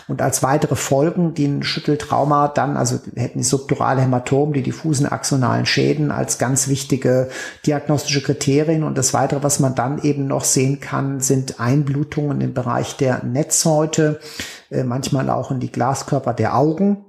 Und 0.07 0.21
als 0.21 0.43
weitere 0.43 0.75
Folgen, 0.75 1.33
die 1.33 1.45
ein 1.45 1.63
Schütteltrauma 1.63 2.47
dann, 2.47 2.77
also 2.77 2.99
hätten 3.15 3.39
die 3.39 3.43
subdurale 3.43 4.01
Hämatomen, 4.01 4.53
die 4.53 4.63
diffusen 4.63 5.05
axonalen 5.05 5.65
Schäden 5.65 6.11
als 6.11 6.37
ganz 6.37 6.67
wichtige 6.67 7.29
diagnostische 7.65 8.21
Kriterien. 8.21 8.83
Und 8.83 8.97
das 8.97 9.13
weitere, 9.13 9.43
was 9.43 9.59
man 9.59 9.75
dann 9.75 10.01
eben 10.01 10.10
noch 10.17 10.43
sehen 10.43 10.79
kann, 10.79 11.19
sind 11.19 11.59
Einblutungen 11.59 12.41
im 12.41 12.53
Bereich 12.53 12.97
der 12.97 13.23
Netzhäute, 13.23 14.19
äh, 14.69 14.83
manchmal 14.83 15.29
auch 15.29 15.51
in 15.51 15.59
die 15.59 15.71
Glaskörper 15.71 16.33
der 16.33 16.55
Augen. 16.55 17.05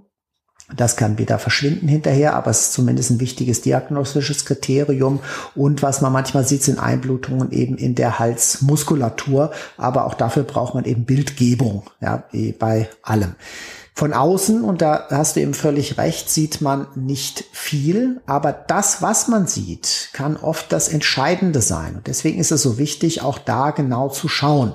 Das 0.77 0.97
kann 0.97 1.19
wieder 1.19 1.39
verschwinden 1.39 1.89
hinterher, 1.89 2.35
aber 2.35 2.51
es 2.51 2.63
ist 2.63 2.73
zumindest 2.73 3.11
ein 3.11 3.21
wichtiges 3.21 3.61
diagnostisches 3.61 4.45
Kriterium. 4.45 5.21
Und 5.55 5.83
was 5.83 6.01
man 6.01 6.13
manchmal 6.13 6.47
sieht, 6.47 6.63
sind 6.63 6.79
Einblutungen 6.79 7.51
eben 7.51 7.77
in 7.77 7.95
der 7.95 8.19
Halsmuskulatur. 8.19 9.53
Aber 9.77 10.07
auch 10.07 10.15
dafür 10.15 10.45
braucht 10.45 10.75
man 10.75 10.85
eben 10.85 11.05
Bildgebung, 11.05 11.85
ja, 12.01 12.25
wie 12.31 12.53
bei 12.53 12.89
allem. 13.03 13.35
Von 13.95 14.15
außen, 14.15 14.65
und 14.65 14.81
da 14.81 15.07
hast 15.11 15.37
du 15.37 15.41
eben 15.41 15.53
völlig 15.53 15.99
recht, 15.99 16.31
sieht 16.31 16.63
man 16.63 16.87
nicht 16.95 17.45
viel, 17.53 18.23
aber 18.25 18.51
das, 18.53 19.03
was 19.03 19.29
man 19.29 19.47
sieht, 19.47 20.09
kann 20.15 20.39
oft 20.39 20.73
das 20.73 20.89
Entscheidende 20.89 21.61
sein. 21.61 21.97
Und 21.97 22.07
deswegen 22.07 22.39
ist 22.39 22.53
es 22.53 22.63
so 22.63 22.79
wichtig, 22.79 23.21
auch 23.21 23.39
da 23.39 23.71
genau 23.71 24.09
zu 24.09 24.29
schauen. 24.29 24.73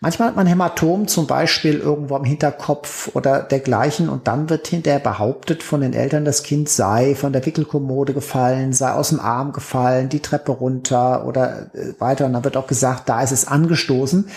Manchmal 0.00 0.28
hat 0.28 0.36
man 0.36 0.46
Hämatom 0.46 1.08
zum 1.08 1.26
Beispiel 1.26 1.78
irgendwo 1.80 2.14
am 2.14 2.24
Hinterkopf 2.24 3.10
oder 3.14 3.42
dergleichen 3.42 4.08
und 4.08 4.28
dann 4.28 4.48
wird 4.48 4.68
hinterher 4.68 5.00
behauptet 5.00 5.64
von 5.64 5.80
den 5.80 5.92
Eltern, 5.92 6.24
das 6.24 6.44
Kind 6.44 6.68
sei 6.68 7.16
von 7.16 7.32
der 7.32 7.44
Wickelkommode 7.46 8.14
gefallen, 8.14 8.72
sei 8.72 8.92
aus 8.92 9.08
dem 9.08 9.18
Arm 9.18 9.52
gefallen, 9.52 10.08
die 10.08 10.20
Treppe 10.20 10.52
runter 10.52 11.26
oder 11.26 11.74
äh, 11.74 11.98
weiter. 11.98 12.26
Und 12.26 12.34
dann 12.34 12.44
wird 12.44 12.56
auch 12.56 12.68
gesagt, 12.68 13.08
da 13.08 13.22
ist 13.22 13.32
es 13.32 13.48
angestoßen. 13.48 14.28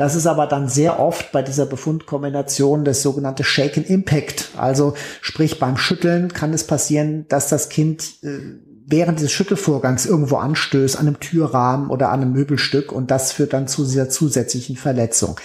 Das 0.00 0.14
ist 0.14 0.26
aber 0.26 0.46
dann 0.46 0.66
sehr 0.66 0.98
oft 0.98 1.30
bei 1.30 1.42
dieser 1.42 1.66
Befundkombination 1.66 2.86
das 2.86 3.02
sogenannte 3.02 3.44
Shaken 3.44 3.84
Impact. 3.84 4.48
Also 4.56 4.94
sprich 5.20 5.58
beim 5.58 5.76
Schütteln 5.76 6.32
kann 6.32 6.54
es 6.54 6.66
passieren, 6.66 7.26
dass 7.28 7.50
das 7.50 7.68
Kind 7.68 8.14
äh, 8.22 8.38
während 8.86 9.18
dieses 9.18 9.30
Schüttelvorgangs 9.30 10.06
irgendwo 10.06 10.38
anstößt, 10.38 10.96
an 10.98 11.06
einem 11.06 11.20
Türrahmen 11.20 11.90
oder 11.90 12.08
an 12.12 12.22
einem 12.22 12.32
Möbelstück 12.32 12.92
und 12.92 13.10
das 13.10 13.32
führt 13.32 13.52
dann 13.52 13.68
zu 13.68 13.84
dieser 13.84 14.08
zusätzlichen 14.08 14.76
Verletzung. 14.76 15.38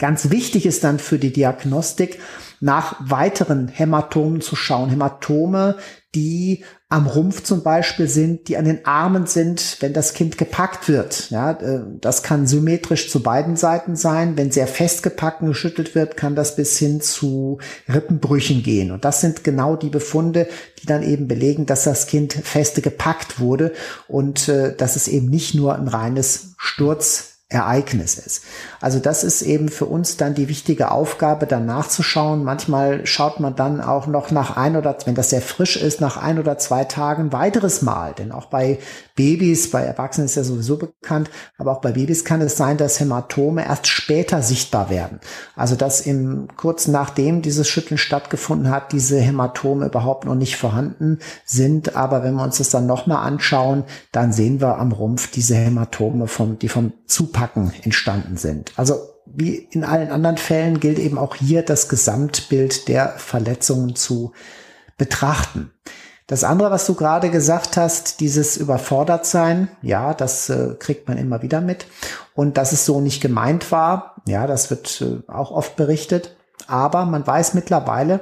Ganz 0.00 0.30
wichtig 0.30 0.66
ist 0.66 0.82
dann 0.82 0.98
für 0.98 1.20
die 1.20 1.32
Diagnostik, 1.32 2.18
nach 2.58 2.96
weiteren 2.98 3.68
Hämatomen 3.68 4.40
zu 4.40 4.56
schauen. 4.56 4.90
Hämatome, 4.90 5.76
die 6.16 6.64
am 6.92 7.06
Rumpf 7.06 7.44
zum 7.44 7.62
Beispiel 7.62 8.08
sind, 8.08 8.48
die 8.48 8.56
an 8.56 8.64
den 8.64 8.84
Armen 8.84 9.26
sind, 9.26 9.76
wenn 9.78 9.92
das 9.92 10.12
Kind 10.12 10.36
gepackt 10.38 10.88
wird. 10.88 11.30
Ja, 11.30 11.52
äh, 11.52 11.82
das 12.00 12.24
kann 12.24 12.48
symmetrisch 12.48 13.08
zu 13.08 13.22
beiden 13.22 13.54
Seiten 13.54 13.94
sein. 13.94 14.36
Wenn 14.36 14.50
sehr 14.50 14.66
fest 14.66 15.04
gepackt 15.04 15.40
und 15.40 15.48
geschüttelt 15.48 15.94
wird, 15.94 16.16
kann 16.16 16.34
das 16.34 16.56
bis 16.56 16.76
hin 16.78 17.00
zu 17.00 17.58
Rippenbrüchen 17.88 18.64
gehen. 18.64 18.90
Und 18.90 19.04
das 19.04 19.20
sind 19.20 19.44
genau 19.44 19.76
die 19.76 19.88
Befunde, 19.88 20.48
die 20.82 20.86
dann 20.86 21.04
eben 21.04 21.28
belegen, 21.28 21.64
dass 21.64 21.84
das 21.84 22.08
Kind 22.08 22.32
feste 22.32 22.82
gepackt 22.82 23.38
wurde 23.38 23.72
und 24.08 24.48
äh, 24.48 24.74
dass 24.74 24.96
es 24.96 25.06
eben 25.06 25.30
nicht 25.30 25.54
nur 25.54 25.76
ein 25.76 25.86
reines 25.86 26.54
Sturz 26.58 27.29
Ereignis 27.50 28.16
ist. 28.16 28.44
Also 28.80 29.00
das 29.00 29.24
ist 29.24 29.42
eben 29.42 29.68
für 29.68 29.86
uns 29.86 30.16
dann 30.16 30.34
die 30.34 30.48
wichtige 30.48 30.92
Aufgabe, 30.92 31.46
dann 31.46 31.66
nachzuschauen. 31.66 32.44
Manchmal 32.44 33.04
schaut 33.06 33.40
man 33.40 33.56
dann 33.56 33.80
auch 33.80 34.06
noch 34.06 34.30
nach 34.30 34.56
ein 34.56 34.76
oder, 34.76 34.96
wenn 35.04 35.16
das 35.16 35.30
sehr 35.30 35.42
frisch 35.42 35.76
ist, 35.76 36.00
nach 36.00 36.16
ein 36.16 36.38
oder 36.38 36.58
zwei 36.58 36.84
Tagen 36.84 37.32
weiteres 37.32 37.82
Mal. 37.82 38.14
Denn 38.14 38.30
auch 38.30 38.46
bei 38.46 38.78
Babys, 39.20 39.68
bei 39.68 39.82
Erwachsenen 39.82 40.24
ist 40.24 40.36
ja 40.36 40.44
sowieso 40.44 40.78
bekannt, 40.78 41.28
aber 41.58 41.72
auch 41.72 41.82
bei 41.82 41.92
Babys 41.92 42.24
kann 42.24 42.40
es 42.40 42.56
sein, 42.56 42.78
dass 42.78 43.00
Hämatome 43.00 43.66
erst 43.66 43.86
später 43.86 44.40
sichtbar 44.40 44.88
werden. 44.88 45.20
Also 45.54 45.76
dass 45.76 46.00
im 46.00 46.48
kurz 46.56 46.88
nachdem 46.88 47.42
dieses 47.42 47.68
Schütteln 47.68 47.98
stattgefunden 47.98 48.70
hat, 48.70 48.92
diese 48.92 49.20
Hämatome 49.20 49.84
überhaupt 49.84 50.24
noch 50.24 50.36
nicht 50.36 50.56
vorhanden 50.56 51.18
sind. 51.44 51.96
Aber 51.96 52.24
wenn 52.24 52.32
wir 52.32 52.44
uns 52.44 52.56
das 52.56 52.70
dann 52.70 52.86
nochmal 52.86 53.26
anschauen, 53.26 53.84
dann 54.10 54.32
sehen 54.32 54.62
wir 54.62 54.78
am 54.78 54.90
Rumpf 54.90 55.30
diese 55.30 55.54
Hämatome 55.54 56.26
vom, 56.26 56.58
die 56.58 56.70
vom 56.70 56.94
Zupacken 57.04 57.74
entstanden 57.82 58.38
sind. 58.38 58.72
Also 58.76 58.94
wie 59.26 59.54
in 59.70 59.84
allen 59.84 60.12
anderen 60.12 60.38
Fällen 60.38 60.80
gilt 60.80 60.98
eben 60.98 61.18
auch 61.18 61.34
hier 61.34 61.62
das 61.62 61.90
Gesamtbild 61.90 62.88
der 62.88 63.10
Verletzungen 63.18 63.94
zu 63.96 64.32
betrachten. 64.96 65.72
Das 66.30 66.44
andere, 66.44 66.70
was 66.70 66.86
du 66.86 66.94
gerade 66.94 67.28
gesagt 67.28 67.76
hast, 67.76 68.20
dieses 68.20 68.56
überfordert 68.56 69.26
sein, 69.26 69.66
ja, 69.82 70.14
das 70.14 70.48
äh, 70.48 70.76
kriegt 70.78 71.08
man 71.08 71.18
immer 71.18 71.42
wieder 71.42 71.60
mit. 71.60 71.88
Und 72.36 72.56
dass 72.56 72.70
es 72.70 72.86
so 72.86 73.00
nicht 73.00 73.20
gemeint 73.20 73.72
war, 73.72 74.14
ja, 74.28 74.46
das 74.46 74.70
wird 74.70 75.00
äh, 75.00 75.28
auch 75.28 75.50
oft 75.50 75.74
berichtet. 75.74 76.36
Aber 76.68 77.04
man 77.04 77.26
weiß 77.26 77.54
mittlerweile, 77.54 78.20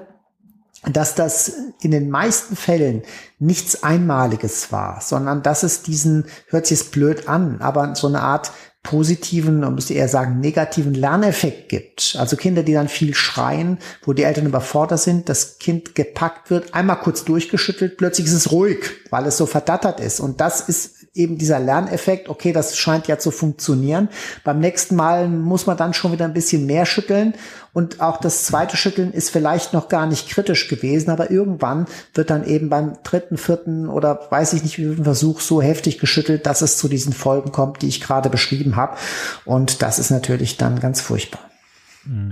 dass 0.91 1.17
das 1.17 1.53
in 1.83 1.91
den 1.91 2.09
meisten 2.09 2.57
Fällen 2.57 3.03
nichts 3.41 3.83
Einmaliges 3.83 4.73
war, 4.73 5.03
sondern 5.03 5.43
dass 5.43 5.63
es 5.63 5.83
diesen, 5.83 6.25
hört 6.47 6.67
sich 6.67 6.79
jetzt 6.79 6.93
blöd 6.93 7.29
an, 7.29 7.61
aber 7.61 7.95
so 7.95 8.07
eine 8.07 8.23
Art 8.23 8.53
positiven, 8.89 9.61
man 9.61 9.75
müsste 9.75 9.93
eher 9.93 10.09
sagen, 10.09 10.41
negativen 10.41 10.95
Lerneffekt 10.95 11.69
gibt. 11.69 12.17
Also 12.19 12.37
Kinder, 12.37 12.63
die 12.63 12.73
dann 12.73 12.89
viel 12.89 13.15
schreien, 13.15 13.77
wo 14.03 14.15
die 14.15 14.23
Eltern 14.23 14.47
überfordert 14.47 14.99
sind, 14.99 15.29
das 15.29 15.59
Kind 15.59 15.95
gepackt 15.95 16.51
wird, 16.51 16.73
einmal 16.73 16.99
kurz 17.01 17.23
durchgeschüttelt, 17.25 17.99
plötzlich 17.99 18.29
ist 18.29 18.33
es 18.33 18.51
ruhig, 18.51 18.79
weil 19.11 19.27
es 19.27 19.37
so 19.37 19.45
verdattert 19.45 20.01
ist. 20.01 20.21
Und 20.21 20.41
das 20.41 20.67
ist 20.71 20.98
eben 21.19 21.37
dieser 21.37 21.59
Lerneffekt, 21.59 22.29
okay, 22.29 22.53
das 22.53 22.79
scheint 22.79 23.09
ja 23.09 23.19
zu 23.19 23.31
funktionieren. 23.31 24.09
Beim 24.45 24.61
nächsten 24.61 24.97
Mal 24.97 25.29
muss 25.29 25.67
man 25.67 25.77
dann 25.77 25.93
schon 25.93 26.13
wieder 26.13 26.25
ein 26.25 26.33
bisschen 26.33 26.67
mehr 26.67 26.87
schütteln. 26.87 27.35
Und 27.75 28.01
auch 28.01 28.19
das 28.19 28.45
zweite 28.45 28.77
Schütteln 28.77 29.13
ist 29.13 29.31
vielleicht 29.31 29.73
noch 29.73 29.89
gar 29.89 30.07
nicht 30.07 30.29
kritisch 30.29 30.69
gewesen, 30.69 31.11
aber 31.11 31.31
irgendwann 31.31 31.87
wird 32.15 32.31
dann 32.31 32.47
eben 32.47 32.71
beim 32.71 32.95
dritten, 33.05 33.37
vierten 33.37 33.89
oder 33.89 34.21
weiß 34.31 34.55
ich 34.55 34.63
nicht 34.63 34.79
wie 34.79 34.95
viel 34.95 35.05
Versuch 35.05 35.41
so 35.41 35.61
heftig 35.61 35.99
geschüttelt, 35.99 36.47
dass 36.47 36.63
es 36.63 36.79
zu 36.79 36.89
diesen 36.89 37.13
Folgen 37.13 37.53
kommt, 37.53 37.83
die 37.83 37.89
ich 37.89 38.01
gerade 38.01 38.31
beschrieben 38.31 38.77
habe. 38.77 38.97
Und 39.45 39.83
das 39.83 39.99
ist 39.99 40.11
natürlich 40.11 40.57
dann 40.57 40.81
ganz 40.81 41.01
furchtbar. 41.01 41.41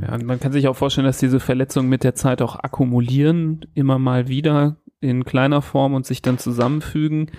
Ja, 0.03 0.17
man 0.19 0.41
kann 0.41 0.53
sich 0.53 0.69
auch 0.69 0.77
vorstellen, 0.77 1.07
dass 1.07 1.19
diese 1.19 1.39
Verletzungen 1.39 1.89
mit 1.89 2.03
der 2.03 2.15
Zeit 2.15 2.41
auch 2.41 2.57
akkumulieren, 2.57 3.67
immer 3.75 3.99
mal 3.99 4.29
wieder 4.29 4.77
in 5.01 5.25
kleiner 5.25 5.63
Form 5.63 5.95
und 5.95 6.07
sich 6.07 6.23
dann 6.23 6.39
zusammenfügen. 6.39 7.31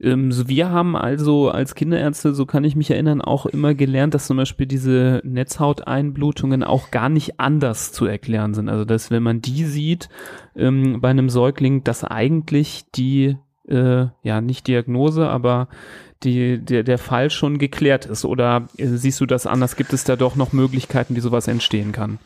Ähm, 0.00 0.32
so 0.32 0.48
wir 0.48 0.70
haben 0.70 0.96
also 0.96 1.50
als 1.50 1.74
Kinderärzte, 1.74 2.34
so 2.34 2.46
kann 2.46 2.64
ich 2.64 2.76
mich 2.76 2.90
erinnern, 2.90 3.22
auch 3.22 3.46
immer 3.46 3.74
gelernt, 3.74 4.14
dass 4.14 4.26
zum 4.26 4.36
Beispiel 4.36 4.66
diese 4.66 5.22
Netzhauteinblutungen 5.24 6.62
auch 6.62 6.90
gar 6.90 7.08
nicht 7.08 7.40
anders 7.40 7.92
zu 7.92 8.06
erklären 8.06 8.54
sind. 8.54 8.68
Also 8.68 8.84
dass 8.84 9.10
wenn 9.10 9.22
man 9.22 9.40
die 9.40 9.64
sieht 9.64 10.08
ähm, 10.54 11.00
bei 11.00 11.10
einem 11.10 11.30
Säugling, 11.30 11.84
dass 11.84 12.04
eigentlich 12.04 12.84
die 12.94 13.36
äh, 13.68 14.06
ja 14.22 14.40
nicht 14.40 14.66
Diagnose, 14.66 15.28
aber 15.28 15.68
die, 16.22 16.58
der, 16.58 16.82
der 16.82 16.98
Fall 16.98 17.30
schon 17.30 17.58
geklärt 17.58 18.06
ist? 18.06 18.24
Oder 18.24 18.68
äh, 18.76 18.86
siehst 18.86 19.20
du 19.20 19.26
das 19.26 19.46
anders? 19.46 19.76
Gibt 19.76 19.92
es 19.92 20.04
da 20.04 20.16
doch 20.16 20.36
noch 20.36 20.52
Möglichkeiten, 20.52 21.16
wie 21.16 21.20
sowas 21.20 21.48
entstehen 21.48 21.92
kann? 21.92 22.18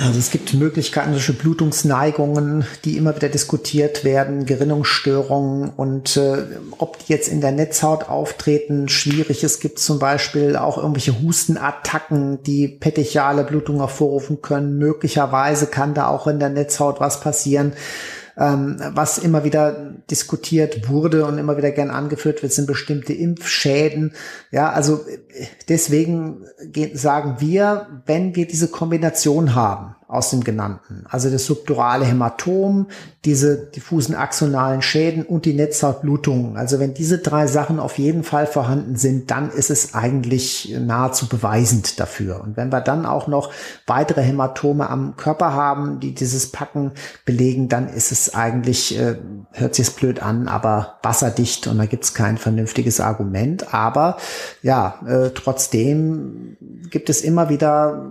Also 0.00 0.18
es 0.18 0.30
gibt 0.30 0.54
Möglichkeiten, 0.54 1.12
solche 1.12 1.34
Blutungsneigungen, 1.34 2.64
die 2.86 2.96
immer 2.96 3.14
wieder 3.14 3.28
diskutiert 3.28 4.02
werden, 4.02 4.46
Gerinnungsstörungen 4.46 5.68
und 5.68 6.16
äh, 6.16 6.38
ob 6.78 6.98
die 6.98 7.12
jetzt 7.12 7.28
in 7.28 7.42
der 7.42 7.52
Netzhaut 7.52 8.08
auftreten, 8.08 8.88
schwierig. 8.88 9.44
Es 9.44 9.60
gibt 9.60 9.78
zum 9.78 9.98
Beispiel 9.98 10.56
auch 10.56 10.78
irgendwelche 10.78 11.20
Hustenattacken, 11.20 12.42
die 12.44 12.66
petechiale 12.66 13.44
Blutung 13.44 13.76
hervorrufen 13.76 14.40
können. 14.40 14.78
Möglicherweise 14.78 15.66
kann 15.66 15.92
da 15.92 16.08
auch 16.08 16.26
in 16.26 16.38
der 16.38 16.48
Netzhaut 16.48 16.98
was 16.98 17.20
passieren. 17.20 17.74
Ähm, 18.38 18.78
was 18.94 19.18
immer 19.18 19.44
wieder 19.44 19.92
diskutiert 20.10 20.88
wurde 20.88 21.26
und 21.26 21.36
immer 21.36 21.58
wieder 21.58 21.72
gern 21.72 21.90
angeführt 21.90 22.42
wird, 22.42 22.54
sind 22.54 22.66
bestimmte 22.66 23.12
Impfschäden. 23.12 24.14
Ja, 24.50 24.70
also 24.70 25.04
deswegen 25.68 26.44
sagen 26.94 27.36
wir, 27.38 27.86
wenn 28.06 28.34
wir 28.36 28.46
diese 28.46 28.68
Kombination 28.68 29.54
haben, 29.54 29.94
aus 30.10 30.30
dem 30.30 30.42
genannten. 30.42 31.04
Also 31.08 31.30
das 31.30 31.46
subdurale 31.46 32.04
Hämatom, 32.04 32.88
diese 33.24 33.56
diffusen 33.56 34.16
axonalen 34.16 34.82
Schäden 34.82 35.24
und 35.24 35.44
die 35.44 35.54
Netzhautblutungen. 35.54 36.56
Also 36.56 36.80
wenn 36.80 36.94
diese 36.94 37.18
drei 37.18 37.46
Sachen 37.46 37.78
auf 37.78 37.96
jeden 37.96 38.24
Fall 38.24 38.48
vorhanden 38.48 38.96
sind, 38.96 39.30
dann 39.30 39.50
ist 39.50 39.70
es 39.70 39.94
eigentlich 39.94 40.74
nahezu 40.80 41.28
beweisend 41.28 42.00
dafür. 42.00 42.40
Und 42.42 42.56
wenn 42.56 42.72
wir 42.72 42.80
dann 42.80 43.06
auch 43.06 43.28
noch 43.28 43.52
weitere 43.86 44.22
Hämatome 44.22 44.90
am 44.90 45.16
Körper 45.16 45.52
haben, 45.52 46.00
die 46.00 46.12
dieses 46.12 46.50
Packen 46.50 46.90
belegen, 47.24 47.68
dann 47.68 47.88
ist 47.88 48.10
es 48.10 48.34
eigentlich, 48.34 48.98
äh, 48.98 49.16
hört 49.52 49.76
sich 49.76 49.94
blöd 49.94 50.20
an, 50.20 50.48
aber 50.48 50.98
wasserdicht 51.04 51.68
und 51.68 51.78
da 51.78 51.86
gibt 51.86 52.02
es 52.02 52.14
kein 52.14 52.36
vernünftiges 52.36 52.98
Argument. 53.00 53.72
Aber 53.72 54.16
ja, 54.62 54.98
äh, 55.06 55.19
trotzdem 55.28 56.56
gibt 56.90 57.10
es 57.10 57.22
immer 57.22 57.48
wieder 57.48 58.10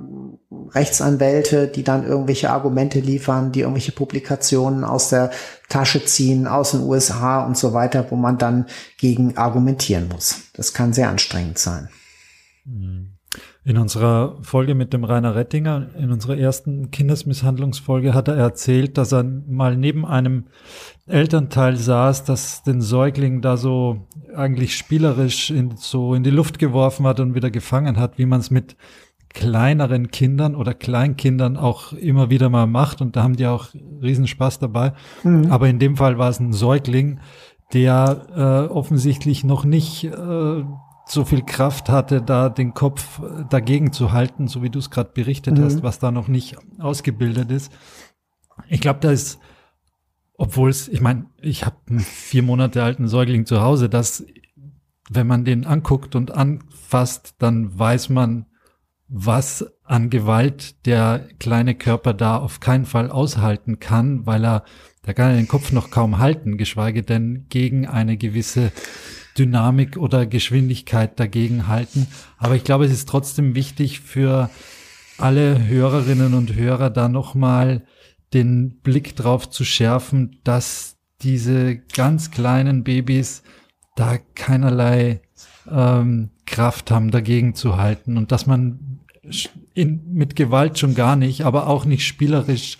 Rechtsanwälte, 0.71 1.67
die 1.67 1.83
dann 1.83 2.05
irgendwelche 2.05 2.49
Argumente 2.49 2.99
liefern, 2.99 3.51
die 3.51 3.61
irgendwelche 3.61 3.91
Publikationen 3.91 4.83
aus 4.83 5.09
der 5.09 5.31
Tasche 5.67 6.05
ziehen, 6.05 6.47
aus 6.47 6.71
den 6.71 6.81
USA 6.81 7.45
und 7.45 7.57
so 7.57 7.73
weiter, 7.73 8.05
wo 8.09 8.15
man 8.15 8.37
dann 8.37 8.65
gegen 8.97 9.37
argumentieren 9.37 10.07
muss. 10.07 10.41
Das 10.53 10.73
kann 10.73 10.93
sehr 10.93 11.09
anstrengend 11.09 11.57
sein. 11.57 11.89
In 13.65 13.77
unserer 13.77 14.37
Folge 14.41 14.73
mit 14.73 14.93
dem 14.93 15.03
Rainer 15.03 15.35
Rettinger, 15.35 15.89
in 15.97 16.11
unserer 16.11 16.37
ersten 16.37 16.91
Kindesmisshandlungsfolge, 16.91 18.13
hat 18.13 18.29
er 18.29 18.35
erzählt, 18.35 18.97
dass 18.97 19.11
er 19.11 19.23
mal 19.23 19.75
neben 19.75 20.05
einem 20.05 20.45
Elternteil 21.07 21.75
saß, 21.75 22.23
das 22.23 22.63
den 22.63 22.81
Säugling 22.81 23.41
da 23.41 23.57
so 23.57 24.07
eigentlich 24.33 24.77
spielerisch 24.77 25.51
in, 25.51 25.75
so 25.75 26.15
in 26.15 26.23
die 26.23 26.29
Luft 26.29 26.57
geworfen 26.57 27.05
hat 27.05 27.19
und 27.19 27.35
wieder 27.35 27.51
gefangen 27.51 27.97
hat, 27.97 28.17
wie 28.17 28.25
man 28.25 28.39
es 28.39 28.49
mit 28.49 28.77
kleineren 29.29 30.09
Kindern 30.09 30.55
oder 30.55 30.73
Kleinkindern 30.73 31.57
auch 31.57 31.93
immer 31.93 32.29
wieder 32.29 32.49
mal 32.49 32.65
macht 32.65 33.01
und 33.01 33.15
da 33.15 33.23
haben 33.23 33.35
die 33.35 33.45
auch 33.45 33.67
Riesenspaß 34.01 34.59
dabei. 34.59 34.93
Mhm. 35.23 35.51
Aber 35.51 35.67
in 35.67 35.79
dem 35.79 35.97
Fall 35.97 36.17
war 36.17 36.29
es 36.29 36.39
ein 36.39 36.53
Säugling, 36.53 37.19
der 37.73 38.25
äh, 38.35 38.73
offensichtlich 38.73 39.43
noch 39.43 39.65
nicht 39.65 40.05
äh, 40.05 40.63
so 41.11 41.25
viel 41.25 41.43
Kraft 41.43 41.89
hatte, 41.89 42.21
da 42.21 42.49
den 42.49 42.73
Kopf 42.73 43.19
dagegen 43.49 43.91
zu 43.91 44.11
halten, 44.11 44.47
so 44.47 44.61
wie 44.61 44.69
du 44.69 44.79
es 44.79 44.89
gerade 44.89 45.11
berichtet 45.13 45.57
mhm. 45.57 45.63
hast, 45.63 45.83
was 45.83 45.99
da 45.99 46.11
noch 46.11 46.27
nicht 46.27 46.57
ausgebildet 46.77 47.51
ist. 47.51 47.71
Ich 48.67 48.79
glaube, 48.79 48.99
da 49.01 49.11
ist, 49.11 49.39
obwohl 50.37 50.69
es, 50.69 50.87
ich 50.87 51.01
meine, 51.01 51.25
ich 51.41 51.65
habe 51.65 51.77
einen 51.89 51.99
vier 51.99 52.43
Monate 52.43 52.83
alten 52.83 53.07
Säugling 53.07 53.45
zu 53.45 53.61
Hause, 53.61 53.89
dass 53.89 54.25
wenn 55.09 55.25
man 55.25 55.45
den 55.45 55.65
anguckt 55.65 56.15
und 56.15 56.31
anfasst, 56.31 57.35
dann 57.39 57.77
weiß 57.77 58.09
man, 58.09 58.45
was 59.07 59.65
an 59.83 60.11
Gewalt 60.11 60.85
der 60.85 61.27
kleine 61.39 61.73
Körper 61.73 62.13
da 62.13 62.37
auf 62.37 62.59
keinen 62.59 62.85
Fall 62.85 63.09
aushalten 63.09 63.79
kann, 63.79 64.27
weil 64.27 64.45
er, 64.45 64.63
der 65.07 65.15
kann 65.15 65.35
den 65.35 65.47
Kopf 65.47 65.71
noch 65.71 65.89
kaum 65.89 66.19
halten, 66.19 66.57
geschweige 66.57 67.01
denn 67.01 67.47
gegen 67.49 67.87
eine 67.87 68.17
gewisse 68.17 68.71
Dynamik 69.39 69.97
oder 69.97 70.25
Geschwindigkeit 70.25 71.19
dagegen 71.19 71.67
halten. 71.67 72.07
Aber 72.37 72.55
ich 72.55 72.63
glaube, 72.63 72.85
es 72.85 72.91
ist 72.91 73.09
trotzdem 73.09 73.55
wichtig 73.55 74.01
für 74.01 74.49
alle 75.17 75.67
Hörerinnen 75.67 76.33
und 76.33 76.55
Hörer 76.55 76.89
da 76.89 77.09
nochmal 77.09 77.83
den 78.33 78.79
Blick 78.81 79.15
drauf 79.15 79.49
zu 79.49 79.65
schärfen, 79.65 80.39
dass 80.43 80.97
diese 81.21 81.77
ganz 81.77 82.31
kleinen 82.31 82.83
Babys 82.83 83.43
da 83.95 84.17
keinerlei 84.35 85.21
ähm, 85.69 86.29
Kraft 86.45 86.91
haben, 86.91 87.11
dagegen 87.11 87.55
zu 87.55 87.77
halten 87.77 88.17
und 88.17 88.31
dass 88.31 88.45
man 88.45 88.99
in, 89.73 90.13
mit 90.13 90.35
Gewalt 90.35 90.79
schon 90.79 90.95
gar 90.95 91.15
nicht, 91.15 91.45
aber 91.45 91.67
auch 91.67 91.85
nicht 91.85 92.05
spielerisch 92.05 92.77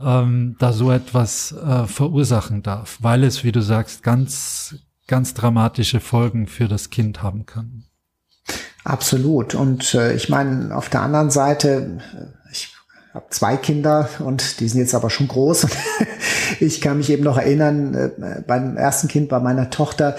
ähm, 0.00 0.56
da 0.58 0.72
so 0.72 0.90
etwas 0.90 1.52
äh, 1.52 1.86
verursachen 1.86 2.62
darf, 2.62 2.98
weil 3.00 3.24
es, 3.24 3.44
wie 3.44 3.52
du 3.52 3.60
sagst, 3.62 4.02
ganz, 4.02 4.76
ganz 5.06 5.34
dramatische 5.34 6.00
Folgen 6.00 6.46
für 6.46 6.68
das 6.68 6.90
Kind 6.90 7.22
haben 7.22 7.46
kann. 7.46 7.84
Absolut. 8.84 9.54
Und 9.54 9.94
äh, 9.94 10.14
ich 10.14 10.28
meine, 10.28 10.76
auf 10.76 10.88
der 10.88 11.02
anderen 11.02 11.30
Seite, 11.30 12.00
äh, 12.14 12.50
ich 12.50 12.74
habe 13.14 13.26
zwei 13.30 13.56
Kinder 13.56 14.08
und 14.20 14.60
die 14.60 14.68
sind 14.68 14.80
jetzt 14.80 14.94
aber 14.94 15.10
schon 15.10 15.28
groß. 15.28 15.66
ich 16.60 16.80
kann 16.80 16.98
mich 16.98 17.10
eben 17.10 17.22
noch 17.22 17.38
erinnern, 17.38 17.94
äh, 17.94 18.42
beim 18.46 18.76
ersten 18.76 19.08
Kind 19.08 19.28
bei 19.28 19.38
meiner 19.38 19.70
Tochter, 19.70 20.16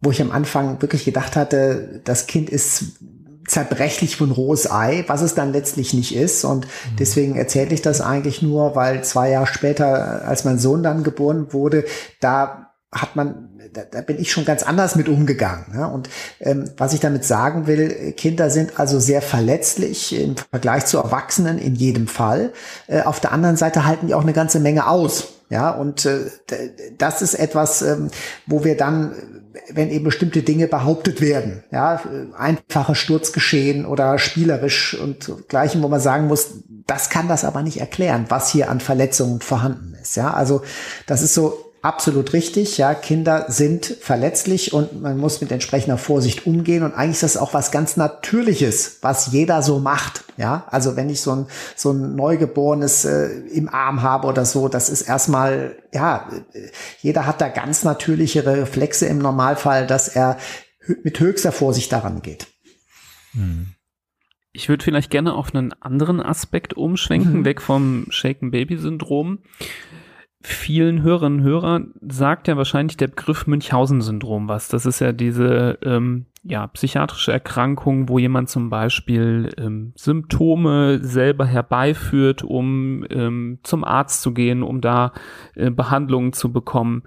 wo 0.00 0.10
ich 0.10 0.20
am 0.20 0.32
Anfang 0.32 0.80
wirklich 0.82 1.04
gedacht 1.04 1.36
hatte, 1.36 2.00
das 2.04 2.26
Kind 2.26 2.50
ist 2.50 2.96
zerbrechlich 3.46 4.16
von 4.16 4.30
rohes 4.30 4.70
Ei, 4.70 5.04
was 5.08 5.22
es 5.22 5.34
dann 5.34 5.52
letztlich 5.52 5.92
nicht 5.92 6.14
ist. 6.14 6.44
Und 6.44 6.66
mhm. 6.66 6.96
deswegen 6.98 7.36
erzähle 7.36 7.74
ich 7.74 7.82
das 7.82 8.00
eigentlich 8.00 8.42
nur, 8.42 8.74
weil 8.74 9.04
zwei 9.04 9.30
Jahre 9.30 9.46
später, 9.46 10.26
als 10.26 10.44
mein 10.44 10.58
Sohn 10.58 10.82
dann 10.82 11.02
geboren 11.02 11.52
wurde, 11.52 11.84
da 12.20 12.70
hat 12.92 13.16
man, 13.16 13.49
da, 13.72 13.82
da 13.90 14.00
bin 14.00 14.18
ich 14.18 14.32
schon 14.32 14.44
ganz 14.44 14.62
anders 14.62 14.96
mit 14.96 15.08
umgegangen. 15.08 15.66
Ja? 15.74 15.86
Und 15.86 16.08
ähm, 16.40 16.70
was 16.76 16.92
ich 16.92 17.00
damit 17.00 17.24
sagen 17.24 17.66
will, 17.66 18.12
Kinder 18.12 18.50
sind 18.50 18.78
also 18.78 18.98
sehr 18.98 19.22
verletzlich 19.22 20.18
im 20.18 20.36
Vergleich 20.50 20.86
zu 20.86 20.98
Erwachsenen 20.98 21.58
in 21.58 21.74
jedem 21.74 22.06
Fall. 22.06 22.52
Äh, 22.86 23.02
auf 23.02 23.20
der 23.20 23.32
anderen 23.32 23.56
Seite 23.56 23.86
halten 23.86 24.06
die 24.06 24.14
auch 24.14 24.22
eine 24.22 24.32
ganze 24.32 24.60
Menge 24.60 24.88
aus. 24.88 25.34
Ja, 25.50 25.70
und 25.70 26.06
äh, 26.06 26.30
das 26.96 27.22
ist 27.22 27.34
etwas, 27.34 27.82
ähm, 27.82 28.10
wo 28.46 28.62
wir 28.62 28.76
dann 28.76 29.14
wenn 29.72 29.90
eben 29.90 30.04
bestimmte 30.04 30.42
Dinge 30.42 30.68
behauptet 30.68 31.20
werden, 31.20 31.64
ja, 31.70 32.00
einfache 32.36 32.94
Sturzgeschehen 32.94 33.84
oder 33.84 34.18
spielerisch 34.18 34.98
und 34.98 35.48
gleichen, 35.48 35.82
wo 35.82 35.88
man 35.88 36.00
sagen 36.00 36.28
muss, 36.28 36.50
das 36.86 37.10
kann 37.10 37.28
das 37.28 37.44
aber 37.44 37.62
nicht 37.62 37.80
erklären, 37.80 38.26
was 38.28 38.50
hier 38.50 38.70
an 38.70 38.80
Verletzungen 38.80 39.40
vorhanden 39.40 39.96
ist, 40.00 40.16
ja. 40.16 40.32
Also, 40.32 40.62
das 41.06 41.22
ist 41.22 41.34
so 41.34 41.69
absolut 41.82 42.32
richtig. 42.32 42.78
Ja, 42.78 42.94
Kinder 42.94 43.46
sind 43.48 43.86
verletzlich 43.86 44.72
und 44.72 45.00
man 45.00 45.18
muss 45.18 45.40
mit 45.40 45.50
entsprechender 45.52 45.98
Vorsicht 45.98 46.46
umgehen. 46.46 46.82
Und 46.82 46.94
eigentlich 46.94 47.16
ist 47.16 47.22
das 47.22 47.36
auch 47.36 47.54
was 47.54 47.70
ganz 47.70 47.96
Natürliches, 47.96 48.98
was 49.02 49.32
jeder 49.32 49.62
so 49.62 49.78
macht. 49.78 50.24
Ja, 50.36 50.66
also 50.70 50.96
wenn 50.96 51.10
ich 51.10 51.20
so 51.20 51.32
ein, 51.32 51.46
so 51.76 51.92
ein 51.92 52.14
Neugeborenes 52.16 53.04
äh, 53.04 53.26
im 53.52 53.68
Arm 53.68 54.02
habe 54.02 54.26
oder 54.26 54.44
so, 54.44 54.68
das 54.68 54.90
ist 54.90 55.02
erstmal, 55.02 55.76
ja, 55.92 56.28
jeder 57.00 57.26
hat 57.26 57.40
da 57.40 57.48
ganz 57.48 57.84
natürliche 57.84 58.46
Reflexe 58.46 59.06
im 59.06 59.18
Normalfall, 59.18 59.86
dass 59.86 60.08
er 60.08 60.38
mit 61.02 61.20
höchster 61.20 61.52
Vorsicht 61.52 61.92
daran 61.92 62.22
geht. 62.22 62.46
Hm. 63.32 63.74
Ich 64.52 64.68
würde 64.68 64.82
vielleicht 64.82 65.10
gerne 65.10 65.34
auf 65.34 65.54
einen 65.54 65.72
anderen 65.74 66.20
Aspekt 66.20 66.74
umschwenken, 66.74 67.40
mhm. 67.40 67.44
weg 67.44 67.60
vom 67.62 68.06
Shaken 68.10 68.50
Baby 68.50 68.78
Syndrom 68.78 69.38
vielen 70.42 71.02
Hörerinnen 71.02 71.40
und 71.40 71.44
Hörern 71.44 71.94
sagt 72.00 72.48
ja 72.48 72.56
wahrscheinlich 72.56 72.96
der 72.96 73.08
Begriff 73.08 73.46
Münchhausen-Syndrom 73.46 74.48
was. 74.48 74.68
Das 74.68 74.86
ist 74.86 75.00
ja 75.00 75.12
diese 75.12 75.78
ähm, 75.82 76.26
ja, 76.42 76.66
psychiatrische 76.68 77.32
Erkrankung, 77.32 78.08
wo 78.08 78.18
jemand 78.18 78.48
zum 78.48 78.70
Beispiel 78.70 79.50
ähm, 79.58 79.92
Symptome 79.96 81.00
selber 81.02 81.44
herbeiführt, 81.44 82.42
um 82.42 83.04
ähm, 83.10 83.58
zum 83.62 83.84
Arzt 83.84 84.22
zu 84.22 84.32
gehen, 84.32 84.62
um 84.62 84.80
da 84.80 85.12
äh, 85.54 85.70
Behandlungen 85.70 86.32
zu 86.32 86.50
bekommen. 86.50 87.02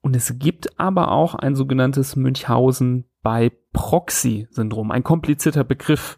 Und 0.00 0.16
es 0.16 0.38
gibt 0.38 0.80
aber 0.80 1.10
auch 1.10 1.34
ein 1.34 1.54
sogenanntes 1.54 2.16
Münchhausen 2.16 3.04
bei 3.22 3.52
Proxy-Syndrom, 3.74 4.90
ein 4.90 5.04
komplizierter 5.04 5.64
Begriff. 5.64 6.17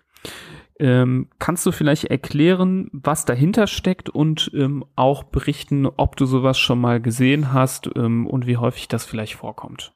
Ähm, 0.80 1.28
kannst 1.38 1.66
du 1.66 1.72
vielleicht 1.72 2.04
erklären, 2.04 2.88
was 2.92 3.26
dahinter 3.26 3.66
steckt 3.66 4.08
und 4.08 4.50
ähm, 4.54 4.84
auch 4.96 5.24
berichten, 5.24 5.86
ob 5.86 6.16
du 6.16 6.24
sowas 6.24 6.58
schon 6.58 6.80
mal 6.80 7.00
gesehen 7.02 7.52
hast 7.52 7.90
ähm, 7.94 8.26
und 8.26 8.46
wie 8.46 8.56
häufig 8.56 8.88
das 8.88 9.04
vielleicht 9.04 9.34
vorkommt? 9.34 9.92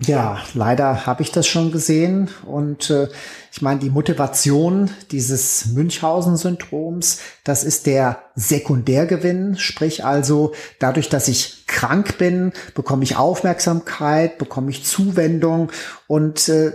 Ja, 0.00 0.38
leider 0.54 1.06
habe 1.06 1.22
ich 1.22 1.32
das 1.32 1.46
schon 1.48 1.72
gesehen. 1.72 2.28
Und 2.44 2.90
äh, 2.90 3.08
ich 3.52 3.62
meine, 3.62 3.80
die 3.80 3.90
Motivation 3.90 4.90
dieses 5.10 5.66
Münchhausen-Syndroms, 5.66 7.20
das 7.42 7.64
ist 7.64 7.86
der 7.86 8.22
Sekundärgewinn. 8.36 9.56
Sprich 9.58 10.04
also, 10.04 10.54
dadurch, 10.78 11.08
dass 11.08 11.26
ich 11.26 11.66
krank 11.66 12.16
bin, 12.18 12.52
bekomme 12.74 13.02
ich 13.02 13.16
Aufmerksamkeit, 13.16 14.38
bekomme 14.38 14.70
ich 14.70 14.84
Zuwendung 14.84 15.72
und 16.06 16.48
äh, 16.48 16.72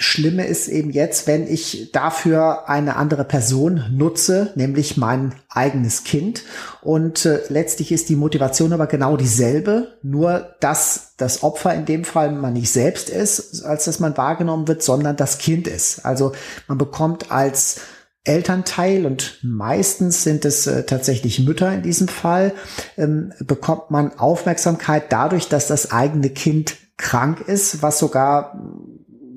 Schlimme 0.00 0.46
ist 0.46 0.66
eben 0.68 0.90
jetzt, 0.90 1.26
wenn 1.26 1.46
ich 1.46 1.90
dafür 1.92 2.68
eine 2.70 2.96
andere 2.96 3.24
Person 3.24 3.84
nutze, 3.92 4.50
nämlich 4.54 4.96
mein 4.96 5.34
eigenes 5.50 6.04
Kind. 6.04 6.42
Und 6.80 7.26
äh, 7.26 7.40
letztlich 7.48 7.92
ist 7.92 8.08
die 8.08 8.16
Motivation 8.16 8.72
aber 8.72 8.86
genau 8.86 9.18
dieselbe, 9.18 9.98
nur 10.02 10.56
dass 10.60 11.12
das 11.18 11.42
Opfer 11.42 11.74
in 11.74 11.84
dem 11.84 12.04
Fall 12.04 12.32
man 12.32 12.54
nicht 12.54 12.70
selbst 12.70 13.10
ist, 13.10 13.62
als 13.62 13.84
dass 13.84 14.00
man 14.00 14.16
wahrgenommen 14.16 14.66
wird, 14.68 14.82
sondern 14.82 15.16
das 15.16 15.36
Kind 15.36 15.68
ist. 15.68 16.06
Also 16.06 16.32
man 16.66 16.78
bekommt 16.78 17.30
als 17.30 17.82
Elternteil 18.24 19.04
und 19.04 19.38
meistens 19.42 20.24
sind 20.24 20.46
es 20.46 20.66
äh, 20.66 20.84
tatsächlich 20.84 21.40
Mütter 21.40 21.72
in 21.72 21.82
diesem 21.82 22.08
Fall, 22.08 22.52
ähm, 22.96 23.34
bekommt 23.40 23.90
man 23.90 24.18
Aufmerksamkeit 24.18 25.12
dadurch, 25.12 25.48
dass 25.48 25.66
das 25.66 25.90
eigene 25.90 26.30
Kind 26.30 26.76
krank 26.96 27.40
ist, 27.40 27.82
was 27.82 27.98
sogar 27.98 28.58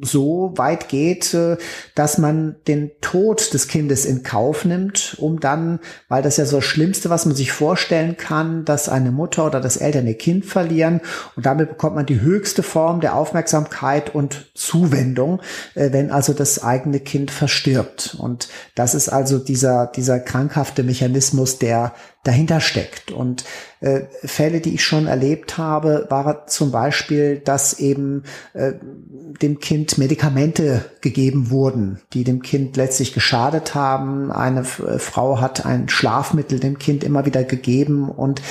so 0.03 0.53
weit 0.55 0.89
geht, 0.89 1.33
äh, 1.33 1.57
dass 1.95 2.17
man 2.17 2.55
den 2.67 2.91
Tod 3.01 3.53
des 3.53 3.67
Kindes 3.67 4.05
in 4.05 4.23
Kauf 4.23 4.65
nimmt, 4.65 5.15
um 5.19 5.39
dann, 5.39 5.79
weil 6.09 6.21
das 6.21 6.37
ja 6.37 6.45
so 6.45 6.57
das 6.57 6.65
Schlimmste, 6.65 7.09
was 7.09 7.25
man 7.25 7.35
sich 7.35 7.51
vorstellen 7.51 8.17
kann, 8.17 8.65
dass 8.65 8.89
eine 8.89 9.11
Mutter 9.11 9.45
oder 9.45 9.59
das 9.59 9.77
Eltern 9.77 10.07
ihr 10.07 10.17
Kind 10.17 10.45
verlieren 10.45 11.01
und 11.35 11.45
damit 11.45 11.69
bekommt 11.69 11.95
man 11.95 12.05
die 12.05 12.21
höchste 12.21 12.63
Form 12.63 13.01
der 13.01 13.15
Aufmerksamkeit 13.15 14.13
und 14.13 14.51
Zuwendung, 14.53 15.41
äh, 15.75 15.91
wenn 15.91 16.11
also 16.11 16.33
das 16.33 16.63
eigene 16.63 16.99
Kind 16.99 17.31
verstirbt. 17.31 18.15
Und 18.19 18.49
das 18.75 18.95
ist 18.95 19.09
also 19.09 19.39
dieser, 19.39 19.87
dieser 19.87 20.19
krankhafte 20.19 20.83
Mechanismus, 20.83 21.59
der 21.59 21.93
dahinter 22.23 22.61
steckt. 22.61 23.11
Und 23.11 23.43
äh, 23.81 24.01
Fälle, 24.23 24.61
die 24.61 24.73
ich 24.73 24.83
schon 24.83 25.07
erlebt 25.07 25.57
habe, 25.57 26.07
war 26.09 26.47
zum 26.47 26.71
Beispiel, 26.71 27.39
dass 27.39 27.79
eben 27.79 28.23
äh, 28.53 28.73
dem 29.41 29.59
Kind 29.59 29.97
Medikamente 29.97 30.85
gegeben 31.01 31.49
wurden, 31.49 31.99
die 32.13 32.23
dem 32.23 32.41
Kind 32.41 32.77
letztlich 32.77 33.13
geschadet 33.13 33.75
haben. 33.75 34.31
Eine 34.31 34.61
äh, 34.61 34.99
Frau 34.99 35.41
hat 35.41 35.65
ein 35.65 35.89
Schlafmittel 35.89 36.59
dem 36.59 36.79
Kind 36.79 37.03
immer 37.03 37.25
wieder 37.25 37.43
gegeben 37.43 38.09
und 38.09 38.41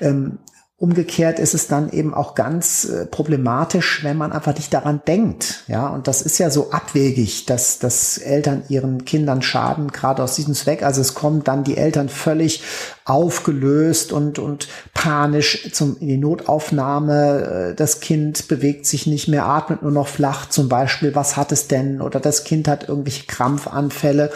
ähm, 0.00 0.38
Umgekehrt 0.80 1.38
ist 1.38 1.52
es 1.52 1.66
dann 1.66 1.90
eben 1.90 2.14
auch 2.14 2.34
ganz 2.34 2.86
äh, 2.86 3.04
problematisch, 3.04 4.02
wenn 4.02 4.16
man 4.16 4.32
einfach 4.32 4.54
nicht 4.54 4.72
daran 4.72 5.02
denkt. 5.06 5.64
Ja, 5.68 5.88
und 5.88 6.08
das 6.08 6.22
ist 6.22 6.38
ja 6.38 6.48
so 6.48 6.70
abwegig, 6.70 7.44
dass, 7.44 7.78
dass 7.78 8.16
Eltern 8.16 8.62
ihren 8.70 9.04
Kindern 9.04 9.42
schaden, 9.42 9.88
gerade 9.88 10.22
aus 10.22 10.36
diesem 10.36 10.54
Zweck. 10.54 10.82
Also 10.82 11.02
es 11.02 11.12
kommen 11.12 11.44
dann 11.44 11.64
die 11.64 11.76
Eltern 11.76 12.08
völlig 12.08 12.62
aufgelöst 13.04 14.12
und, 14.12 14.38
und 14.38 14.68
panisch 14.94 15.70
zum, 15.72 15.96
in 16.00 16.08
die 16.08 16.16
Notaufnahme. 16.16 17.70
Äh, 17.70 17.74
das 17.74 18.00
Kind 18.00 18.48
bewegt 18.48 18.86
sich 18.86 19.06
nicht 19.06 19.28
mehr, 19.28 19.46
atmet 19.46 19.82
nur 19.82 19.92
noch 19.92 20.08
flach 20.08 20.48
zum 20.48 20.68
Beispiel. 20.68 21.14
Was 21.14 21.36
hat 21.36 21.52
es 21.52 21.68
denn? 21.68 22.00
Oder 22.00 22.20
das 22.20 22.44
Kind 22.44 22.68
hat 22.68 22.88
irgendwelche 22.88 23.26
Krampfanfälle. 23.26 24.30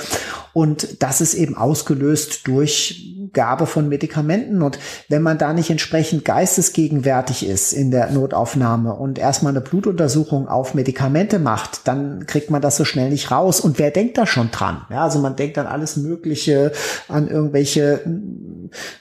Und 0.52 1.02
das 1.02 1.20
ist 1.20 1.34
eben 1.34 1.56
ausgelöst 1.56 2.46
durch 2.46 3.14
Gabe 3.32 3.66
von 3.66 3.88
Medikamenten. 3.88 4.62
Und 4.62 4.78
wenn 5.08 5.20
man 5.20 5.36
da 5.36 5.52
nicht 5.52 5.68
entsprechend 5.68 6.24
geistesgegenwärtig 6.24 7.46
ist 7.46 7.72
in 7.72 7.90
der 7.90 8.10
Notaufnahme 8.10 8.94
und 8.94 9.18
erstmal 9.18 9.52
eine 9.52 9.60
Blutuntersuchung 9.60 10.48
auf 10.48 10.74
Medikamente 10.74 11.38
macht, 11.38 11.86
dann 11.88 12.26
kriegt 12.26 12.50
man 12.50 12.62
das 12.62 12.76
so 12.76 12.84
schnell 12.84 13.10
nicht 13.10 13.30
raus. 13.30 13.60
Und 13.60 13.78
wer 13.78 13.90
denkt 13.90 14.16
da 14.16 14.26
schon 14.26 14.50
dran? 14.52 14.82
Ja, 14.90 15.02
also 15.02 15.18
man 15.18 15.36
denkt 15.36 15.58
an 15.58 15.66
alles 15.66 15.96
Mögliche, 15.96 16.72
an 17.08 17.28
irgendwelche 17.28 18.00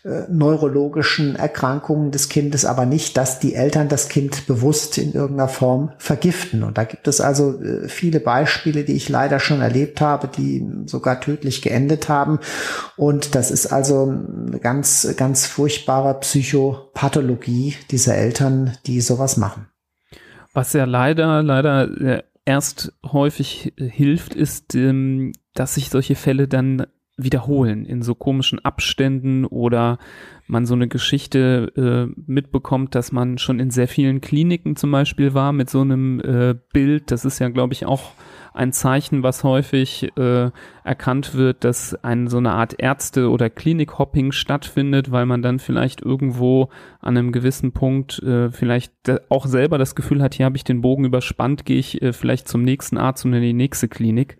äh, 0.04 0.24
neurologischen 0.30 1.36
Erkrankungen 1.36 2.12
des 2.12 2.30
Kindes, 2.30 2.66
aber 2.66 2.86
nicht, 2.86 3.18
dass 3.18 3.40
die 3.40 3.56
Eltern 3.56 3.90
das 3.90 4.10
Kind 4.10 4.48
bewusst 4.48 4.98
in 4.98 5.14
irgendeiner 5.14 5.50
Form 5.50 5.92
vergiften. 5.98 6.64
Und 6.64 6.78
da 6.78 6.84
gibt 6.84 7.08
es 7.08 7.22
also 7.22 7.62
äh, 7.62 7.88
viele 7.88 8.20
Beispiele, 8.20 8.84
die 8.84 8.94
ich 8.94 9.10
leider 9.10 9.40
schon 9.40 9.62
erlebt 9.62 10.02
habe, 10.02 10.28
die 10.28 10.66
sogar 10.86 11.22
tödlich 11.22 11.62
geendet 11.62 12.10
haben. 12.10 12.40
Und 12.98 13.36
das 13.36 13.52
ist 13.52 13.68
also 13.68 14.04
eine 14.04 14.60
ganz, 14.60 15.14
ganz 15.18 15.46
furchtbare 15.46 16.20
Psychopathologie 16.20 17.76
dieser 17.92 18.16
Eltern, 18.16 18.78
die 18.86 19.02
sowas 19.02 19.38
machen. 19.38 19.68
Was 20.54 20.74
ja 20.74 20.86
leider, 20.86 21.42
leider 21.42 21.90
äh, 22.00 22.24
erst 22.46 22.94
häufig 23.06 23.74
hilft, 23.78 24.36
ist, 24.36 24.76
ähm, 24.76 25.34
dass 25.54 25.76
sich 25.76 25.90
solche 25.90 26.16
Fälle 26.16 26.48
dann 26.48 26.86
wiederholen 27.16 27.86
in 27.86 28.02
so 28.02 28.16
komischen 28.16 28.60
Abständen 28.60 29.46
oder 29.46 30.00
man 30.48 30.66
so 30.66 30.74
eine 30.74 30.88
Geschichte 30.88 31.72
äh, 31.76 32.22
mitbekommt, 32.26 32.96
dass 32.96 33.12
man 33.12 33.38
schon 33.38 33.60
in 33.60 33.70
sehr 33.70 33.88
vielen 33.88 34.20
Kliniken 34.20 34.76
zum 34.76 34.92
Beispiel 34.92 35.34
war 35.34 35.54
mit 35.54 35.70
so 35.70 35.82
einem 35.82 36.20
äh, 36.20 36.56
Bild. 36.74 37.12
Das 37.12 37.24
ist 37.24 37.40
ja, 37.40 37.50
glaube 37.50 37.74
ich, 37.74 37.86
auch 37.86 38.12
ein 38.54 38.72
Zeichen, 38.72 39.24
was 39.24 39.44
häufig 39.44 40.12
äh, 40.18 40.52
erkannt 40.84 41.34
wird, 41.34 41.64
dass 41.64 41.96
ein 42.04 42.28
so 42.28 42.38
eine 42.38 42.52
Art 42.52 42.76
Ärzte- 42.80 43.30
oder 43.30 43.50
Klinikhopping 43.50 44.32
stattfindet, 44.32 45.12
weil 45.12 45.26
man 45.26 45.42
dann 45.42 45.60
vielleicht 45.60 46.02
irgendwo 46.02 46.70
an 47.00 47.18
einem 47.18 47.32
gewissen 47.32 47.72
Punkt 47.72 48.22
äh, 48.22 48.52
vielleicht 48.52 48.94
auch 49.30 49.48
selber 49.48 49.78
das 49.78 49.96
Gefühl 49.96 50.22
hat, 50.22 50.36
hier 50.36 50.46
habe 50.46 50.58
ich 50.58 50.64
den 50.64 50.82
Bogen 50.82 51.06
überspannt, 51.06 51.66
gehe 51.66 51.80
ich 51.80 52.02
äh, 52.02 52.14
vielleicht 52.14 52.48
zum 52.48 52.64
nächsten 52.64 52.98
Arzt 52.98 53.26
und 53.26 53.34
in 53.34 53.42
die 53.42 53.54
nächste 53.54 53.88
Klinik. 53.88 54.38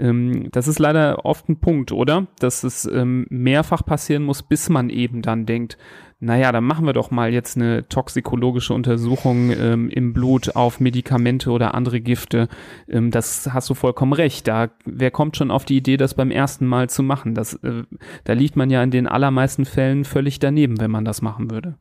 Ähm, 0.00 0.48
das 0.50 0.66
ist 0.66 0.78
leider 0.78 1.24
oft 1.24 1.48
ein 1.48 1.60
Punkt, 1.60 1.92
oder? 1.92 2.26
Dass 2.38 2.64
es 2.64 2.86
ähm, 2.86 3.26
mehrfach 3.28 3.84
passieren 3.84 4.22
muss, 4.22 4.42
bis 4.42 4.68
man 4.68 4.90
eben 4.90 5.22
dann 5.22 5.46
denkt, 5.46 5.76
naja, 6.22 6.52
dann 6.52 6.64
machen 6.64 6.84
wir 6.84 6.92
doch 6.92 7.10
mal 7.10 7.32
jetzt 7.32 7.56
eine 7.56 7.88
toxikologische 7.88 8.74
Untersuchung 8.74 9.50
ähm, 9.50 9.88
im 9.88 10.12
Blut 10.12 10.54
auf 10.54 10.78
Medikamente 10.78 11.50
oder 11.50 11.74
andere 11.74 12.00
Gifte. 12.00 12.48
Ähm, 12.88 13.10
das 13.10 13.48
hast 13.52 13.70
du 13.70 13.74
vollkommen 13.74 14.12
recht. 14.12 14.46
Da, 14.46 14.68
wer 14.84 15.10
kommt 15.10 15.38
schon 15.38 15.50
auf 15.50 15.64
die 15.64 15.78
Idee, 15.78 15.96
das 15.96 16.14
beim 16.14 16.30
ersten 16.30 16.66
Mal 16.66 16.90
zu 16.90 17.02
machen? 17.02 17.34
Das, 17.34 17.54
äh, 17.62 17.84
da 18.24 18.34
liegt 18.34 18.54
man 18.54 18.68
ja 18.68 18.82
in 18.82 18.90
den 18.90 19.06
allermeisten 19.06 19.64
Fällen 19.64 20.04
völlig 20.04 20.38
daneben, 20.38 20.78
wenn 20.78 20.90
man 20.90 21.06
das 21.06 21.22
machen 21.22 21.50
würde. 21.50 21.76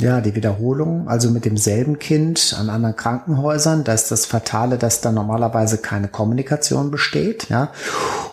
Ja, 0.00 0.20
die 0.20 0.34
Wiederholung, 0.34 1.08
also 1.08 1.30
mit 1.30 1.44
demselben 1.44 2.00
Kind 2.00 2.56
an 2.58 2.68
anderen 2.68 2.96
Krankenhäusern, 2.96 3.84
da 3.84 3.92
ist 3.92 4.10
das 4.10 4.26
Fatale, 4.26 4.76
dass 4.76 5.00
da 5.00 5.12
normalerweise 5.12 5.78
keine 5.78 6.08
Kommunikation 6.08 6.90
besteht, 6.90 7.48
ja. 7.48 7.70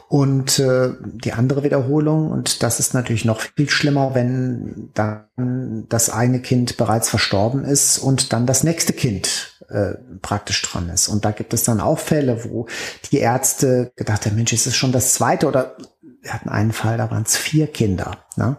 Und 0.07 0.57
äh, 0.57 0.89
die 1.01 1.33
andere 1.33 1.63
Wiederholung, 1.63 2.31
und 2.31 2.63
das 2.63 2.79
ist 2.79 2.95
natürlich 2.95 3.25
noch 3.25 3.41
viel 3.41 3.69
schlimmer, 3.69 4.15
wenn 4.15 4.89
dann 4.95 5.85
das 5.87 6.09
eine 6.09 6.41
Kind 6.41 6.77
bereits 6.77 7.09
verstorben 7.09 7.63
ist 7.63 7.99
und 7.99 8.33
dann 8.33 8.47
das 8.47 8.63
nächste 8.63 8.91
Kind 8.91 9.55
äh, 9.69 9.93
praktisch 10.21 10.63
dran 10.63 10.89
ist. 10.89 11.07
Und 11.07 11.23
da 11.25 11.31
gibt 11.31 11.53
es 11.53 11.63
dann 11.63 11.79
auch 11.79 11.99
Fälle, 11.99 12.43
wo 12.43 12.65
die 13.11 13.19
Ärzte 13.19 13.93
gedacht 13.95 14.25
haben, 14.25 14.35
Mensch, 14.35 14.51
ist 14.51 14.67
es 14.67 14.75
schon 14.75 14.91
das 14.91 15.13
zweite 15.13 15.47
oder 15.47 15.77
wir 16.21 16.33
hatten 16.33 16.49
einen 16.49 16.71
Fall, 16.71 16.97
da 16.97 17.09
waren 17.09 17.23
es 17.23 17.35
vier 17.35 17.65
Kinder. 17.65 18.17
Ne? 18.35 18.55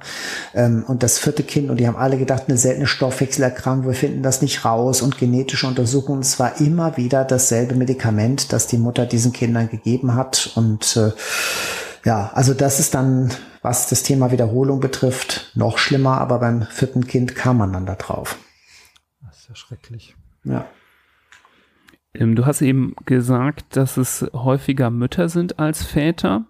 Ähm, 0.53 0.85
und 0.89 1.05
das 1.05 1.19
vierte 1.19 1.45
Kind, 1.45 1.71
und 1.71 1.79
die 1.79 1.87
haben 1.87 1.97
alle 1.97 2.19
gedacht, 2.19 2.45
eine 2.49 2.59
seltene 2.59 2.89
Stoffwechselerkrankung, 2.89 3.87
wir 3.87 3.95
finden 3.95 4.23
das 4.23 4.43
nicht 4.43 4.65
raus 4.65 5.01
und 5.01 5.17
genetische 5.17 5.69
Untersuchungen. 5.69 6.23
Es 6.23 6.41
war 6.41 6.61
immer 6.61 6.97
wieder 6.97 7.25
dasselbe 7.25 7.77
Medikament, 7.77 8.53
das 8.53 8.67
die 8.67 8.79
Mutter 8.79 9.07
diesen 9.07 9.33
Kindern 9.33 9.69
gegeben 9.71 10.15
hat. 10.15 10.53
Und 10.57 10.97
äh, 10.97 11.13
ja, 12.05 12.33
also 12.35 12.53
das 12.53 12.81
ist 12.81 12.95
dann, 12.95 13.31
was 13.63 13.89
das 13.89 14.03
Thema 14.03 14.33
Wiederholung 14.33 14.81
betrifft, 14.81 15.53
noch 15.55 15.79
schlimmer, 15.79 16.21
aber 16.21 16.41
beim 16.41 16.63
vierten 16.63 17.07
Kind 17.07 17.37
kam 17.37 17.59
man 17.59 17.73
dann 17.73 17.87
da 17.87 17.95
drauf. 17.95 18.39
Das 19.25 19.39
ist 19.39 19.49
ja 19.49 19.55
schrecklich. 19.55 20.17
Ja. 20.43 20.67
Ähm, 22.13 22.35
du 22.35 22.45
hast 22.45 22.61
eben 22.61 22.97
gesagt, 23.07 23.77
dass 23.77 23.99
es 23.99 24.27
häufiger 24.33 24.91
Mütter 24.91 25.29
sind 25.29 25.61
als 25.61 25.85
Väter 25.85 26.47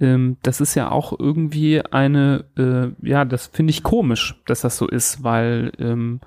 ähm, 0.00 0.36
das 0.42 0.60
ist 0.60 0.74
ja 0.74 0.90
auch 0.90 1.18
irgendwie 1.18 1.82
eine, 1.82 2.44
äh, 2.56 3.06
ja, 3.06 3.24
das 3.24 3.46
finde 3.46 3.70
ich 3.70 3.82
komisch, 3.82 4.40
dass 4.46 4.60
das 4.60 4.76
so 4.76 4.86
ist, 4.88 5.22
weil, 5.22 5.72
ähm, 5.78 6.20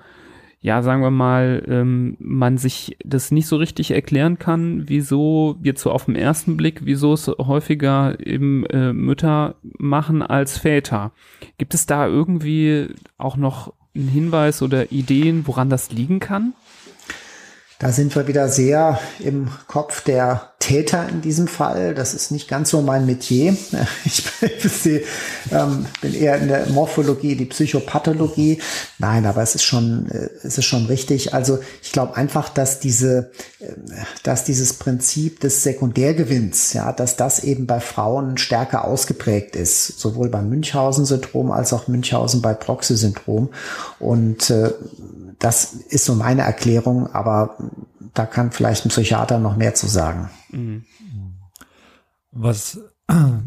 ja, 0.62 0.82
sagen 0.82 1.02
wir 1.02 1.10
mal, 1.10 1.62
ähm, 1.68 2.16
man 2.18 2.58
sich 2.58 2.98
das 3.02 3.30
nicht 3.30 3.46
so 3.46 3.56
richtig 3.56 3.92
erklären 3.92 4.38
kann, 4.38 4.88
wieso 4.88 5.56
jetzt 5.62 5.80
so 5.80 5.90
auf 5.90 6.04
den 6.04 6.16
ersten 6.16 6.56
Blick, 6.58 6.84
wieso 6.84 7.14
es 7.14 7.28
häufiger 7.28 8.18
eben 8.24 8.66
äh, 8.66 8.92
Mütter 8.92 9.54
machen 9.62 10.22
als 10.22 10.58
Väter. 10.58 11.12
Gibt 11.56 11.72
es 11.72 11.86
da 11.86 12.06
irgendwie 12.06 12.88
auch 13.16 13.38
noch 13.38 13.72
einen 13.94 14.08
Hinweis 14.08 14.60
oder 14.60 14.92
Ideen, 14.92 15.46
woran 15.46 15.70
das 15.70 15.92
liegen 15.92 16.20
kann? 16.20 16.52
Da 17.80 17.92
sind 17.92 18.14
wir 18.14 18.28
wieder 18.28 18.50
sehr 18.50 19.00
im 19.20 19.48
Kopf 19.66 20.04
der 20.04 20.50
Täter 20.58 21.08
in 21.08 21.22
diesem 21.22 21.48
Fall. 21.48 21.94
Das 21.94 22.12
ist 22.12 22.30
nicht 22.30 22.46
ganz 22.46 22.68
so 22.68 22.82
mein 22.82 23.06
Metier. 23.06 23.56
Ich 24.04 24.22
bin, 24.40 25.00
ähm, 25.50 25.86
bin 26.02 26.14
eher 26.14 26.36
in 26.36 26.48
der 26.48 26.66
Morphologie, 26.68 27.36
die 27.36 27.46
Psychopathologie. 27.46 28.60
Nein, 28.98 29.24
aber 29.24 29.42
es 29.42 29.54
ist 29.54 29.62
schon, 29.62 30.10
äh, 30.10 30.28
es 30.42 30.58
ist 30.58 30.66
schon 30.66 30.86
richtig. 30.86 31.32
Also 31.32 31.58
ich 31.82 31.92
glaube 31.92 32.16
einfach, 32.16 32.50
dass 32.50 32.80
diese, 32.80 33.30
äh, 33.60 33.72
dass 34.24 34.44
dieses 34.44 34.74
Prinzip 34.74 35.40
des 35.40 35.62
Sekundärgewinns, 35.62 36.74
ja, 36.74 36.92
dass 36.92 37.16
das 37.16 37.44
eben 37.44 37.66
bei 37.66 37.80
Frauen 37.80 38.36
stärker 38.36 38.84
ausgeprägt 38.84 39.56
ist, 39.56 39.98
sowohl 39.98 40.28
beim 40.28 40.50
Münchhausen-Syndrom 40.50 41.50
als 41.50 41.72
auch 41.72 41.88
Münchhausen 41.88 42.42
bei 42.42 42.52
Proxy-Syndrom. 42.52 43.48
Und 43.98 44.50
äh, 44.50 44.72
das 45.40 45.72
ist 45.72 46.04
so 46.04 46.14
meine 46.14 46.42
Erklärung, 46.42 47.08
aber 47.08 47.56
da 48.14 48.26
kann 48.26 48.52
vielleicht 48.52 48.84
ein 48.84 48.90
Psychiater 48.90 49.38
noch 49.38 49.56
mehr 49.56 49.74
zu 49.74 49.88
sagen. 49.88 50.30
Mhm. 50.50 50.84
Was 52.30 52.78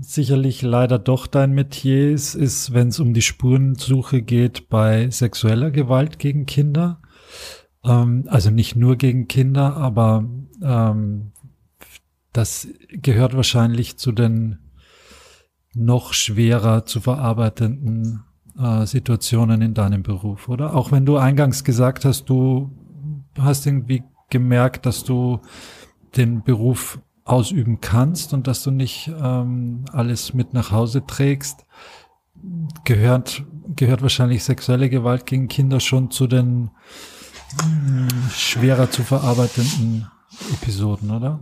sicherlich 0.01 0.61
leider 0.61 0.99
doch 0.99 1.27
dein 1.27 1.53
Metier 1.53 2.11
ist, 2.11 2.35
ist, 2.35 2.73
wenn 2.73 2.89
es 2.89 2.99
um 2.99 3.13
die 3.13 3.21
Spurensuche 3.21 4.21
geht 4.21 4.69
bei 4.69 5.09
sexueller 5.09 5.71
Gewalt 5.71 6.19
gegen 6.19 6.45
Kinder. 6.45 6.99
Ähm, 7.85 8.25
also 8.27 8.49
nicht 8.49 8.75
nur 8.75 8.97
gegen 8.97 9.27
Kinder, 9.27 9.77
aber 9.77 10.25
ähm, 10.61 11.31
das 12.33 12.67
gehört 12.89 13.35
wahrscheinlich 13.35 13.97
zu 13.97 14.11
den 14.11 14.57
noch 15.75 16.13
schwerer 16.13 16.85
zu 16.85 17.01
verarbeitenden 17.01 18.23
äh, 18.59 18.85
Situationen 18.85 19.61
in 19.61 19.73
deinem 19.73 20.03
Beruf, 20.03 20.49
oder? 20.49 20.75
Auch 20.75 20.91
wenn 20.91 21.05
du 21.05 21.17
eingangs 21.17 21.63
gesagt 21.63 22.05
hast, 22.05 22.25
du 22.25 22.71
hast 23.37 23.65
irgendwie 23.65 24.03
gemerkt, 24.29 24.85
dass 24.85 25.03
du 25.03 25.39
den 26.15 26.43
Beruf 26.43 26.99
ausüben 27.25 27.79
kannst 27.81 28.33
und 28.33 28.47
dass 28.47 28.63
du 28.63 28.71
nicht 28.71 29.11
ähm, 29.21 29.85
alles 29.91 30.33
mit 30.33 30.53
nach 30.53 30.71
Hause 30.71 31.05
trägst, 31.05 31.65
gehört, 32.83 33.43
gehört 33.75 34.01
wahrscheinlich 34.01 34.43
sexuelle 34.43 34.89
Gewalt 34.89 35.25
gegen 35.25 35.47
Kinder 35.47 35.79
schon 35.79 36.11
zu 36.11 36.27
den 36.27 36.71
äh, 37.59 38.29
schwerer 38.31 38.91
zu 38.91 39.03
verarbeitenden 39.03 40.07
Episoden, 40.51 41.11
oder? 41.11 41.39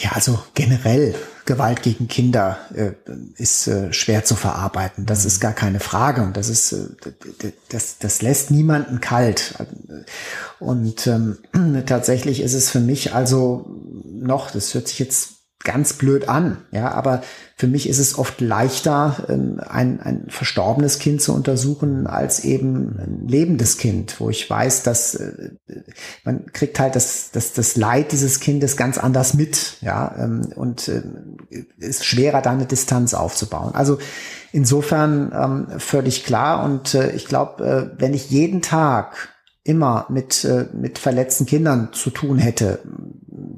Ja, 0.00 0.12
also 0.12 0.38
generell 0.54 1.16
Gewalt 1.46 1.82
gegen 1.82 2.08
Kinder 2.08 2.58
äh, 2.74 2.92
ist 3.36 3.66
äh, 3.66 3.92
schwer 3.92 4.24
zu 4.24 4.36
verarbeiten. 4.36 5.06
Das 5.06 5.22
mhm. 5.22 5.26
ist 5.28 5.40
gar 5.40 5.52
keine 5.52 5.80
Frage 5.80 6.22
und 6.22 6.36
das 6.36 6.48
ist 6.48 6.72
äh, 6.72 7.52
das 7.68 7.98
das 7.98 8.22
lässt 8.22 8.50
niemanden 8.50 9.00
kalt. 9.00 9.54
Und 10.58 11.06
ähm, 11.06 11.38
tatsächlich 11.86 12.40
ist 12.40 12.54
es 12.54 12.70
für 12.70 12.80
mich 12.80 13.14
also 13.14 13.66
noch, 14.04 14.50
das 14.50 14.74
hört 14.74 14.88
sich 14.88 14.98
jetzt 14.98 15.39
ganz 15.62 15.92
blöd 15.92 16.28
an, 16.28 16.56
ja, 16.70 16.90
aber 16.92 17.22
für 17.54 17.66
mich 17.66 17.86
ist 17.86 17.98
es 17.98 18.18
oft 18.18 18.40
leichter, 18.40 19.26
ähm, 19.28 19.60
ein, 19.60 20.00
ein 20.00 20.24
verstorbenes 20.28 20.98
Kind 20.98 21.20
zu 21.20 21.34
untersuchen, 21.34 22.06
als 22.06 22.44
eben 22.44 22.98
ein 22.98 23.28
lebendes 23.28 23.76
Kind, 23.76 24.18
wo 24.20 24.30
ich 24.30 24.48
weiß, 24.48 24.82
dass 24.84 25.16
äh, 25.16 25.50
man 26.24 26.46
kriegt 26.52 26.80
halt 26.80 26.96
das, 26.96 27.30
das, 27.32 27.52
das 27.52 27.76
Leid 27.76 28.12
dieses 28.12 28.40
Kindes 28.40 28.78
ganz 28.78 28.96
anders 28.96 29.34
mit, 29.34 29.76
ja, 29.82 30.14
ähm, 30.18 30.50
und 30.56 30.88
äh, 30.88 31.02
ist 31.76 32.06
schwerer, 32.06 32.40
da 32.40 32.52
eine 32.52 32.66
Distanz 32.66 33.12
aufzubauen. 33.12 33.74
Also 33.74 33.98
insofern 34.52 35.30
ähm, 35.70 35.78
völlig 35.78 36.24
klar 36.24 36.64
und 36.64 36.94
äh, 36.94 37.10
ich 37.12 37.26
glaube, 37.26 37.92
wenn 37.98 38.14
ich 38.14 38.30
jeden 38.30 38.62
Tag 38.62 39.30
immer 39.70 40.06
mit, 40.08 40.46
mit 40.72 40.98
verletzten 40.98 41.46
Kindern 41.46 41.90
zu 41.92 42.10
tun 42.10 42.38
hätte, 42.38 42.80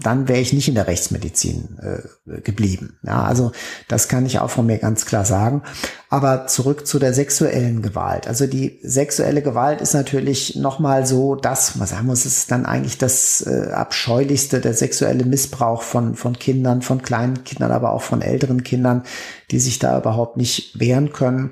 dann 0.03 0.29
wäre 0.29 0.41
ich 0.41 0.53
nicht 0.53 0.69
in 0.69 0.75
der 0.75 0.87
Rechtsmedizin 0.87 1.79
äh, 1.81 2.41
geblieben. 2.41 2.99
Ja, 3.03 3.23
also 3.23 3.53
das 3.89 4.09
kann 4.09 4.27
ich 4.27 4.39
auch 4.39 4.51
von 4.51 4.67
mir 4.67 4.79
ganz 4.79 5.07
klar 5.07 5.25
sagen. 5.25 5.63
Aber 6.09 6.47
zurück 6.47 6.87
zu 6.87 6.99
der 6.99 7.15
sexuellen 7.15 7.83
Gewalt. 7.83 8.29
Also 8.29 8.47
die 8.47 8.81
sexuelle 8.83 9.43
Gewalt 9.43 9.81
ist 9.81 9.95
natürlich 9.95 10.57
nochmal 10.57 11.07
so 11.07 11.35
das, 11.37 11.77
man 11.77 11.87
sagen 11.87 12.07
muss, 12.07 12.27
ist 12.27 12.51
dann 12.51 12.67
eigentlich 12.67 12.99
das 12.99 13.43
äh, 13.47 13.71
abscheulichste, 13.73 14.61
der 14.61 14.75
sexuelle 14.75 15.25
Missbrauch 15.25 15.83
von, 15.83 16.15
von 16.15 16.39
Kindern, 16.39 16.83
von 16.83 17.03
kleinen 17.03 17.45
Kindern, 17.45 17.73
aber 17.73 17.93
auch 17.93 18.03
von 18.03 18.23
älteren 18.23 18.63
Kindern, 18.63 19.05
die 19.51 19.61
sich 19.61 19.79
da 19.79 19.99
überhaupt 19.99 20.37
nicht 20.37 20.79
wehren 20.79 21.13
können. 21.13 21.51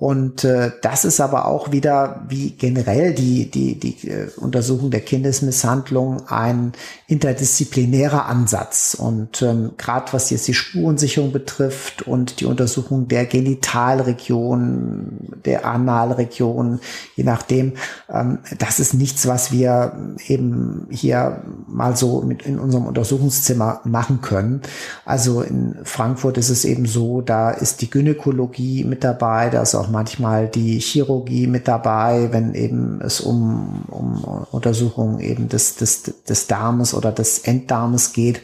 Und 0.00 0.44
äh, 0.44 0.72
das 0.80 1.04
ist 1.04 1.20
aber 1.20 1.44
auch 1.44 1.72
wieder 1.72 2.24
wie 2.26 2.52
generell 2.52 3.12
die, 3.12 3.50
die, 3.50 3.78
die 3.78 4.08
äh, 4.08 4.30
Untersuchung 4.38 4.90
der 4.90 5.02
Kindesmisshandlung 5.02 6.26
ein 6.26 6.72
interdisziplinärer 7.06 8.24
Ansatz. 8.24 8.96
Und 8.98 9.42
ähm, 9.42 9.72
gerade 9.76 10.10
was 10.14 10.30
jetzt 10.30 10.48
die 10.48 10.54
Spurensicherung 10.54 11.32
betrifft 11.32 12.00
und 12.00 12.40
die 12.40 12.46
Untersuchung 12.46 13.08
der 13.08 13.26
Genitalregion, 13.26 15.18
der 15.44 15.66
Analregion, 15.66 16.80
je 17.14 17.24
nachdem, 17.24 17.74
ähm, 18.08 18.38
das 18.56 18.80
ist 18.80 18.94
nichts, 18.94 19.28
was 19.28 19.52
wir 19.52 20.16
eben 20.28 20.86
hier 20.88 21.42
mal 21.66 21.94
so 21.94 22.22
mit 22.22 22.46
in 22.46 22.58
unserem 22.58 22.86
Untersuchungszimmer 22.86 23.82
machen 23.84 24.22
können. 24.22 24.62
Also 25.04 25.42
in 25.42 25.76
Frankfurt 25.84 26.38
ist 26.38 26.48
es 26.48 26.64
eben 26.64 26.86
so, 26.86 27.20
da 27.20 27.50
ist 27.50 27.82
die 27.82 27.90
Gynäkologie 27.90 28.84
mit 28.84 29.04
dabei, 29.04 29.50
da 29.50 29.60
ist 29.60 29.74
auch 29.74 29.89
manchmal 29.90 30.48
die 30.48 30.78
Chirurgie 30.78 31.46
mit 31.46 31.68
dabei, 31.68 32.28
wenn 32.32 32.54
eben 32.54 33.00
es 33.00 33.20
um, 33.20 33.84
um 33.88 34.46
Untersuchungen 34.50 35.20
eben 35.20 35.48
des, 35.48 35.76
des, 35.76 36.02
des 36.02 36.46
Darmes 36.46 36.94
oder 36.94 37.12
des 37.12 37.40
Enddarmes 37.40 38.12
geht 38.12 38.40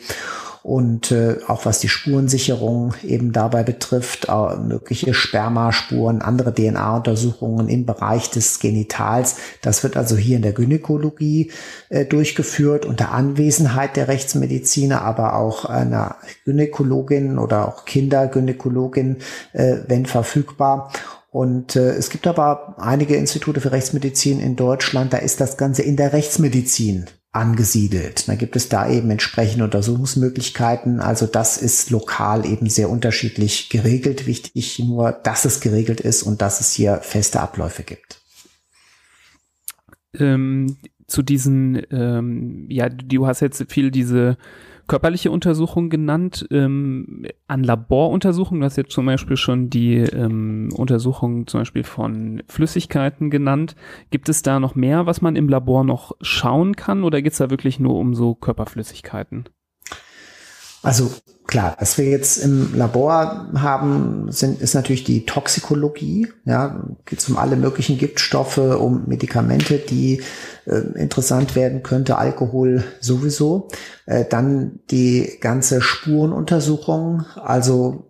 und 0.66 1.12
äh, 1.12 1.36
auch 1.47 1.64
was 1.64 1.78
die 1.78 1.88
Spurensicherung 1.88 2.92
eben 3.05 3.30
dabei 3.30 3.62
betrifft, 3.62 4.26
äh, 4.28 4.57
mögliche 4.57 5.14
Spermaspuren, 5.14 6.22
andere 6.22 6.53
DNA-Untersuchungen 6.53 7.68
im 7.68 7.86
Bereich 7.86 8.30
des 8.30 8.59
Genitals. 8.59 9.36
Das 9.62 9.84
wird 9.84 9.97
also 9.97 10.16
hier 10.16 10.34
in 10.34 10.42
der 10.42 10.55
Gynäkologie 10.55 11.53
äh, 11.88 12.05
durchgeführt 12.05 12.84
unter 12.84 13.12
Anwesenheit 13.12 13.94
der 13.94 14.09
Rechtsmediziner, 14.09 15.03
aber 15.03 15.36
auch 15.36 15.66
einer 15.66 16.16
Gynäkologin 16.44 17.38
oder 17.38 17.68
auch 17.68 17.84
Kindergynäkologin, 17.84 19.18
äh, 19.53 19.76
wenn 19.86 20.05
verfügbar. 20.05 20.90
Und 21.37 21.76
äh, 21.76 21.91
es 21.91 22.09
gibt 22.09 22.26
aber 22.26 22.76
einige 22.78 23.14
Institute 23.14 23.61
für 23.61 23.70
Rechtsmedizin 23.70 24.41
in 24.41 24.57
Deutschland, 24.57 25.12
da 25.12 25.18
ist 25.18 25.39
das 25.39 25.59
Ganze 25.59 25.82
in 25.82 25.99
der 25.99 26.14
Rechtsmedizin 26.14 27.05
angesiedelt. 27.30 28.26
Da 28.26 28.37
gibt 28.37 28.57
es 28.57 28.70
da 28.70 28.89
eben 28.89 29.11
entsprechende 29.11 29.64
Untersuchungsmöglichkeiten. 29.64 30.99
Also 30.99 31.26
das 31.26 31.59
ist 31.59 31.91
lokal 31.91 32.47
eben 32.47 32.70
sehr 32.70 32.89
unterschiedlich 32.89 33.68
geregelt. 33.68 34.26
Wichtig 34.26 34.78
nur, 34.78 35.12
dass 35.12 35.45
es 35.45 35.61
geregelt 35.61 36.01
ist 36.01 36.22
und 36.22 36.41
dass 36.41 36.62
es 36.62 36.72
hier 36.72 37.01
feste 37.03 37.39
Abläufe 37.39 37.82
gibt. 37.82 38.22
Ähm, 40.18 40.78
zu 41.07 41.20
diesen, 41.20 41.82
ähm, 41.91 42.64
ja, 42.70 42.89
du 42.89 43.26
hast 43.26 43.41
jetzt 43.41 43.62
viel 43.70 43.91
diese 43.91 44.39
körperliche 44.87 45.30
Untersuchung 45.30 45.91
genannt, 45.91 46.47
ähm, 46.51 47.26
an 47.47 47.62
Laboruntersuchungen, 47.62 48.61
du 48.61 48.66
hast 48.66 48.76
jetzt 48.76 48.93
zum 48.93 49.07
Beispiel 49.07 49.37
schon 49.37 49.70
die 49.70 49.97
ähm, 49.97 50.68
Untersuchung 50.74 51.47
zum 51.47 51.61
Beispiel 51.61 51.84
von 51.84 52.43
Flüssigkeiten 52.49 53.30
genannt. 53.30 53.76
Gibt 54.11 54.28
es 54.28 54.43
da 54.43 54.61
noch 54.61 54.74
mehr, 54.74 55.07
was 55.07 55.20
man 55.20 55.37
im 55.37 55.49
Labor 55.49 55.84
noch 55.84 56.12
schauen 56.20 56.76
kann 56.76 57.05
oder 57.05 57.22
geht 57.22 57.32
es 57.32 57.39
da 57.39 57.51
wirklich 57.51 57.80
nur 57.80 57.97
um 57.97 58.14
so 58.14 58.34
Körperflüssigkeiten? 58.34 59.49
Also 60.82 61.11
klar, 61.47 61.76
was 61.78 61.99
wir 61.99 62.07
jetzt 62.07 62.38
im 62.38 62.74
Labor 62.74 63.49
haben, 63.55 64.26
sind, 64.30 64.61
ist 64.61 64.74
natürlich 64.74 65.05
die 65.05 65.26
Toxikologie. 65.26 66.28
Ja, 66.44 66.84
geht 67.05 67.20
es 67.20 67.28
um 67.28 67.36
alle 67.36 67.57
möglichen 67.57 67.99
Giftstoffe, 67.99 68.59
um 68.59 69.05
Medikamente, 69.07 69.78
die 69.78 70.22
äh, 70.66 70.78
interessant 70.99 71.55
werden 71.55 71.82
könnte, 71.82 72.18
Alkohol 72.18 72.84
sowieso. 73.01 73.68
Äh, 74.07 74.24
dann 74.28 74.80
die 74.90 75.38
ganze 75.40 75.80
Spurenuntersuchung, 75.80 77.24
also 77.36 78.07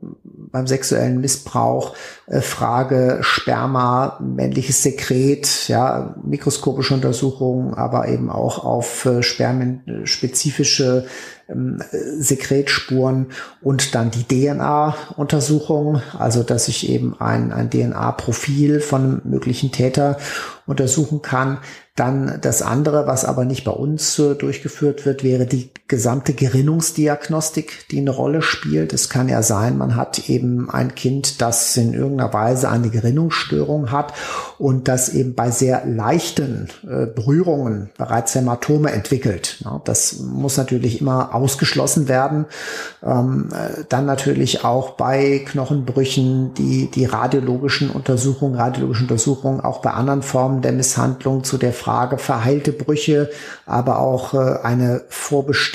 beim 0.57 0.67
sexuellen 0.67 1.21
Missbrauch, 1.21 1.95
äh, 2.29 2.41
Frage 2.41 3.19
Sperma, 3.21 4.19
männliches 4.23 4.83
Sekret, 4.83 5.69
ja, 5.69 6.15
mikroskopische 6.25 6.95
Untersuchungen, 6.95 7.75
aber 7.75 8.09
eben 8.09 8.31
auch 8.31 8.65
auf 8.65 9.05
äh, 9.05 9.23
spermenspezifische 9.23 11.05
ähm, 11.51 11.83
Sekretspuren 11.93 13.27
und 13.61 13.95
dann 13.95 14.11
die 14.11 14.25
DNA-Untersuchung, 14.25 16.01
also 16.19 16.43
dass 16.43 16.69
ich 16.69 16.89
eben 16.89 17.21
ein, 17.21 17.53
ein 17.53 17.69
DNA-Profil 17.69 18.81
von 18.81 19.03
einem 19.03 19.21
möglichen 19.25 19.73
Täter 19.73 20.17
untersuchen 20.65 21.21
kann. 21.21 21.59
Dann 21.97 22.39
das 22.41 22.63
andere, 22.63 23.07
was 23.07 23.27
aber 23.27 23.45
nicht 23.45 23.65
bei 23.65 23.73
uns 23.73 24.19
äh, 24.19 24.35
durchgeführt 24.35 25.05
wird, 25.05 25.23
wäre 25.23 25.45
die 25.45 25.71
gesamte 25.89 26.35
Gerinnungsdiagnostik, 26.35 27.89
die 27.91 27.99
eine 27.99 28.11
Rolle 28.11 28.43
spielt. 28.43 28.93
Es 28.93 29.09
kann 29.09 29.29
ja 29.29 29.43
sein, 29.43 29.79
man 29.79 29.95
hat 29.95 30.29
eben 30.29 30.69
ein 30.69 30.97
Kind, 30.97 31.41
das 31.41 31.77
in 31.77 31.95
irgendeiner 31.95 32.33
Weise 32.33 32.69
eine 32.69 32.91
Gerinnungsstörung 32.91 33.93
hat 33.93 34.13
und 34.59 34.89
das 34.89 35.11
eben 35.11 35.35
bei 35.35 35.53
sehr 35.53 35.87
leichten 35.87 36.69
äh, 36.83 37.07
Berührungen 37.07 37.91
bereits 37.97 38.35
Hämatome 38.35 38.91
entwickelt. 38.91 39.65
Das 39.85 40.19
muss 40.19 40.57
natürlich 40.57 41.01
immer 41.01 41.35
ausgeschlossen 41.35 42.09
werden. 42.09 42.47
Ähm, 43.05 43.51
äh, 43.53 43.85
dann 43.89 44.07
natürlich 44.07 44.65
auch 44.65 44.93
bei 44.93 45.45
Knochenbrüchen 45.47 46.55
die, 46.55 46.91
die 46.91 47.05
radiologischen 47.05 47.91
Untersuchungen, 47.91 48.57
radiologische 48.57 49.03
Untersuchungen 49.03 49.61
auch 49.61 49.83
bei 49.83 49.91
anderen 49.91 50.23
Formen 50.23 50.63
der 50.63 50.73
Misshandlung 50.73 51.45
zu 51.45 51.59
der 51.59 51.73
Frage 51.73 52.19
verheilte 52.19 52.73
Brüche, 52.73 53.31
aber 53.67 54.01
auch 54.01 54.35
äh, 54.35 54.59
eine 54.65 55.03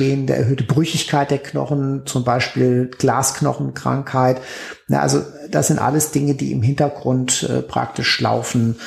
vorbestehende 0.02 0.36
erhöhte 0.36 0.64
Brüchigkeit 0.64 1.30
der 1.30 1.38
Knochen, 1.38 2.04
zum 2.06 2.24
Beispiel 2.24 2.90
Glasknochenkrankheit. 2.98 4.42
Na, 4.88 5.02
also 5.02 5.22
das 5.50 5.68
sind 5.68 5.80
alles 5.80 6.12
Dinge, 6.12 6.34
die 6.34 6.52
im 6.52 6.64
Hintergrund 6.64 7.44
äh, 7.44 7.62
praktisch 7.62 8.20
laufen 8.20 8.78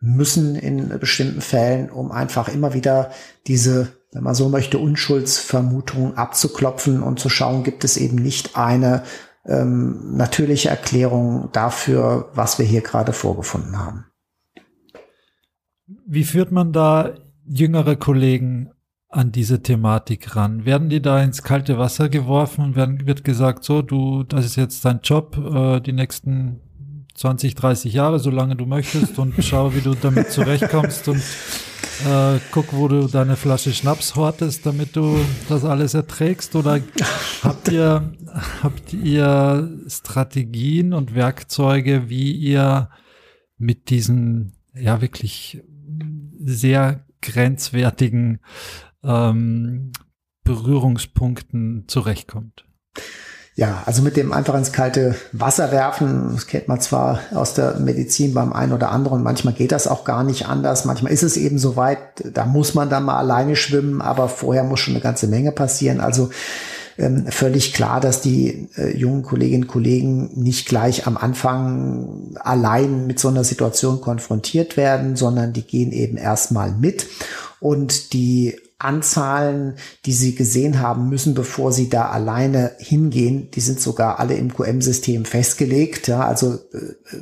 müssen 0.00 0.56
in 0.56 0.98
bestimmten 0.98 1.42
Fällen, 1.42 1.90
um 1.90 2.10
einfach 2.10 2.48
immer 2.48 2.74
wieder 2.74 3.10
diese 3.46 3.88
wenn 4.14 4.24
man 4.24 4.34
so 4.34 4.50
möchte, 4.50 4.76
Unschuldsvermutungen 4.76 6.18
abzuklopfen 6.18 7.02
und 7.02 7.18
zu 7.18 7.30
schauen, 7.30 7.64
gibt 7.64 7.82
es 7.82 7.96
eben 7.96 8.16
nicht 8.16 8.58
eine 8.58 9.04
ähm, 9.46 10.18
natürliche 10.18 10.68
Erklärung 10.68 11.48
dafür, 11.54 12.28
was 12.34 12.58
wir 12.58 12.66
hier 12.66 12.82
gerade 12.82 13.14
vorgefunden 13.14 13.78
haben. 13.78 14.04
Wie 16.06 16.24
führt 16.24 16.52
man 16.52 16.74
da 16.74 17.14
jüngere 17.46 17.96
Kollegen 17.96 18.70
an 19.12 19.30
diese 19.30 19.62
Thematik 19.62 20.34
ran? 20.34 20.64
Werden 20.64 20.88
die 20.88 21.02
da 21.02 21.22
ins 21.22 21.42
kalte 21.42 21.78
Wasser 21.78 22.08
geworfen 22.08 22.64
und 22.64 22.76
werden, 22.76 23.06
wird 23.06 23.24
gesagt, 23.24 23.62
so, 23.64 23.82
du, 23.82 24.24
das 24.24 24.44
ist 24.44 24.56
jetzt 24.56 24.84
dein 24.84 25.00
Job, 25.02 25.36
äh, 25.36 25.80
die 25.80 25.92
nächsten 25.92 26.60
20, 27.14 27.54
30 27.54 27.92
Jahre, 27.92 28.18
solange 28.18 28.56
du 28.56 28.66
möchtest 28.66 29.18
und 29.18 29.34
schau, 29.38 29.74
wie 29.74 29.80
du 29.80 29.94
damit 29.94 30.30
zurechtkommst 30.30 31.08
und 31.08 31.22
äh, 32.06 32.38
guck, 32.50 32.72
wo 32.72 32.88
du 32.88 33.06
deine 33.06 33.36
Flasche 33.36 33.72
Schnaps 33.72 34.16
hortest, 34.16 34.64
damit 34.66 34.96
du 34.96 35.18
das 35.48 35.64
alles 35.64 35.94
erträgst? 35.94 36.56
Oder 36.56 36.80
habt 37.42 37.68
ihr, 37.68 38.12
habt 38.62 38.92
ihr 38.92 39.78
Strategien 39.88 40.94
und 40.94 41.14
Werkzeuge, 41.14 42.08
wie 42.08 42.32
ihr 42.32 42.88
mit 43.58 43.90
diesen, 43.90 44.54
ja, 44.74 45.00
wirklich 45.00 45.62
sehr 46.44 47.04
grenzwertigen 47.20 48.40
ähm, 49.04 49.92
Berührungspunkten 50.44 51.84
zurechtkommt? 51.88 52.66
Ja, 53.54 53.82
also 53.84 54.00
mit 54.00 54.16
dem 54.16 54.32
einfach 54.32 54.54
ins 54.54 54.72
kalte 54.72 55.14
Wasser 55.32 55.72
werfen, 55.72 56.30
das 56.32 56.46
kennt 56.46 56.68
man 56.68 56.80
zwar 56.80 57.20
aus 57.34 57.52
der 57.52 57.78
Medizin 57.80 58.32
beim 58.32 58.54
einen 58.54 58.72
oder 58.72 58.90
anderen, 58.90 59.22
manchmal 59.22 59.52
geht 59.52 59.72
das 59.72 59.86
auch 59.86 60.04
gar 60.04 60.24
nicht 60.24 60.46
anders, 60.46 60.86
manchmal 60.86 61.12
ist 61.12 61.22
es 61.22 61.36
eben 61.36 61.58
so 61.58 61.76
weit, 61.76 61.98
da 62.32 62.46
muss 62.46 62.72
man 62.74 62.88
dann 62.88 63.04
mal 63.04 63.18
alleine 63.18 63.54
schwimmen, 63.54 64.00
aber 64.00 64.30
vorher 64.30 64.64
muss 64.64 64.80
schon 64.80 64.94
eine 64.94 65.02
ganze 65.02 65.26
Menge 65.26 65.52
passieren. 65.52 66.00
Also 66.00 66.30
ähm, 66.96 67.26
völlig 67.28 67.74
klar, 67.74 68.00
dass 68.00 68.22
die 68.22 68.70
äh, 68.76 68.96
jungen 68.96 69.22
Kolleginnen 69.22 69.64
und 69.64 69.68
Kollegen 69.68 70.30
nicht 70.34 70.66
gleich 70.66 71.06
am 71.06 71.18
Anfang 71.18 72.34
allein 72.40 73.06
mit 73.06 73.18
so 73.18 73.28
einer 73.28 73.44
Situation 73.44 74.00
konfrontiert 74.00 74.78
werden, 74.78 75.14
sondern 75.14 75.52
die 75.52 75.62
gehen 75.62 75.92
eben 75.92 76.16
erstmal 76.16 76.72
mit 76.72 77.06
und 77.60 78.14
die 78.14 78.56
Anzahlen, 78.84 79.76
die 80.06 80.12
Sie 80.12 80.34
gesehen 80.34 80.80
haben 80.80 81.08
müssen, 81.08 81.34
bevor 81.34 81.72
Sie 81.72 81.88
da 81.88 82.10
alleine 82.10 82.72
hingehen, 82.78 83.50
die 83.50 83.60
sind 83.60 83.80
sogar 83.80 84.20
alle 84.20 84.34
im 84.34 84.52
QM-System 84.52 85.24
festgelegt. 85.24 86.08
Ja, 86.08 86.26
also 86.26 86.54
äh, 86.54 87.16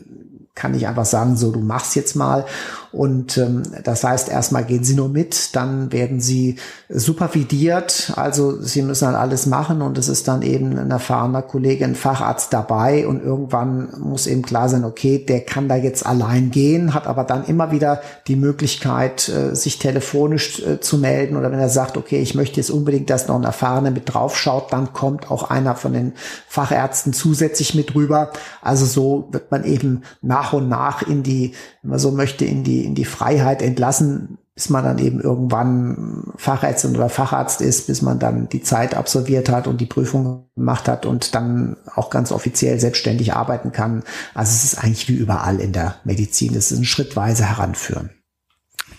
kann 0.54 0.74
ich 0.74 0.86
einfach 0.86 1.06
sagen, 1.06 1.36
so 1.36 1.52
du 1.52 1.61
machst 1.61 1.96
jetzt 1.96 2.16
mal. 2.16 2.44
Und 2.93 3.38
ähm, 3.38 3.62
das 3.84 4.03
heißt, 4.03 4.28
erstmal 4.28 4.64
gehen 4.64 4.82
sie 4.82 4.95
nur 4.95 5.09
mit, 5.09 5.55
dann 5.55 5.93
werden 5.93 6.20
sie 6.20 6.57
supervidiert. 6.88 8.12
Also 8.16 8.61
sie 8.61 8.82
müssen 8.82 9.05
dann 9.05 9.14
alles 9.14 9.47
machen 9.47 9.80
und 9.80 9.97
es 9.97 10.09
ist 10.09 10.26
dann 10.26 10.43
eben 10.43 10.76
ein 10.76 10.91
erfahrener 10.91 11.43
Kollege, 11.43 11.84
ein 11.84 11.95
Facharzt 11.95 12.53
dabei 12.53 13.07
und 13.07 13.22
irgendwann 13.22 13.91
muss 14.01 14.26
eben 14.26 14.43
klar 14.43 14.68
sein, 14.68 14.84
okay, 14.84 15.24
der 15.24 15.41
kann 15.41 15.68
da 15.68 15.76
jetzt 15.76 16.05
allein 16.05 16.51
gehen, 16.51 16.93
hat 16.93 17.07
aber 17.07 17.22
dann 17.22 17.45
immer 17.45 17.70
wieder 17.70 18.01
die 18.26 18.36
Möglichkeit, 18.36 19.28
äh, 19.28 19.55
sich 19.55 19.78
telefonisch 19.78 20.61
äh, 20.61 20.80
zu 20.80 20.99
melden 20.99 21.36
oder 21.36 21.53
wenn 21.53 21.61
er 21.61 21.68
sagt, 21.68 21.97
okay, 21.97 22.20
ich 22.20 22.34
möchte 22.34 22.57
jetzt 22.57 22.70
unbedingt, 22.70 23.09
dass 23.09 23.28
noch 23.28 23.36
ein 23.36 23.45
Erfahrener 23.45 23.93
mit 23.93 24.12
draufschaut, 24.12 24.72
dann 24.72 24.93
kommt 24.93 25.30
auch 25.30 25.51
einer 25.51 25.76
von 25.76 25.93
den 25.93 26.12
Fachärzten 26.49 27.12
zusätzlich 27.12 27.74
mit 27.74 27.95
rüber. 27.95 28.32
Also 28.62 28.84
so 28.84 29.28
wird 29.30 29.53
man 29.53 29.64
eben 29.64 30.03
nach 30.22 30.53
und 30.53 30.68
nach 30.68 31.03
in 31.03 31.22
die, 31.22 31.53
wenn 31.82 31.91
man 31.91 31.99
so 32.01 32.11
möchte, 32.11 32.45
in 32.45 32.64
die 32.64 32.80
in 32.85 32.95
die 32.95 33.05
Freiheit 33.05 33.62
entlassen, 33.62 34.39
bis 34.55 34.68
man 34.68 34.85
dann 34.85 34.99
eben 34.99 35.20
irgendwann 35.20 36.33
Fachärztin 36.37 36.95
oder 36.95 37.09
Facharzt 37.09 37.61
ist, 37.61 37.87
bis 37.87 38.03
man 38.03 38.18
dann 38.18 38.49
die 38.49 38.62
Zeit 38.62 38.95
absolviert 38.95 39.49
hat 39.49 39.66
und 39.66 39.81
die 39.81 39.87
Prüfung 39.87 40.49
gemacht 40.55 40.89
hat 40.89 41.07
und 41.07 41.35
dann 41.35 41.76
auch 41.95 42.11
ganz 42.11 42.31
offiziell 42.31 42.78
selbstständig 42.78 43.33
arbeiten 43.33 43.72
kann. 43.72 44.03
Also 44.35 44.51
es 44.51 44.64
ist 44.64 44.85
eigentlich 44.85 45.09
wie 45.09 45.14
überall 45.14 45.61
in 45.61 45.72
der 45.72 45.97
Medizin. 46.05 46.55
Es 46.55 46.70
ist 46.72 46.78
ein 46.78 46.85
schrittweise 46.85 47.45
Heranführen. 47.45 48.11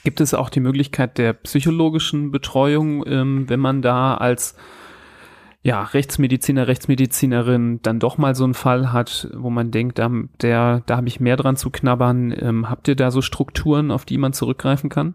Gibt 0.03 0.19
es 0.19 0.33
auch 0.33 0.49
die 0.49 0.61
Möglichkeit 0.61 1.17
der 1.19 1.33
psychologischen 1.33 2.31
Betreuung, 2.31 3.05
ähm, 3.05 3.47
wenn 3.47 3.59
man 3.59 3.83
da 3.83 4.15
als 4.15 4.55
ja, 5.63 5.83
Rechtsmediziner, 5.83 6.67
Rechtsmedizinerin 6.67 7.81
dann 7.83 7.99
doch 7.99 8.17
mal 8.17 8.33
so 8.33 8.43
einen 8.43 8.55
Fall 8.55 8.91
hat, 8.91 9.29
wo 9.35 9.49
man 9.51 9.69
denkt, 9.69 9.99
da, 9.99 10.09
der, 10.41 10.81
da 10.87 10.97
habe 10.97 11.07
ich 11.07 11.19
mehr 11.19 11.37
dran 11.37 11.55
zu 11.55 11.69
knabbern. 11.69 12.35
Ähm, 12.37 12.69
habt 12.69 12.87
ihr 12.87 12.95
da 12.95 13.11
so 13.11 13.21
Strukturen, 13.21 13.91
auf 13.91 14.05
die 14.05 14.17
man 14.17 14.33
zurückgreifen 14.33 14.89
kann? 14.89 15.13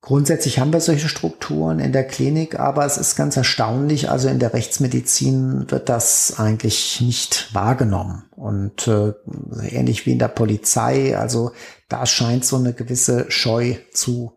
Grundsätzlich 0.00 0.58
haben 0.58 0.72
wir 0.72 0.80
solche 0.80 1.08
Strukturen 1.08 1.78
in 1.78 1.92
der 1.92 2.04
Klinik, 2.04 2.60
aber 2.60 2.84
es 2.84 2.98
ist 2.98 3.16
ganz 3.16 3.38
erstaunlich. 3.38 4.10
Also 4.10 4.28
in 4.28 4.38
der 4.38 4.52
Rechtsmedizin 4.52 5.70
wird 5.70 5.88
das 5.88 6.38
eigentlich 6.38 7.00
nicht 7.00 7.54
wahrgenommen. 7.54 8.24
Und 8.32 8.86
äh, 8.86 9.14
ähnlich 9.62 10.04
wie 10.04 10.12
in 10.12 10.18
der 10.18 10.28
Polizei, 10.28 11.16
also 11.16 11.52
da 11.88 12.04
scheint 12.04 12.44
so 12.44 12.56
eine 12.56 12.74
gewisse 12.74 13.30
Scheu 13.30 13.76
zu 13.92 14.34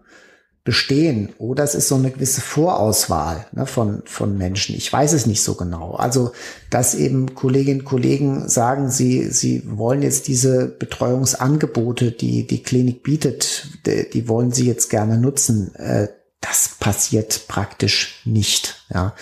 bestehen 0.68 1.30
oder 1.38 1.63
es 1.63 1.76
ist 1.76 1.88
so 1.88 1.95
eine 1.95 2.11
gewisse 2.11 2.41
Vorauswahl 2.41 3.45
ne, 3.53 3.65
von, 3.65 4.01
von 4.03 4.38
Menschen. 4.38 4.76
Ich 4.76 4.91
weiß 4.91 5.13
es 5.13 5.26
nicht 5.26 5.41
so 5.41 5.55
genau. 5.55 5.93
Also, 5.93 6.34
dass 6.70 6.93
eben 6.93 7.36
Kolleginnen 7.36 7.80
und 7.80 7.86
Kollegen 7.86 8.49
sagen, 8.49 8.91
sie, 8.91 9.30
sie 9.32 9.63
wollen 9.65 10.01
jetzt 10.01 10.28
diese 10.28 10.68
Betreuungsangebote, 10.68 12.11
die 12.11 12.45
die 12.45 12.63
Klinik 12.63 13.01
bietet, 13.01 13.70
die, 13.86 14.09
die 14.09 14.28
wollen 14.28 14.51
sie 14.51 14.68
jetzt 14.68 14.89
gerne 14.89 15.18
nutzen. 15.18 15.74
Äh, 15.76 16.09
das 16.41 16.76
passiert 16.78 17.47
praktisch 17.47 18.22
nicht. 18.26 18.84
Ja 18.93 19.13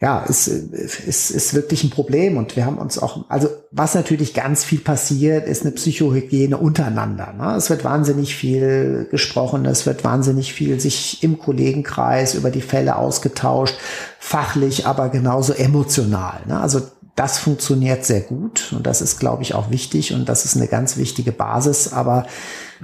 ja, 0.00 0.20
ist, 0.20 0.46
ist, 0.46 1.30
ist 1.30 1.54
wirklich 1.54 1.82
ein 1.82 1.90
Problem. 1.90 2.36
Und 2.36 2.54
wir 2.54 2.64
haben 2.64 2.78
uns 2.78 2.98
auch, 2.98 3.28
also 3.28 3.48
was 3.72 3.96
natürlich 3.96 4.32
ganz 4.32 4.62
viel 4.62 4.78
passiert, 4.78 5.48
ist 5.48 5.62
eine 5.62 5.72
Psychohygiene 5.72 6.56
untereinander. 6.56 7.32
Ne? 7.32 7.56
Es 7.56 7.68
wird 7.68 7.82
wahnsinnig 7.82 8.36
viel 8.36 9.08
gesprochen, 9.10 9.66
es 9.66 9.86
wird 9.86 10.04
wahnsinnig 10.04 10.52
viel 10.52 10.78
sich 10.78 11.24
im 11.24 11.40
Kollegenkreis 11.40 12.34
über 12.34 12.50
die 12.50 12.60
Fälle 12.60 12.94
ausgetauscht, 12.94 13.74
fachlich, 14.20 14.86
aber 14.86 15.08
genauso 15.08 15.52
emotional. 15.52 16.42
Ne? 16.46 16.60
Also 16.60 16.82
das 17.16 17.38
funktioniert 17.38 18.04
sehr 18.04 18.20
gut 18.20 18.72
und 18.76 18.86
das 18.86 19.00
ist, 19.00 19.18
glaube 19.18 19.42
ich, 19.42 19.54
auch 19.54 19.70
wichtig 19.70 20.14
und 20.14 20.28
das 20.28 20.44
ist 20.44 20.54
eine 20.54 20.68
ganz 20.68 20.96
wichtige 20.96 21.32
Basis. 21.32 21.92
Aber 21.92 22.26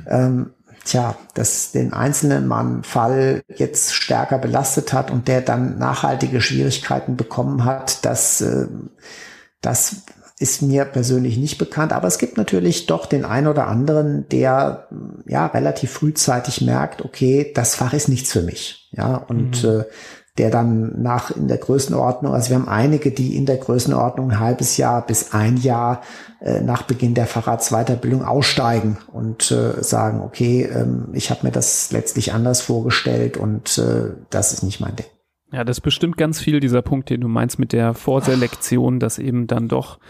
ähm, 0.09 0.51
tja, 0.85 1.17
dass 1.35 1.73
den 1.73 1.93
einzelnen 1.93 2.47
Mann 2.47 2.85
Fall 2.85 3.43
jetzt 3.49 3.95
stärker 3.95 4.39
belastet 4.39 4.93
hat 4.93 5.11
und 5.11 5.29
der 5.29 5.41
dann 5.41 5.79
nachhaltige 5.79 6.41
Schwierigkeiten 6.41 7.17
bekommen 7.17 7.65
hat, 7.65 8.05
das, 8.05 8.41
äh, 8.41 8.67
das 9.61 9.97
ist 10.39 10.63
mir 10.63 10.85
persönlich 10.85 11.39
nicht 11.39 11.59
bekannt, 11.59 11.93
aber 11.93 12.09
es 12.09 12.19
gibt 12.19 12.37
natürlich 12.37 12.87
doch 12.87 13.07
den 13.07 13.25
einen 13.25 13.47
oder 13.47 13.69
anderen, 13.69 14.29
der 14.29 14.89
ja 15.27 15.47
relativ 15.47 15.93
frühzeitig 15.93 16.61
merkt, 16.61 17.03
okay, 17.03 17.53
das 17.55 17.77
Fach 17.77 17.93
ist 17.93 18.09
nichts 18.09 18.33
für 18.33 18.43
mich. 18.43 18.89
Ja, 18.93 19.17
und 19.17 19.63
mhm. 19.63 19.71
äh, 19.71 19.85
der 20.39 20.51
dann 20.51 21.01
nach 21.01 21.31
in 21.31 21.47
der 21.47 21.59
Größenordnung, 21.59 22.35
also 22.35 22.51
wir 22.51 22.57
haben 22.57 22.69
einige, 22.69 23.13
die 23.13 23.37
in 23.37 23.47
der 23.47 23.57
Größenordnung 23.57 24.33
ein 24.33 24.41
halbes 24.41 24.77
Jahr 24.77 25.07
bis 25.07 25.33
ein 25.33 25.57
Jahr 25.57 26.03
äh, 26.41 26.61
nach 26.61 26.83
Beginn 26.83 27.15
der 27.15 27.27
Fahrradsweiterbildung 27.27 28.25
aussteigen 28.25 28.99
und 29.13 29.51
äh, 29.53 29.83
sagen, 29.83 30.21
okay, 30.21 30.65
ähm, 30.65 31.09
ich 31.13 31.31
habe 31.31 31.47
mir 31.47 31.53
das 31.53 31.93
letztlich 31.93 32.33
anders 32.33 32.63
vorgestellt 32.63 33.37
und 33.37 33.79
äh, 33.79 34.13
das 34.31 34.53
ist 34.53 34.65
nicht 34.65 34.81
mein 34.81 34.97
Ding. 34.97 35.07
Ja, 35.55 35.63
das 35.63 35.81
bestimmt 35.81 36.17
ganz 36.17 36.41
viel 36.41 36.59
dieser 36.59 36.83
Punkt, 36.83 37.11
den 37.11 37.21
du 37.21 37.29
meinst 37.29 37.61
mit 37.61 37.73
der 37.73 37.95
Vorselektion, 37.95 38.99
dass 38.99 39.21
eben 39.21 39.47
dann 39.47 39.69
doch 39.69 40.01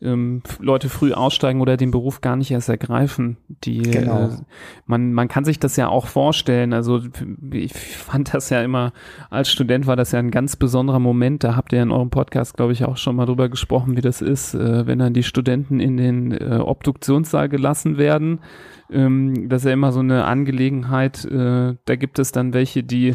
ähm, 0.00 0.42
Leute 0.60 0.88
früh 0.88 1.12
aussteigen 1.12 1.60
oder 1.60 1.76
den 1.76 1.90
Beruf 1.90 2.20
gar 2.20 2.36
nicht 2.36 2.52
erst 2.52 2.68
ergreifen. 2.68 3.36
Die, 3.64 3.82
genau. 3.82 4.26
äh, 4.26 4.28
man, 4.86 5.12
man 5.12 5.26
kann 5.26 5.44
sich 5.44 5.58
das 5.58 5.74
ja 5.74 5.88
auch 5.88 6.06
vorstellen. 6.06 6.72
Also 6.72 7.00
ich 7.50 7.72
fand 7.72 8.32
das 8.32 8.48
ja 8.50 8.62
immer, 8.62 8.92
als 9.28 9.50
Student 9.50 9.88
war 9.88 9.96
das 9.96 10.12
ja 10.12 10.20
ein 10.20 10.30
ganz 10.30 10.54
besonderer 10.54 11.00
Moment. 11.00 11.42
Da 11.42 11.56
habt 11.56 11.72
ihr 11.72 11.82
in 11.82 11.90
eurem 11.90 12.10
Podcast, 12.10 12.56
glaube 12.56 12.72
ich, 12.72 12.84
auch 12.84 12.96
schon 12.96 13.16
mal 13.16 13.26
drüber 13.26 13.48
gesprochen, 13.48 13.96
wie 13.96 14.02
das 14.02 14.22
ist, 14.22 14.54
äh, 14.54 14.86
wenn 14.86 15.00
dann 15.00 15.14
die 15.14 15.24
Studenten 15.24 15.80
in 15.80 15.96
den 15.96 16.30
äh, 16.30 16.60
Obduktionssaal 16.62 17.48
gelassen 17.48 17.98
werden. 17.98 18.38
Ähm, 18.92 19.48
das 19.48 19.62
ist 19.62 19.66
ja 19.66 19.72
immer 19.72 19.90
so 19.90 20.00
eine 20.00 20.26
Angelegenheit. 20.26 21.24
Äh, 21.24 21.74
da 21.84 21.96
gibt 21.96 22.20
es 22.20 22.30
dann 22.30 22.52
welche, 22.52 22.84
die 22.84 23.14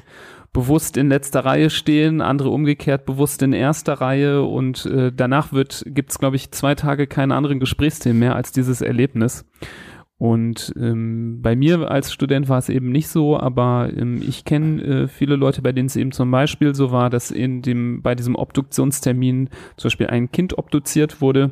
bewusst 0.57 0.97
in 0.97 1.09
letzter 1.09 1.45
Reihe 1.45 1.69
stehen, 1.69 2.19
andere 2.19 2.49
umgekehrt 2.49 3.05
bewusst 3.05 3.43
in 3.43 3.53
erster 3.53 3.93
Reihe 3.93 4.41
und 4.41 4.87
äh, 4.87 5.11
danach 5.15 5.53
wird 5.53 5.83
gibt's 5.85 6.17
glaube 6.17 6.35
ich 6.35 6.49
zwei 6.49 6.73
Tage 6.73 7.05
keine 7.05 7.35
anderen 7.35 7.59
Gesprächsthemen 7.59 8.17
mehr 8.17 8.35
als 8.35 8.53
dieses 8.53 8.81
Erlebnis. 8.81 9.45
Und 10.17 10.73
ähm, 10.75 11.43
bei 11.43 11.55
mir 11.55 11.91
als 11.91 12.11
Student 12.11 12.49
war 12.49 12.57
es 12.57 12.69
eben 12.69 12.91
nicht 12.91 13.07
so, 13.07 13.39
aber 13.39 13.91
ähm, 13.95 14.19
ich 14.27 14.45
kenne 14.45 14.81
äh, 14.81 15.07
viele 15.07 15.35
Leute, 15.35 15.61
bei 15.61 15.73
denen 15.73 15.85
es 15.85 15.95
eben 15.95 16.11
zum 16.11 16.31
Beispiel 16.31 16.73
so 16.73 16.91
war, 16.91 17.11
dass 17.11 17.29
in 17.29 17.61
dem 17.61 18.01
bei 18.01 18.15
diesem 18.15 18.33
Obduktionstermin 18.33 19.49
zum 19.75 19.89
Beispiel 19.89 20.07
ein 20.07 20.31
Kind 20.31 20.57
obduziert 20.57 21.21
wurde 21.21 21.51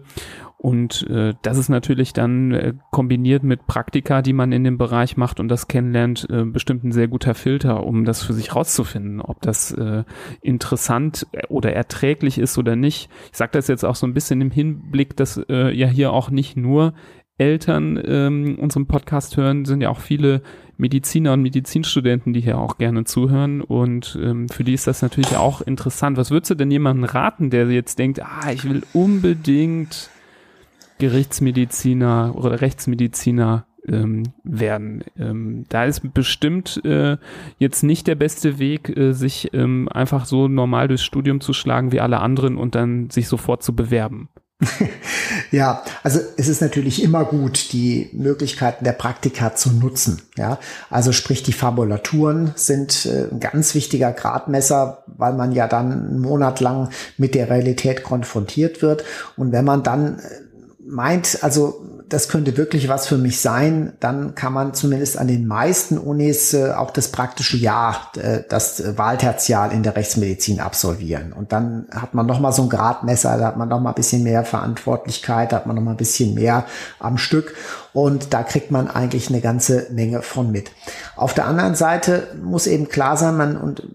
Und 0.66 1.07
äh, 1.11 1.36
das 1.43 1.59
ist 1.59 1.70
natürlich 1.70 2.11
dann 2.11 2.51
äh, 2.51 2.74
kombiniert 2.89 3.43
mit 3.43 3.68
Praktika, 3.68 4.24
die 4.24 4.34
man 4.34 4.51
in 4.51 4.63
dem 4.63 4.80
Bereich 4.80 5.16
macht 5.16 5.39
und 5.39 5.47
das 5.47 5.68
kennenlernt, 5.68 6.28
äh, 6.32 6.43
bestimmt 6.43 6.84
ein 6.84 6.91
sehr 6.91 7.07
guter 7.07 7.36
Filter, 7.36 7.86
um 7.86 8.03
das 8.03 8.24
für 8.24 8.34
sich 8.34 8.55
rauszufinden, 8.55 9.22
ob 9.22 9.39
das 9.41 9.72
äh, 9.74 10.03
interessant 10.41 11.28
oder 11.49 11.74
erträglich 11.74 12.39
ist 12.39 12.57
oder 12.57 12.76
nicht. 12.76 13.11
Ich 13.32 13.38
sage 13.38 13.51
das 13.53 13.68
jetzt 13.68 13.86
auch 13.86 13.93
so 13.93 14.07
ein 14.07 14.16
bisschen 14.16 14.41
im 14.41 14.49
Hinblick, 14.49 15.16
dass 15.16 15.39
äh, 15.49 15.72
ja 15.72 15.86
hier 15.86 16.11
auch 16.11 16.32
nicht 16.32 16.57
nur 16.57 16.95
Eltern 17.38 18.01
ähm, 18.03 18.57
unseren 18.59 18.88
Podcast 18.88 19.38
hören, 19.38 19.66
sind 19.66 19.82
ja 19.82 19.89
auch 19.89 19.99
viele 19.99 20.41
Mediziner 20.78 21.34
und 21.34 21.43
Medizinstudenten, 21.43 22.34
die 22.34 22.41
hier 22.41 22.57
auch 22.57 22.80
gerne 22.80 23.03
zuhören 23.03 23.61
und 23.61 24.18
ähm, 24.20 24.49
für 24.49 24.63
die 24.63 24.74
ist 24.74 24.88
das 24.88 25.03
natürlich 25.03 25.38
auch 25.38 25.61
interessant. 25.61 26.18
Was 26.18 26.32
würdest 26.32 26.49
du 26.49 26.55
denn 26.55 26.72
jemandem 26.72 27.03
raten, 27.03 27.51
der 27.51 27.70
jetzt 27.70 27.99
denkt, 27.99 28.24
ah, 28.24 28.51
ich 28.51 28.68
will 28.68 28.82
unbedingt 28.93 30.09
Gerichtsmediziner 30.98 32.34
oder 32.36 32.62
Rechtsmediziner 32.62 33.66
ähm, 33.88 34.24
werden. 34.43 35.04
Ähm, 35.18 35.66
da 35.70 35.86
ist 35.86 36.14
bestimmt 36.14 36.82
äh, 36.86 37.18
jetzt 37.58 37.84
nicht 37.84 38.08
der 38.08 38.16
beste 38.16 38.60
Weg, 38.60 38.96
äh, 38.96 39.14
sich 39.14 39.54
ähm, 39.54 39.88
einfach 39.89 40.26
so 40.26 40.48
normal 40.48 40.88
durchs 40.88 41.04
Studium 41.04 41.41
zu 41.41 41.54
schlagen 41.54 41.91
wie 41.91 42.02
alle 42.02 42.20
anderen 42.20 42.58
und 42.58 42.76
dann 42.76 43.10
sich 43.10 43.28
sofort 43.28 43.64
zu 43.64 43.76
bewerben. 43.76 44.30
ja, 45.52 45.84
also 46.02 46.20
es 46.38 46.48
ist 46.48 46.62
natürlich 46.62 47.04
immer 47.04 47.26
gut, 47.26 47.74
die 47.74 48.10
Möglichkeiten 48.14 48.86
der 48.86 48.93
Praktika 48.93 49.54
zu 49.54 49.72
nutzen. 49.72 50.22
Ja, 50.38 50.60
also 50.89 51.12
sprich, 51.12 51.43
die 51.43 51.52
Fabulaturen 51.52 52.54
sind 52.56 53.06
äh, 53.06 53.28
ein 53.32 53.41
ganz 53.41 53.76
wichtiger 53.76 54.14
Gradmesser, 54.14 55.04
weil 55.08 55.34
man 55.34 55.52
ja 55.52 55.68
dann 55.68 55.91
einen 55.91 56.20
Monat 56.20 56.62
lang 56.62 56.89
mit 57.18 57.36
der 57.36 57.50
Realität 57.50 58.04
konfrontiert 58.04 58.82
wird. 58.82 59.04
Und 59.36 59.52
wenn 59.52 59.66
man 59.66 59.84
dann 59.84 60.20
äh, 60.20 60.22
meint, 60.88 61.40
also 61.42 61.82
das 62.08 62.30
könnte 62.30 62.56
wirklich 62.58 62.88
was 62.88 63.08
für 63.08 63.18
mich 63.18 63.42
sein, 63.42 63.94
dann 64.00 64.36
kann 64.36 64.54
man 64.54 64.74
zumindest 64.74 65.18
an 65.18 65.28
den 65.28 65.48
meisten 65.48 65.98
Unis 65.98 66.54
äh, 66.54 66.72
auch 66.72 66.92
das 66.92 67.10
praktische 67.10 67.58
Jahr, 67.58 68.12
äh, 68.18 68.44
das 68.48 68.98
Wahltertial 68.98 69.72
in 69.72 69.82
der 69.82 69.96
Rechtsmedizin 69.96 70.60
absolvieren. 70.60 71.34
Und 71.34 71.52
dann 71.52 71.88
hat 71.92 72.14
man 72.14 72.28
noch 72.28 72.40
mal 72.40 72.52
so 72.52 72.64
ein 72.64 72.70
Gradmesser, 72.70 73.38
da 73.38 73.48
hat 73.48 73.58
man 73.58 73.70
noch 73.70 73.80
mal 73.80 73.90
ein 73.90 73.96
bisschen 73.96 74.24
mehr 74.24 74.44
Verantwortlichkeit, 74.46 75.52
da 75.52 75.58
hat 75.58 75.66
man 75.66 75.76
noch 75.76 75.82
mal 75.82 75.92
ein 75.92 75.98
bisschen 75.98 76.36
mehr 76.36 76.66
am 77.00 77.18
Stück. 77.18 77.56
Und 77.94 78.34
da 78.34 78.44
kriegt 78.44 78.72
man 78.72 78.88
eigentlich 78.88 79.30
eine 79.30 79.42
ganze 79.42 79.88
Menge 79.92 80.22
von 80.22 80.52
mit. 80.52 80.72
Auf 81.16 81.34
der 81.34 81.48
anderen 81.48 81.76
Seite 81.76 82.28
muss 82.44 82.68
eben 82.68 82.88
klar 82.90 83.18
sein, 83.18 83.38
man, 83.38 83.58
und 83.58 83.88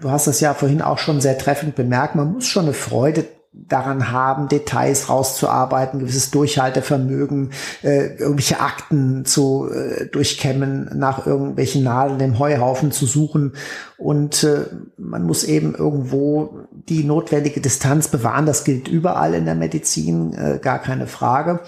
du 0.00 0.10
hast 0.10 0.26
das 0.26 0.40
ja 0.40 0.54
vorhin 0.54 0.80
auch 0.80 0.98
schon 0.98 1.20
sehr 1.20 1.36
treffend 1.36 1.74
bemerkt, 1.74 2.14
man 2.14 2.32
muss 2.32 2.46
schon 2.46 2.64
eine 2.64 2.72
Freude 2.72 3.24
daran 3.52 4.10
haben, 4.10 4.48
Details 4.48 5.10
rauszuarbeiten, 5.10 6.00
gewisses 6.00 6.30
Durchhaltevermögen, 6.30 7.50
äh, 7.82 8.14
irgendwelche 8.16 8.60
Akten 8.60 9.24
zu 9.26 9.68
äh, 9.70 10.06
durchkämmen, 10.06 10.90
nach 10.94 11.26
irgendwelchen 11.26 11.82
Nadeln 11.82 12.20
im 12.20 12.38
Heuhaufen 12.38 12.92
zu 12.92 13.04
suchen. 13.04 13.52
Und 13.98 14.42
äh, 14.44 14.66
man 14.96 15.24
muss 15.24 15.44
eben 15.44 15.74
irgendwo 15.74 16.60
die 16.70 17.04
notwendige 17.04 17.60
Distanz 17.60 18.08
bewahren. 18.08 18.46
Das 18.46 18.64
gilt 18.64 18.88
überall 18.88 19.34
in 19.34 19.44
der 19.44 19.54
Medizin, 19.54 20.32
äh, 20.32 20.58
gar 20.60 20.78
keine 20.78 21.06
Frage. 21.06 21.60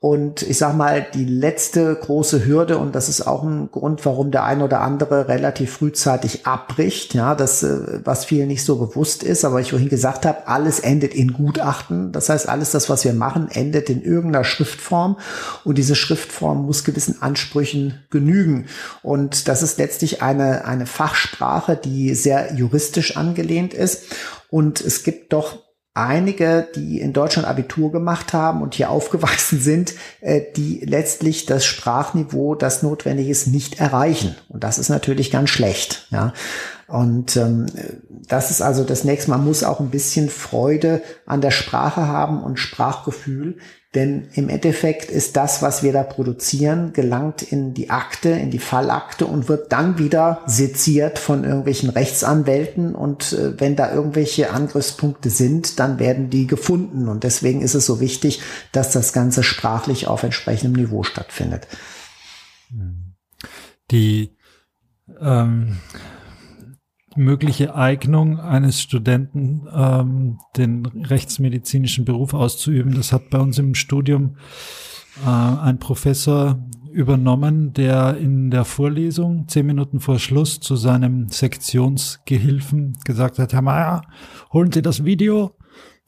Und 0.00 0.42
ich 0.42 0.58
sag 0.58 0.76
mal, 0.76 1.04
die 1.12 1.24
letzte 1.24 1.92
große 1.92 2.46
Hürde, 2.46 2.78
und 2.78 2.94
das 2.94 3.08
ist 3.08 3.22
auch 3.22 3.42
ein 3.42 3.68
Grund, 3.72 4.06
warum 4.06 4.30
der 4.30 4.44
ein 4.44 4.62
oder 4.62 4.80
andere 4.80 5.26
relativ 5.26 5.72
frühzeitig 5.72 6.46
abbricht, 6.46 7.14
ja, 7.14 7.34
das, 7.34 7.64
äh, 7.64 8.00
was 8.04 8.24
vielen 8.24 8.46
nicht 8.46 8.64
so 8.64 8.76
bewusst 8.76 9.24
ist, 9.24 9.44
aber 9.44 9.60
ich 9.60 9.70
vorhin 9.70 9.88
gesagt 9.88 10.24
habe, 10.24 10.46
alles 10.46 10.78
endet 10.78 11.14
in 11.14 11.32
Gutachten. 11.32 12.12
Das 12.12 12.28
heißt, 12.28 12.48
alles 12.48 12.70
das, 12.70 12.88
was 12.88 13.04
wir 13.04 13.12
machen, 13.12 13.48
endet 13.50 13.90
in 13.90 14.00
irgendeiner 14.00 14.44
Schriftform. 14.44 15.16
Und 15.64 15.78
diese 15.78 15.96
Schriftform 15.96 16.64
muss 16.64 16.84
gewissen 16.84 17.20
Ansprüchen 17.20 18.04
genügen. 18.08 18.66
Und 19.02 19.48
das 19.48 19.64
ist 19.64 19.78
letztlich 19.78 20.22
eine, 20.22 20.64
eine 20.64 20.86
Fachsprache, 20.86 21.74
die 21.74 22.14
sehr 22.14 22.54
juristisch 22.54 23.16
angelehnt 23.16 23.74
ist. 23.74 24.04
Und 24.48 24.80
es 24.80 25.02
gibt 25.02 25.32
doch 25.32 25.67
einige, 25.98 26.68
die 26.74 27.00
in 27.00 27.12
Deutschland 27.12 27.48
Abitur 27.48 27.92
gemacht 27.92 28.32
haben 28.32 28.62
und 28.62 28.74
hier 28.74 28.90
aufgewachsen 28.98 29.60
sind, 29.60 29.94
äh, 30.20 30.42
die 30.56 30.80
letztlich 30.84 31.46
das 31.46 31.64
Sprachniveau, 31.64 32.54
das 32.54 32.82
notwendig 32.82 33.28
ist, 33.28 33.48
nicht 33.48 33.80
erreichen. 33.80 34.36
Und 34.48 34.64
das 34.64 34.78
ist 34.78 34.88
natürlich 34.88 35.30
ganz 35.30 35.50
schlecht. 35.50 36.06
Ja. 36.10 36.32
Und 36.86 37.36
ähm, 37.36 37.66
das 38.28 38.50
ist 38.50 38.62
also 38.62 38.82
das 38.82 39.04
nächste. 39.04 39.30
Man 39.30 39.44
muss 39.44 39.62
auch 39.62 39.80
ein 39.80 39.90
bisschen 39.90 40.30
Freude 40.30 41.02
an 41.26 41.42
der 41.42 41.50
Sprache 41.50 42.06
haben 42.06 42.42
und 42.42 42.58
Sprachgefühl, 42.58 43.58
denn 43.94 44.28
im 44.34 44.50
Endeffekt 44.50 45.10
ist 45.10 45.36
das, 45.36 45.62
was 45.62 45.82
wir 45.82 45.94
da 45.94 46.02
produzieren, 46.02 46.92
gelangt 46.92 47.42
in 47.42 47.72
die 47.72 47.88
Akte, 47.88 48.28
in 48.28 48.50
die 48.50 48.58
Fallakte 48.58 49.24
und 49.24 49.48
wird 49.48 49.72
dann 49.72 49.98
wieder 49.98 50.42
seziert 50.44 51.18
von 51.18 51.42
irgendwelchen 51.44 51.88
Rechtsanwälten. 51.88 52.94
Und 52.94 53.32
äh, 53.32 53.58
wenn 53.58 53.76
da 53.76 53.90
irgendwelche 53.90 54.50
Angriffspunkte 54.50 55.30
sind, 55.30 55.80
dann 55.80 55.98
werden 55.98 56.28
die 56.28 56.46
gefunden. 56.46 57.08
Und 57.08 57.24
deswegen 57.24 57.62
ist 57.62 57.74
es 57.74 57.86
so 57.86 57.98
wichtig, 57.98 58.42
dass 58.72 58.92
das 58.92 59.14
Ganze 59.14 59.42
sprachlich 59.42 60.06
auf 60.06 60.22
entsprechendem 60.22 60.82
Niveau 60.82 61.02
stattfindet. 61.02 61.66
Die 63.90 64.36
ähm, 65.18 65.78
mögliche 67.18 67.74
Eignung 67.74 68.38
eines 68.38 68.80
Studenten, 68.80 69.66
ähm, 69.74 70.38
den 70.56 70.86
rechtsmedizinischen 70.86 72.04
Beruf 72.04 72.32
auszuüben. 72.32 72.94
Das 72.94 73.12
hat 73.12 73.28
bei 73.30 73.38
uns 73.38 73.58
im 73.58 73.74
Studium 73.74 74.36
äh, 75.26 75.28
ein 75.28 75.78
Professor 75.78 76.58
übernommen, 76.92 77.74
der 77.74 78.16
in 78.16 78.50
der 78.50 78.64
Vorlesung 78.64 79.46
zehn 79.48 79.66
Minuten 79.66 80.00
vor 80.00 80.18
Schluss 80.18 80.60
zu 80.60 80.76
seinem 80.76 81.28
Sektionsgehilfen 81.28 82.96
gesagt 83.04 83.38
hat, 83.38 83.52
Herr 83.52 83.62
Mayer, 83.62 84.02
holen 84.52 84.72
Sie 84.72 84.82
das 84.82 85.04
Video. 85.04 85.54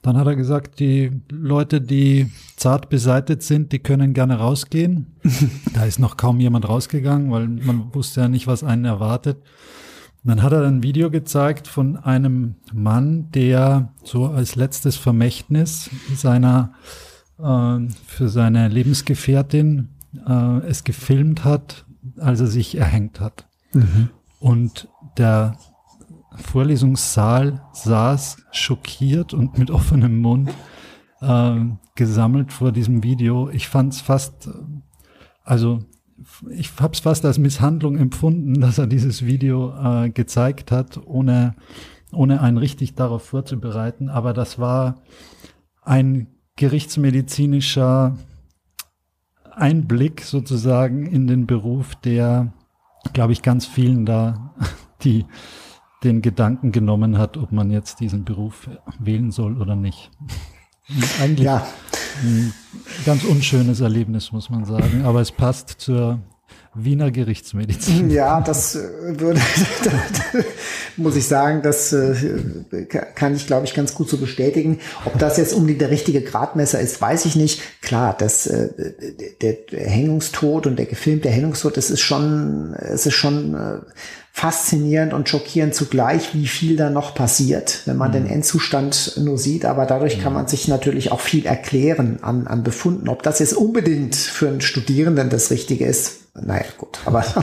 Dann 0.02 0.16
hat 0.16 0.26
er 0.26 0.36
gesagt, 0.36 0.80
die 0.80 1.10
Leute, 1.28 1.82
die 1.82 2.30
zart 2.56 2.88
beseitet 2.88 3.42
sind, 3.42 3.72
die 3.72 3.80
können 3.80 4.14
gerne 4.14 4.38
rausgehen. 4.38 5.18
da 5.74 5.84
ist 5.84 5.98
noch 5.98 6.16
kaum 6.16 6.40
jemand 6.40 6.68
rausgegangen, 6.68 7.30
weil 7.30 7.48
man 7.48 7.94
wusste 7.94 8.22
ja 8.22 8.28
nicht, 8.28 8.46
was 8.46 8.64
einen 8.64 8.86
erwartet. 8.86 9.42
Und 10.22 10.28
dann 10.28 10.42
hat 10.42 10.52
er 10.52 10.66
ein 10.66 10.82
Video 10.82 11.10
gezeigt 11.10 11.66
von 11.66 11.96
einem 11.96 12.56
Mann, 12.72 13.30
der 13.32 13.94
so 14.04 14.26
als 14.26 14.54
letztes 14.54 14.96
Vermächtnis 14.96 15.88
seiner 16.14 16.74
äh, 17.38 17.88
für 18.06 18.28
seine 18.28 18.68
Lebensgefährtin 18.68 19.88
äh, 20.26 20.58
es 20.66 20.84
gefilmt 20.84 21.44
hat, 21.44 21.86
als 22.18 22.40
er 22.40 22.48
sich 22.48 22.76
erhängt 22.76 23.20
hat. 23.20 23.46
Mhm. 23.72 24.10
Und 24.38 24.88
der 25.16 25.56
Vorlesungssaal 26.36 27.62
saß 27.72 28.38
schockiert 28.52 29.34
und 29.34 29.58
mit 29.58 29.70
offenem 29.70 30.20
Mund 30.20 30.50
äh, 31.20 31.60
gesammelt 31.94 32.52
vor 32.52 32.72
diesem 32.72 33.02
Video. 33.02 33.48
Ich 33.50 33.68
fand 33.68 33.94
es 33.94 34.00
fast, 34.00 34.50
also 35.44 35.80
ich 36.50 36.70
habe 36.80 36.92
es 36.92 37.00
fast 37.00 37.24
als 37.24 37.38
Misshandlung 37.38 37.96
empfunden, 37.96 38.60
dass 38.60 38.78
er 38.78 38.86
dieses 38.86 39.24
Video 39.24 39.72
äh, 39.72 40.10
gezeigt 40.10 40.70
hat, 40.70 41.00
ohne, 41.04 41.54
ohne 42.12 42.40
einen 42.40 42.58
richtig 42.58 42.94
darauf 42.94 43.24
vorzubereiten. 43.24 44.08
Aber 44.08 44.32
das 44.32 44.58
war 44.58 45.02
ein 45.82 46.28
gerichtsmedizinischer 46.56 48.16
Einblick 49.50 50.22
sozusagen 50.22 51.06
in 51.06 51.26
den 51.26 51.46
Beruf, 51.46 51.94
der, 51.96 52.52
glaube 53.12 53.32
ich, 53.32 53.42
ganz 53.42 53.66
vielen 53.66 54.06
da 54.06 54.54
die 55.02 55.24
den 56.02 56.22
Gedanken 56.22 56.72
genommen 56.72 57.18
hat, 57.18 57.36
ob 57.36 57.52
man 57.52 57.70
jetzt 57.70 58.00
diesen 58.00 58.24
Beruf 58.24 58.70
wählen 58.98 59.30
soll 59.30 59.60
oder 59.60 59.76
nicht. 59.76 60.10
Eigentlich 61.20 61.44
ja. 61.44 61.66
Ganz 63.04 63.24
unschönes 63.24 63.80
Erlebnis, 63.80 64.32
muss 64.32 64.50
man 64.50 64.64
sagen, 64.64 65.02
aber 65.04 65.20
es 65.20 65.32
passt 65.32 65.76
zur 65.78 66.20
Wiener 66.72 67.10
Gerichtsmedizin. 67.10 68.10
Ja, 68.10 68.40
das 68.40 68.76
äh, 68.76 69.18
würde, 69.18 69.40
muss 70.96 71.16
ich 71.16 71.26
sagen, 71.26 71.62
das 71.62 71.92
äh, 71.92 72.14
kann 73.16 73.34
ich, 73.34 73.48
glaube 73.48 73.66
ich, 73.66 73.74
ganz 73.74 73.92
gut 73.92 74.08
so 74.08 74.18
bestätigen. 74.18 74.78
Ob 75.04 75.18
das 75.18 75.36
jetzt 75.36 75.52
unbedingt 75.52 75.80
der 75.80 75.90
richtige 75.90 76.22
Gradmesser 76.22 76.78
ist, 76.80 77.00
weiß 77.00 77.24
ich 77.24 77.34
nicht. 77.34 77.60
Klar, 77.82 78.14
das, 78.16 78.46
äh, 78.46 78.68
der 79.40 79.56
Hängungstod 79.72 80.68
und 80.68 80.76
der 80.76 80.86
gefilmte 80.86 81.28
Hängungstod, 81.28 81.76
das 81.76 81.90
ist 81.90 82.02
schon, 82.02 82.74
es 82.74 83.04
ist 83.04 83.14
schon 83.14 83.82
faszinierend 84.32 85.12
und 85.12 85.28
schockierend 85.28 85.74
zugleich, 85.74 86.34
wie 86.34 86.46
viel 86.46 86.76
da 86.76 86.88
noch 86.88 87.14
passiert, 87.14 87.82
wenn 87.86 87.96
man 87.96 88.10
mhm. 88.10 88.14
den 88.14 88.26
Endzustand 88.26 89.18
nur 89.18 89.38
sieht. 89.38 89.64
Aber 89.64 89.86
dadurch 89.86 90.18
mhm. 90.18 90.22
kann 90.22 90.32
man 90.32 90.46
sich 90.46 90.68
natürlich 90.68 91.12
auch 91.12 91.20
viel 91.20 91.46
erklären 91.46 92.18
an, 92.22 92.46
an 92.46 92.62
Befunden. 92.62 93.08
Ob 93.08 93.22
das 93.22 93.38
jetzt 93.40 93.54
unbedingt 93.54 94.14
für 94.16 94.48
einen 94.48 94.60
Studierenden 94.60 95.30
das 95.30 95.50
Richtige 95.50 95.84
ist, 95.84 96.20
naja, 96.34 96.64
gut. 96.78 97.00
Aber 97.04 97.24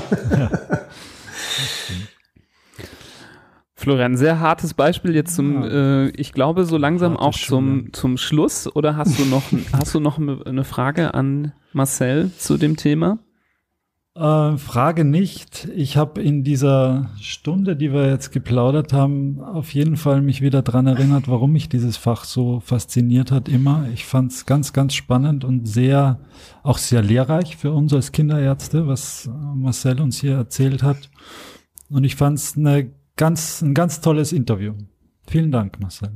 Florian, 3.75 4.17
sehr 4.17 4.39
hartes 4.39 4.73
Beispiel 4.73 5.13
jetzt 5.13 5.35
zum, 5.35 5.63
ja. 5.63 6.05
äh, 6.05 6.09
ich 6.09 6.33
glaube, 6.33 6.65
so 6.65 6.77
langsam 6.77 7.13
Harte 7.13 7.23
auch 7.23 7.37
zum, 7.37 7.93
zum 7.93 8.17
Schluss. 8.17 8.67
Oder 8.75 8.95
hast 8.97 9.19
du 9.19 9.25
noch, 9.25 9.43
hast 9.73 9.93
du 9.93 9.99
noch 9.99 10.17
eine 10.17 10.63
Frage 10.63 11.13
an 11.13 11.53
Marcel 11.73 12.31
zu 12.37 12.57
dem 12.57 12.75
Thema? 12.75 13.19
Äh, 14.17 14.57
Frage 14.57 15.03
nicht. 15.03 15.67
Ich 15.75 15.95
habe 15.95 16.23
in 16.23 16.43
dieser 16.43 17.11
Stunde, 17.21 17.75
die 17.75 17.93
wir 17.93 18.09
jetzt 18.09 18.31
geplaudert 18.31 18.91
haben, 18.91 19.39
auf 19.43 19.75
jeden 19.75 19.95
Fall 19.95 20.23
mich 20.23 20.41
wieder 20.41 20.63
dran 20.63 20.87
erinnert, 20.87 21.27
warum 21.27 21.51
mich 21.51 21.69
dieses 21.69 21.97
Fach 21.97 22.23
so 22.23 22.59
fasziniert 22.59 23.31
hat 23.31 23.47
immer. 23.47 23.85
Ich 23.93 24.05
fand 24.05 24.31
es 24.31 24.47
ganz, 24.47 24.73
ganz 24.73 24.95
spannend 24.95 25.43
und 25.43 25.67
sehr, 25.67 26.19
auch 26.63 26.79
sehr 26.79 27.03
lehrreich 27.03 27.57
für 27.57 27.71
uns 27.71 27.93
als 27.93 28.11
Kinderärzte, 28.11 28.87
was 28.87 29.29
Marcel 29.53 30.01
uns 30.01 30.19
hier 30.19 30.35
erzählt 30.35 30.81
hat. 30.81 31.11
Und 31.87 32.03
ich 32.03 32.15
fand 32.15 32.39
es 32.39 32.57
eine 32.57 32.89
ganz, 33.17 33.61
ein 33.61 33.75
ganz 33.75 34.01
tolles 34.01 34.33
Interview. 34.33 34.73
Vielen 35.27 35.51
Dank, 35.51 35.79
Marcel. 35.79 36.09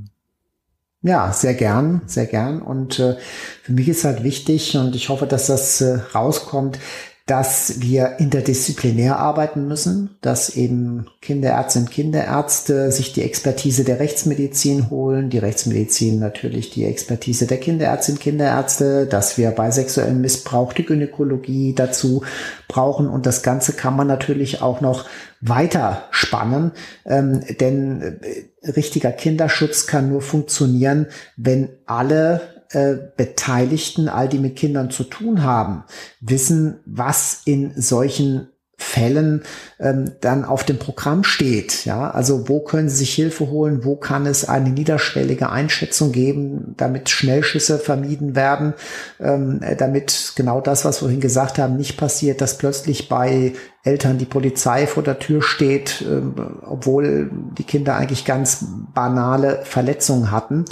Ja, 1.04 1.34
sehr 1.34 1.54
gern, 1.54 2.02
sehr 2.06 2.28
gern. 2.28 2.62
Und 2.62 3.00
äh, 3.00 3.18
für 3.64 3.74
mich 3.74 3.90
ist 3.90 4.06
halt 4.06 4.24
wichtig, 4.24 4.76
und 4.78 4.96
ich 4.96 5.10
hoffe, 5.10 5.26
dass 5.26 5.48
das 5.48 5.82
äh, 5.82 6.00
rauskommt, 6.14 6.80
dass 7.28 7.82
wir 7.82 8.20
interdisziplinär 8.20 9.20
arbeiten 9.20 9.68
müssen, 9.68 10.18
dass 10.22 10.56
eben 10.56 11.06
Kinderärztinnen 11.22 11.88
und 11.88 11.94
Kinderärzte 11.94 12.92
sich 12.92 13.14
die 13.14 13.22
Expertise 13.22 13.84
der 13.84 14.00
Rechtsmedizin 14.00 14.90
holen, 14.90 15.30
die 15.30 15.38
Rechtsmedizin 15.38 16.20
natürlich 16.20 16.72
die 16.72 16.86
Expertise 16.86 17.46
der 17.46 17.60
Kinderärztinnen 17.60 18.18
und 18.18 18.24
Kinderärzte, 18.24 19.06
dass 19.06 19.38
wir 19.38 19.52
bei 19.52 19.70
sexuellem 19.72 20.20
Missbrauch 20.20 20.74
die 20.74 20.86
Gynäkologie 20.86 21.74
dazu 21.76 22.24
brauchen 22.68 23.08
und 23.08 23.26
das 23.26 23.44
Ganze 23.44 23.74
kann 23.74 23.96
man 23.96 24.08
natürlich 24.08 24.62
auch 24.62 24.82
noch 24.82 25.06
weiter 25.42 26.04
spannen, 26.12 26.72
ähm, 27.06 27.42
denn 27.60 28.20
äh, 28.22 28.72
richtiger 28.72 29.12
Kinderschutz 29.12 29.88
kann 29.88 30.10
nur 30.10 30.22
funktionieren, 30.22 31.08
wenn 31.36 31.70
alle 31.86 32.51
äh, 32.74 32.96
Beteiligten, 33.18 34.10
all 34.10 34.30
die 34.30 34.40
mit 34.40 34.56
Kindern 34.56 34.92
zu 34.92 35.04
tun 35.04 35.44
haben, 35.44 35.84
wissen, 36.20 36.80
was 36.86 37.42
in 37.46 37.74
solchen 37.80 38.48
Fällen 38.82 39.44
ähm, 39.80 40.14
dann 40.22 40.44
auf 40.44 40.64
dem 40.64 40.80
Programm 40.80 41.24
steht. 41.24 41.86
Ja, 41.86 42.10
also 42.10 42.50
wo 42.50 42.62
können 42.62 42.90
Sie 42.90 42.98
sich 42.98 43.14
Hilfe 43.14 43.50
holen? 43.50 43.86
Wo 43.86 43.96
kann 43.96 44.26
es 44.26 44.50
eine 44.50 44.70
niederschwellige 44.70 45.52
Einschätzung 45.52 46.12
geben, 46.12 46.74
damit 46.78 47.10
Schnellschüsse 47.10 47.78
vermieden 47.78 48.36
werden, 48.36 48.74
ähm, 49.20 49.62
damit 49.78 50.34
genau 50.36 50.62
das, 50.62 50.84
was 50.84 50.98
wir 50.98 51.06
vorhin 51.06 51.22
gesagt 51.22 51.60
haben, 51.60 51.78
nicht 51.78 51.96
passiert, 51.96 52.42
dass 52.42 52.58
plötzlich 52.58 53.08
bei 53.08 53.54
Eltern 53.84 54.18
die 54.18 54.26
Polizei 54.26 54.88
vor 54.88 55.04
der 55.04 55.20
Tür 55.20 55.44
steht, 55.44 56.04
ähm, 56.08 56.34
obwohl 56.66 57.30
die 57.58 57.64
Kinder 57.64 57.96
eigentlich 57.96 58.26
ganz 58.26 58.66
banale 58.94 59.60
Verletzungen 59.64 60.32
hatten. 60.32 60.66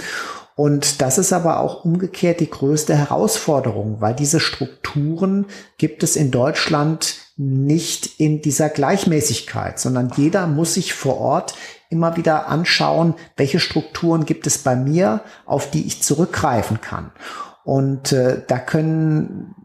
Und 0.60 1.01
das 1.01 1.18
ist 1.18 1.32
aber 1.32 1.62
auch 1.62 1.86
umgekehrt 1.86 2.41
die 2.41 2.49
größte 2.49 2.93
Herausforderung, 2.93 4.01
weil 4.01 4.14
diese 4.14 4.41
Strukturen 4.41 5.45
gibt 5.78 6.03
es 6.03 6.18
in 6.18 6.32
Deutschland 6.32 7.16
nicht 7.38 8.20
in 8.20 8.41
dieser 8.41 8.68
Gleichmäßigkeit, 8.68 9.80
sondern 9.80 10.12
jeder 10.18 10.47
muss 10.47 10.74
sich 10.74 10.93
vor 10.93 11.18
Ort 11.18 11.55
immer 11.89 12.18
wieder 12.18 12.49
anschauen, 12.49 13.14
welche 13.38 13.62
Strukturen 13.62 14.26
gibt 14.26 14.47
es 14.47 14.57
bei 14.57 14.76
mir, 14.76 15.22
auf 15.45 15.72
die 15.72 15.88
ich 15.88 16.03
zurückgreifen 16.03 16.82
kann. 16.82 17.12
Und 17.64 18.12
äh, 18.12 18.41
da 18.45 18.60
können 18.60 19.55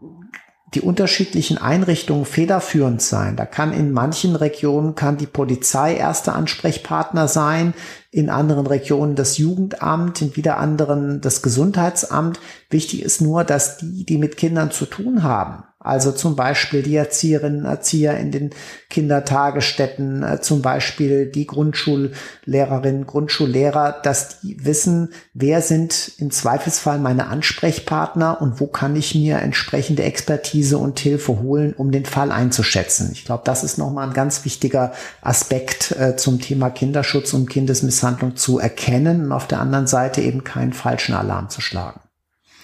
die 0.75 0.81
unterschiedlichen 0.81 1.57
Einrichtungen 1.57 2.25
federführend 2.25 3.01
sein. 3.01 3.35
Da 3.35 3.45
kann 3.45 3.73
in 3.73 3.91
manchen 3.91 4.35
Regionen 4.35 4.93
kann 4.93 5.17
die 5.17 5.25
Polizei 5.25 5.95
erster 5.95 6.35
Ansprechpartner 6.35 7.27
sein, 7.27 7.73
in 8.11 8.29
anderen 8.29 8.67
Regionen 8.67 9.15
das 9.15 9.37
Jugendamt, 9.37 10.21
in 10.21 10.35
wieder 10.35 10.57
anderen 10.57 11.21
das 11.21 11.41
Gesundheitsamt. 11.41 12.39
Wichtig 12.69 13.01
ist 13.01 13.21
nur, 13.21 13.43
dass 13.43 13.77
die, 13.77 14.05
die 14.05 14.17
mit 14.17 14.37
Kindern 14.37 14.71
zu 14.71 14.85
tun 14.85 15.23
haben, 15.23 15.63
also 15.85 16.11
zum 16.11 16.35
Beispiel 16.35 16.81
die 16.81 16.95
Erzieherinnen, 16.95 17.65
Erzieher 17.65 18.17
in 18.17 18.31
den 18.31 18.49
Kindertagesstätten, 18.89 20.23
äh, 20.23 20.41
zum 20.41 20.61
Beispiel 20.61 21.27
die 21.27 21.45
Grundschullehrerinnen, 21.45 23.05
Grundschullehrer, 23.05 24.01
dass 24.01 24.41
die 24.41 24.65
wissen, 24.65 25.09
wer 25.33 25.61
sind 25.61 26.13
im 26.17 26.31
Zweifelsfall 26.31 26.97
meine 26.97 27.27
Ansprechpartner 27.27 28.41
und 28.41 28.59
wo 28.59 28.67
kann 28.67 28.95
ich 28.95 29.13
mir 29.13 29.37
entsprechende 29.37 30.03
Expertise 30.03 30.77
und 30.77 30.99
Hilfe 30.99 31.39
holen, 31.39 31.73
um 31.77 31.91
den 31.91 32.05
Fall 32.05 32.31
einzuschätzen. 32.31 33.11
Ich 33.13 33.25
glaube, 33.25 33.43
das 33.45 33.63
ist 33.63 33.77
nochmal 33.77 34.07
ein 34.07 34.13
ganz 34.13 34.43
wichtiger 34.43 34.91
Aspekt 35.21 35.91
äh, 35.91 36.15
zum 36.15 36.41
Thema 36.41 36.71
Kinderschutz 36.71 37.33
und 37.33 37.49
Kindesmisshandlung 37.49 38.35
zu 38.35 38.57
erkennen 38.57 39.25
und 39.25 39.31
auf 39.31 39.47
der 39.47 39.59
anderen 39.59 39.87
Seite 39.87 40.21
eben 40.21 40.43
keinen 40.43 40.73
falschen 40.73 41.13
Alarm 41.13 41.49
zu 41.49 41.61
schlagen. 41.61 41.99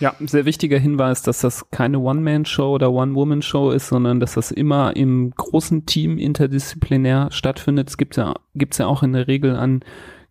Ja, 0.02 0.16
sehr 0.20 0.46
wichtiger 0.46 0.80
Hinweis, 0.80 1.22
dass 1.22 1.42
das 1.42 1.70
keine 1.70 2.00
One-Man-Show 2.00 2.74
oder 2.74 2.92
One-Woman-Show 2.92 3.70
ist, 3.70 3.88
sondern 3.88 4.20
dass 4.20 4.34
das 4.34 4.50
immer 4.52 4.96
im 4.96 5.32
großen 5.32 5.86
Team 5.86 6.18
interdisziplinär 6.18 7.30
stattfindet. 7.32 7.90
Es 7.90 7.98
gibt 7.98 8.18
ja, 8.18 8.34
gibt's 8.56 8.80
ja 8.80 8.88
auch 8.88 9.04
in 9.04 9.14
der 9.14 9.28
Regel 9.28 9.56
an 9.56 9.82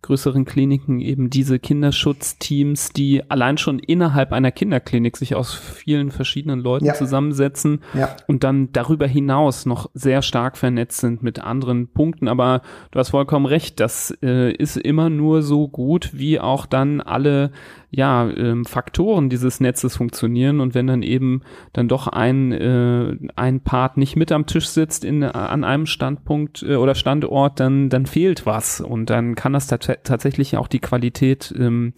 größeren 0.01 0.45
Kliniken 0.45 0.99
eben 0.99 1.29
diese 1.29 1.59
Kinderschutzteams, 1.59 2.89
die 2.89 3.29
allein 3.29 3.57
schon 3.57 3.77
innerhalb 3.79 4.31
einer 4.31 4.51
Kinderklinik 4.51 5.15
sich 5.15 5.35
aus 5.35 5.53
vielen 5.53 6.11
verschiedenen 6.11 6.59
Leuten 6.59 6.85
ja. 6.85 6.93
zusammensetzen 6.95 7.81
ja. 7.93 8.15
und 8.27 8.43
dann 8.43 8.71
darüber 8.71 9.05
hinaus 9.05 9.65
noch 9.65 9.89
sehr 9.93 10.21
stark 10.21 10.57
vernetzt 10.57 11.01
sind 11.01 11.21
mit 11.21 11.39
anderen 11.39 11.87
Punkten. 11.87 12.27
Aber 12.27 12.61
du 12.89 12.99
hast 12.99 13.11
vollkommen 13.11 13.45
recht, 13.45 13.79
das 13.79 14.15
äh, 14.23 14.51
ist 14.51 14.77
immer 14.77 15.09
nur 15.09 15.43
so 15.43 15.67
gut, 15.67 16.09
wie 16.13 16.39
auch 16.39 16.65
dann 16.65 17.01
alle 17.01 17.51
ja, 17.93 18.29
ähm, 18.29 18.63
Faktoren 18.63 19.29
dieses 19.29 19.59
Netzes 19.59 19.97
funktionieren 19.97 20.61
und 20.61 20.73
wenn 20.73 20.87
dann 20.87 21.03
eben 21.03 21.41
dann 21.73 21.89
doch 21.89 22.07
ein, 22.07 22.53
äh, 22.53 23.17
ein 23.35 23.61
Part 23.63 23.97
nicht 23.97 24.15
mit 24.15 24.31
am 24.31 24.45
Tisch 24.45 24.69
sitzt 24.69 25.03
in, 25.03 25.23
an 25.23 25.65
einem 25.65 25.85
Standpunkt 25.85 26.63
äh, 26.63 26.75
oder 26.75 26.95
Standort, 26.95 27.59
dann, 27.59 27.89
dann 27.89 28.05
fehlt 28.05 28.45
was 28.45 28.79
und 28.79 29.09
dann 29.09 29.35
kann 29.35 29.51
das 29.51 29.67
tatsächlich 29.67 30.55
auch 30.55 30.69
die 30.69 30.79
Qualität 30.79 31.53
ähm, 31.57 31.93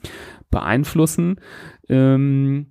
beeinflussen. 0.49 1.39
Ähm, 1.87 2.67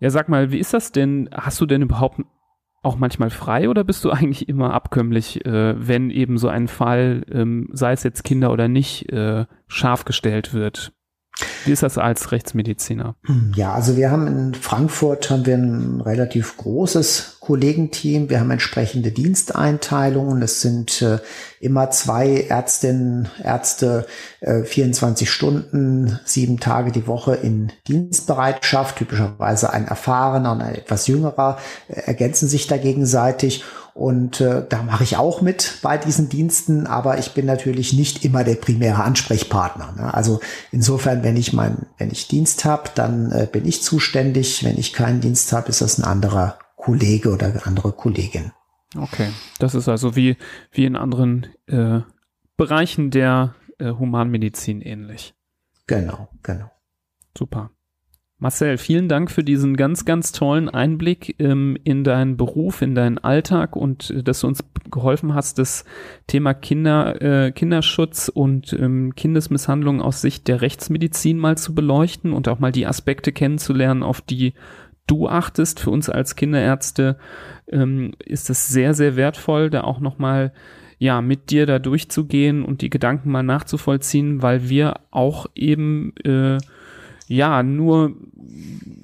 ja, 0.00 0.08
sag 0.08 0.30
mal, 0.30 0.50
wie 0.50 0.58
ist 0.58 0.72
das 0.72 0.92
denn? 0.92 1.28
Hast 1.34 1.60
du 1.60 1.66
denn 1.66 1.82
überhaupt 1.82 2.22
auch 2.82 2.96
manchmal 2.96 3.30
frei 3.30 3.68
oder 3.68 3.84
bist 3.84 4.02
du 4.04 4.10
eigentlich 4.10 4.48
immer 4.48 4.72
abkömmlich, 4.72 5.44
äh, 5.44 5.74
wenn 5.76 6.08
eben 6.08 6.38
so 6.38 6.48
ein 6.48 6.68
Fall, 6.68 7.26
ähm, 7.30 7.68
sei 7.72 7.92
es 7.92 8.02
jetzt 8.02 8.24
Kinder 8.24 8.50
oder 8.50 8.68
nicht, 8.68 9.12
äh, 9.12 9.44
scharf 9.66 10.06
gestellt 10.06 10.54
wird? 10.54 10.94
Wie 11.66 11.72
ist 11.72 11.82
das 11.82 11.98
als 11.98 12.32
Rechtsmediziner? 12.32 13.16
Ja, 13.54 13.72
also 13.74 13.96
wir 13.96 14.10
haben 14.10 14.26
in 14.26 14.54
Frankfurt 14.54 15.30
haben 15.30 15.46
wir 15.46 15.56
ein 15.56 16.00
relativ 16.00 16.56
großes 16.56 17.35
Kollegenteam. 17.46 18.28
Wir 18.28 18.40
haben 18.40 18.50
entsprechende 18.50 19.12
Diensteinteilungen. 19.12 20.42
Es 20.42 20.62
sind 20.62 21.00
äh, 21.00 21.18
immer 21.60 21.92
zwei 21.92 22.40
Ärztinnen, 22.40 23.28
Ärzte, 23.40 24.04
äh, 24.40 24.64
24 24.64 25.30
Stunden, 25.30 26.18
sieben 26.24 26.58
Tage 26.58 26.90
die 26.90 27.06
Woche 27.06 27.36
in 27.36 27.70
Dienstbereitschaft. 27.86 28.96
Typischerweise 28.96 29.72
ein 29.72 29.86
erfahrener 29.86 30.52
und 30.52 30.60
ein 30.60 30.74
etwas 30.74 31.06
jüngerer 31.06 31.58
äh, 31.86 32.00
ergänzen 32.00 32.48
sich 32.48 32.66
da 32.66 32.78
gegenseitig. 32.78 33.62
Und 33.94 34.40
äh, 34.40 34.64
da 34.68 34.82
mache 34.82 35.04
ich 35.04 35.16
auch 35.16 35.40
mit 35.40 35.78
bei 35.82 35.98
diesen 35.98 36.28
Diensten, 36.28 36.88
aber 36.88 37.18
ich 37.18 37.32
bin 37.32 37.46
natürlich 37.46 37.92
nicht 37.92 38.24
immer 38.24 38.42
der 38.42 38.56
primäre 38.56 39.04
Ansprechpartner. 39.04 39.94
Ne? 39.96 40.12
Also 40.12 40.40
insofern, 40.72 41.22
wenn 41.22 41.36
ich 41.36 41.52
mein, 41.52 41.86
wenn 41.96 42.10
ich 42.10 42.26
Dienst 42.26 42.64
habe, 42.64 42.90
dann 42.96 43.30
äh, 43.30 43.46
bin 43.50 43.64
ich 43.64 43.84
zuständig. 43.84 44.64
Wenn 44.64 44.78
ich 44.78 44.92
keinen 44.92 45.20
Dienst 45.20 45.52
habe, 45.52 45.68
ist 45.68 45.80
das 45.80 45.98
ein 45.98 46.04
anderer 46.04 46.58
Kollege 46.86 47.32
oder 47.32 47.66
andere 47.66 47.90
Kollegin. 47.90 48.52
Okay, 48.96 49.30
das 49.58 49.74
ist 49.74 49.88
also 49.88 50.14
wie, 50.14 50.36
wie 50.70 50.84
in 50.84 50.94
anderen 50.94 51.48
äh, 51.66 52.02
Bereichen 52.56 53.10
der 53.10 53.56
äh, 53.78 53.90
Humanmedizin 53.90 54.80
ähnlich. 54.82 55.34
Genau, 55.88 56.28
genau. 56.44 56.70
Super. 57.36 57.72
Marcel, 58.38 58.78
vielen 58.78 59.08
Dank 59.08 59.32
für 59.32 59.42
diesen 59.42 59.76
ganz, 59.76 60.04
ganz 60.04 60.30
tollen 60.30 60.68
Einblick 60.68 61.34
ähm, 61.40 61.76
in 61.82 62.04
deinen 62.04 62.36
Beruf, 62.36 62.82
in 62.82 62.94
deinen 62.94 63.18
Alltag 63.18 63.74
und 63.74 64.10
äh, 64.10 64.22
dass 64.22 64.40
du 64.40 64.46
uns 64.46 64.62
geholfen 64.88 65.34
hast, 65.34 65.58
das 65.58 65.84
Thema 66.28 66.54
Kinder, 66.54 67.20
äh, 67.20 67.50
Kinderschutz 67.50 68.28
und 68.28 68.72
ähm, 68.74 69.14
Kindesmisshandlung 69.16 70.00
aus 70.00 70.20
Sicht 70.20 70.46
der 70.46 70.60
Rechtsmedizin 70.60 71.38
mal 71.38 71.58
zu 71.58 71.74
beleuchten 71.74 72.32
und 72.32 72.46
auch 72.46 72.60
mal 72.60 72.70
die 72.72 72.86
Aspekte 72.86 73.32
kennenzulernen, 73.32 74.04
auf 74.04 74.20
die 74.20 74.54
du 75.06 75.28
achtest. 75.28 75.80
Für 75.80 75.90
uns 75.90 76.08
als 76.08 76.36
Kinderärzte 76.36 77.16
ähm, 77.68 78.12
ist 78.24 78.50
es 78.50 78.68
sehr, 78.68 78.94
sehr 78.94 79.16
wertvoll, 79.16 79.70
da 79.70 79.82
auch 79.82 80.00
nochmal 80.00 80.52
ja, 80.98 81.20
mit 81.20 81.50
dir 81.50 81.66
da 81.66 81.78
durchzugehen 81.78 82.64
und 82.64 82.80
die 82.80 82.90
Gedanken 82.90 83.30
mal 83.30 83.42
nachzuvollziehen, 83.42 84.42
weil 84.42 84.68
wir 84.68 85.00
auch 85.10 85.46
eben 85.54 86.14
äh, 86.24 86.58
ja 87.26 87.62
nur 87.62 88.14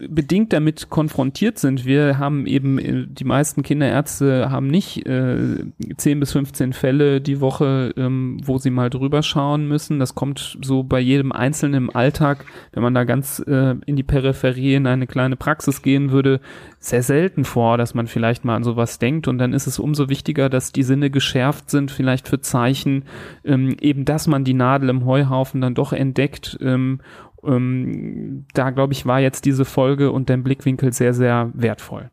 bedingt 0.09 0.53
damit 0.53 0.91
konfrontiert 0.91 1.59
sind. 1.59 1.85
Wir 1.85 2.19
haben 2.19 2.47
eben, 2.47 2.79
äh, 2.79 3.07
die 3.07 3.25
meisten 3.25 3.63
Kinderärzte 3.63 4.51
haben 4.51 4.67
nicht 4.67 5.07
äh, 5.07 5.65
10 5.97 6.21
bis 6.21 6.33
15 6.33 6.73
Fälle 6.73 7.21
die 7.21 7.41
Woche, 7.41 7.93
ähm, 7.97 8.39
wo 8.45 8.59
sie 8.59 8.71
mal 8.71 8.91
drüber 8.91 9.23
schauen 9.23 9.69
müssen. 9.69 9.99
Das 9.99 10.15
kommt 10.15 10.59
so 10.63 10.83
bei 10.83 11.01
jedem 11.01 11.33
Einzelnen 11.33 11.75
im 11.75 11.97
Alltag, 11.97 12.45
wenn 12.73 12.83
man 12.83 12.95
da 12.95 13.05
ganz 13.05 13.41
äh, 13.47 13.77
in 13.87 13.97
die 13.97 14.03
Peripherie 14.03 14.75
in 14.75 14.87
eine 14.87 15.07
kleine 15.07 15.37
Praxis 15.37 15.83
gehen 15.83 16.11
würde, 16.11 16.41
sehr 16.79 17.03
selten 17.03 17.45
vor, 17.45 17.79
dass 17.79 17.95
man 17.95 18.07
vielleicht 18.07 18.45
mal 18.45 18.57
an 18.57 18.65
sowas 18.65 18.99
denkt. 18.99 19.29
Und 19.29 19.39
dann 19.39 19.53
ist 19.53 19.67
es 19.67 19.79
umso 19.79 20.09
wichtiger, 20.09 20.49
dass 20.49 20.73
die 20.73 20.83
Sinne 20.83 21.11
geschärft 21.11 21.71
sind, 21.71 21.91
vielleicht 21.91 22.29
für 22.29 22.41
Zeichen, 22.41 23.05
ähm, 23.45 23.77
eben 23.81 24.05
dass 24.05 24.27
man 24.27 24.45
die 24.45 24.55
Nadel 24.55 24.89
im 24.89 25.05
Heuhaufen 25.05 25.61
dann 25.61 25.75
doch 25.75 25.93
entdeckt 25.93 26.59
ähm, 26.61 27.01
ähm, 27.45 28.47
da 28.55 28.71
glaube 28.71 28.93
ich, 28.93 29.07
war 29.07 29.21
jetzt 29.21 29.45
diese 29.45 29.65
Folge 29.65 30.11
und 30.13 30.31
dein 30.31 30.43
Blickwinkel 30.43 30.93
sehr, 30.93 31.15
sehr 31.15 31.51
wertvoll. 31.55 32.11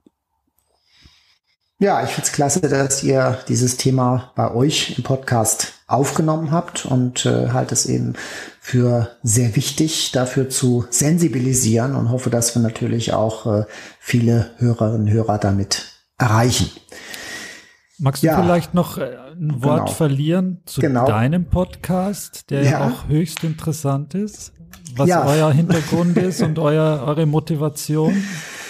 Ja, 1.81 2.03
ich 2.03 2.10
finde 2.10 2.27
es 2.27 2.34
klasse, 2.34 2.60
dass 2.60 3.03
ihr 3.03 3.39
dieses 3.47 3.77
Thema 3.77 4.34
bei 4.35 4.53
euch 4.53 4.97
im 4.97 5.03
Podcast 5.06 5.76
aufgenommen 5.88 6.51
habt 6.51 6.85
und 6.85 7.26
äh, 7.26 7.49
halte 7.49 7.73
es 7.73 7.85
eben 7.85 8.15
für 8.60 9.15
sehr 9.23 9.56
wichtig, 9.56 10.11
dafür 10.11 10.49
zu 10.49 10.85
sensibilisieren 10.89 11.95
und 11.95 12.11
hoffe, 12.11 12.30
dass 12.30 12.53
wir 12.53 12.61
natürlich 12.61 13.14
auch 13.14 13.45
äh, 13.45 13.64
viele 13.97 14.51
Hörerinnen 14.57 15.07
und 15.07 15.10
Hörer 15.10 15.38
damit 15.38 15.85
erreichen. 16.18 16.69
Magst 17.99 18.23
du 18.23 18.27
ja, 18.27 18.41
vielleicht 18.41 18.73
noch 18.73 18.97
äh, 18.97 19.17
ein 19.34 19.61
Wort 19.61 19.85
genau. 19.85 19.91
verlieren 19.91 20.61
zu 20.65 20.81
genau. 20.81 21.05
deinem 21.05 21.45
Podcast, 21.45 22.49
der 22.49 22.63
ja. 22.63 22.88
auch 22.88 23.07
höchst 23.09 23.43
interessant 23.43 24.15
ist? 24.15 24.53
was 24.95 25.09
ja. 25.09 25.26
euer 25.26 25.51
Hintergrund 25.51 26.17
ist 26.17 26.41
und 26.41 26.59
euer, 26.59 27.03
eure 27.05 27.26
Motivation? 27.26 28.23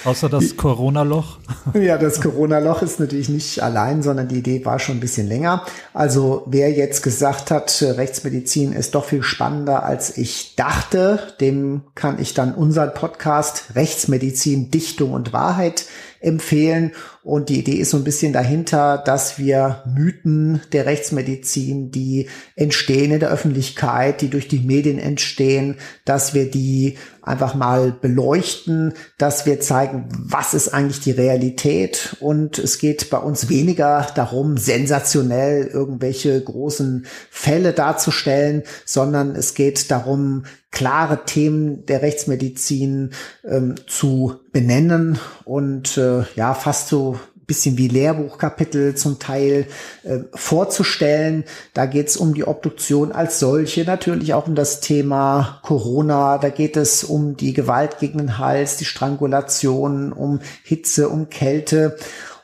Außer 0.05 0.29
das 0.29 0.55
Corona-Loch. 0.55 1.39
Ja, 1.73 1.97
das 1.97 2.21
Corona-Loch 2.21 2.81
ist 2.81 3.01
natürlich 3.01 3.27
nicht 3.27 3.61
allein, 3.61 4.01
sondern 4.01 4.29
die 4.29 4.37
Idee 4.37 4.65
war 4.65 4.79
schon 4.79 4.97
ein 4.97 4.99
bisschen 5.01 5.27
länger. 5.27 5.65
Also 5.93 6.43
wer 6.47 6.71
jetzt 6.71 7.03
gesagt 7.03 7.51
hat, 7.51 7.83
Rechtsmedizin 7.85 8.71
ist 8.71 8.95
doch 8.95 9.03
viel 9.03 9.23
spannender, 9.23 9.83
als 9.83 10.17
ich 10.17 10.55
dachte, 10.55 11.19
dem 11.41 11.81
kann 11.95 12.17
ich 12.19 12.33
dann 12.33 12.55
unseren 12.55 12.93
Podcast 12.93 13.75
Rechtsmedizin, 13.75 14.71
Dichtung 14.71 15.11
und 15.11 15.33
Wahrheit 15.33 15.85
empfehlen. 16.19 16.91
Und 17.23 17.49
die 17.49 17.59
Idee 17.59 17.75
ist 17.75 17.91
so 17.91 17.97
ein 17.97 18.03
bisschen 18.03 18.33
dahinter, 18.33 18.97
dass 18.97 19.37
wir 19.37 19.83
Mythen 19.85 20.61
der 20.71 20.85
Rechtsmedizin, 20.85 21.91
die 21.91 22.27
entstehen 22.55 23.11
in 23.11 23.19
der 23.19 23.31
Öffentlichkeit, 23.31 24.21
die 24.21 24.29
durch 24.29 24.47
die 24.47 24.59
Medien 24.59 24.99
entstehen, 24.99 25.75
dass 26.05 26.33
wir 26.33 26.49
die 26.49 26.97
einfach 27.29 27.53
mal 27.53 27.91
beleuchten, 27.91 28.93
dass 29.19 29.45
wir 29.45 29.59
zeigen, 29.59 30.09
was 30.17 30.53
ist 30.53 30.73
eigentlich 30.73 30.99
die 30.99 31.11
Realität. 31.11 32.17
Und 32.19 32.57
es 32.57 32.79
geht 32.79 33.09
bei 33.11 33.19
uns 33.19 33.49
weniger 33.49 34.07
darum, 34.15 34.57
sensationell 34.57 35.67
irgendwelche 35.67 36.41
großen 36.41 37.05
Fälle 37.29 37.73
darzustellen, 37.73 38.63
sondern 38.83 39.35
es 39.35 39.53
geht 39.53 39.91
darum, 39.91 40.43
klare 40.71 41.25
Themen 41.25 41.85
der 41.85 42.01
Rechtsmedizin 42.01 43.11
ähm, 43.43 43.75
zu 43.87 44.39
benennen 44.51 45.19
und 45.45 45.97
äh, 45.97 46.23
ja, 46.35 46.53
fast 46.53 46.89
so 46.89 47.19
bisschen 47.49 47.77
wie 47.77 47.87
Lehrbuchkapitel 47.87 48.95
zum 48.95 49.19
Teil 49.19 49.65
äh, 50.03 50.19
vorzustellen. 50.33 51.43
Da 51.73 51.87
geht 51.87 52.07
es 52.07 52.15
um 52.15 52.33
die 52.33 52.47
Obduktion 52.47 53.11
als 53.11 53.39
solche, 53.39 53.83
natürlich 53.83 54.33
auch 54.33 54.47
um 54.47 54.55
das 54.55 54.79
Thema 54.79 55.59
Corona. 55.63 56.37
Da 56.37 56.49
geht 56.49 56.77
es 56.77 57.03
um 57.03 57.35
die 57.35 57.53
Gewalt 57.53 57.97
gegen 57.99 58.19
den 58.19 58.37
Hals, 58.37 58.77
die 58.77 58.85
Strangulation, 58.85 60.13
um 60.13 60.39
Hitze, 60.63 61.09
um 61.09 61.29
Kälte. 61.29 61.97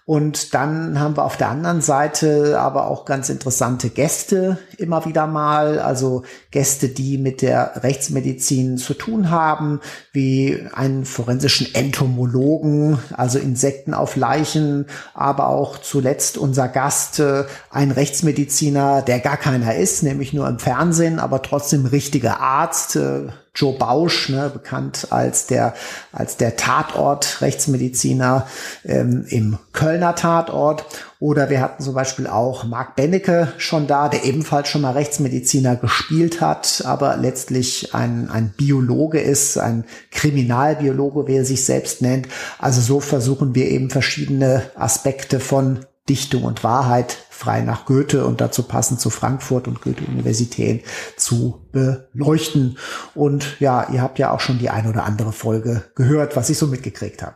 Und 0.08 0.54
dann 0.54 1.00
haben 1.00 1.18
wir 1.18 1.26
auf 1.26 1.36
der 1.36 1.50
anderen 1.50 1.82
Seite 1.82 2.60
aber 2.60 2.88
auch 2.88 3.06
ganz 3.06 3.30
interessante 3.30 3.90
Gäste 3.90 4.60
immer 4.78 5.04
wieder 5.06 5.26
mal, 5.26 5.80
also 5.80 6.22
Gäste, 6.52 6.90
die 6.90 7.18
mit 7.18 7.42
der 7.42 7.82
Rechtsmedizin 7.84 8.78
zu 8.78 8.94
tun 8.94 9.32
haben, 9.32 9.80
wie 10.12 10.64
einen 10.76 11.06
forensischen 11.06 11.74
Entomologen, 11.74 13.00
also 13.14 13.40
Insekten 13.40 13.96
auf 13.96 14.16
Leichen, 14.16 14.86
aber 15.16 15.48
auch 15.48 15.80
zuletzt 15.80 16.38
unser 16.38 16.68
Gast, 16.68 17.20
äh, 17.20 17.46
ein 17.72 17.90
Rechtsmediziner, 17.90 19.02
der 19.02 19.20
gar 19.20 19.38
keiner 19.38 19.74
ist, 19.74 20.04
nämlich 20.04 20.34
nur 20.34 20.48
im 20.48 20.60
Fernsehen, 20.60 21.18
aber 21.18 21.42
trotzdem 21.42 21.88
richtiger 21.88 22.40
Arzt, 22.40 22.96
äh, 22.96 23.30
Joe 23.56 23.74
Bausch, 23.74 24.30
ne, 24.30 24.52
bekannt 24.54 25.08
als 25.12 25.48
der, 25.48 25.74
als 26.12 26.38
der 26.38 26.58
Tatort-Rechtsmediziner 26.58 28.48
ähm, 28.84 29.26
im 29.30 29.58
Kölner 29.72 30.16
Tatort. 30.16 30.86
Oder 31.20 31.50
wir 31.50 31.62
hatten 31.62 31.82
zum 31.82 31.94
Beispiel 31.94 32.28
auch 32.28 32.66
Marc 32.66 32.96
Bennecke 32.98 33.54
schon 33.58 33.88
da, 33.88 34.10
der 34.10 34.26
ebenfalls 34.26 34.68
schon 34.68 34.82
mal 34.82 34.92
Rechtsmediziner 34.92 35.78
gespielt 35.78 36.42
hat, 36.42 36.84
aber 36.86 37.16
letztlich 37.16 37.96
ein, 37.96 38.30
ein 38.30 38.54
Biologe 38.58 39.20
ist, 39.22 39.58
ein 39.58 39.86
Kriminalbiologe, 40.12 41.28
wie 41.28 41.38
er 41.38 41.46
sich 41.46 41.64
selbst 41.64 42.02
nennt. 42.02 42.28
Also 42.60 42.82
so 42.82 43.00
versuchen 43.00 43.56
wir 43.56 43.70
eben 43.70 43.90
verschiedene 43.90 44.64
Aspekte 44.76 45.40
von 45.40 45.80
Dichtung 46.10 46.44
und 46.44 46.64
Wahrheit 46.64 47.18
frei 47.36 47.62
nach 47.62 47.86
Goethe 47.86 48.26
und 48.26 48.40
dazu 48.40 48.64
passend 48.64 49.00
zu 49.00 49.10
Frankfurt 49.10 49.68
und 49.68 49.82
Goethe-Universität 49.82 50.86
zu 51.18 51.68
beleuchten. 51.74 52.78
Und 53.14 53.60
ja, 53.60 53.90
ihr 53.92 54.02
habt 54.02 54.20
ja 54.20 54.32
auch 54.32 54.40
schon 54.40 54.58
die 54.58 54.70
ein 54.70 54.88
oder 54.88 55.04
andere 55.04 55.34
Folge 55.34 55.84
gehört, 55.96 56.36
was 56.36 56.50
ich 56.50 56.58
so 56.58 56.68
mitgekriegt 56.68 57.22
habe. 57.22 57.36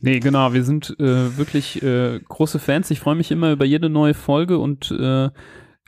Nee, 0.00 0.20
genau, 0.20 0.52
wir 0.52 0.62
sind 0.62 0.94
äh, 1.00 1.36
wirklich 1.36 1.82
äh, 1.82 2.20
große 2.20 2.60
Fans. 2.60 2.90
Ich 2.90 3.00
freue 3.00 3.16
mich 3.16 3.32
immer 3.32 3.50
über 3.50 3.64
jede 3.64 3.88
neue 3.88 4.14
Folge 4.14 4.58
und 4.58 4.92
äh, 4.92 5.30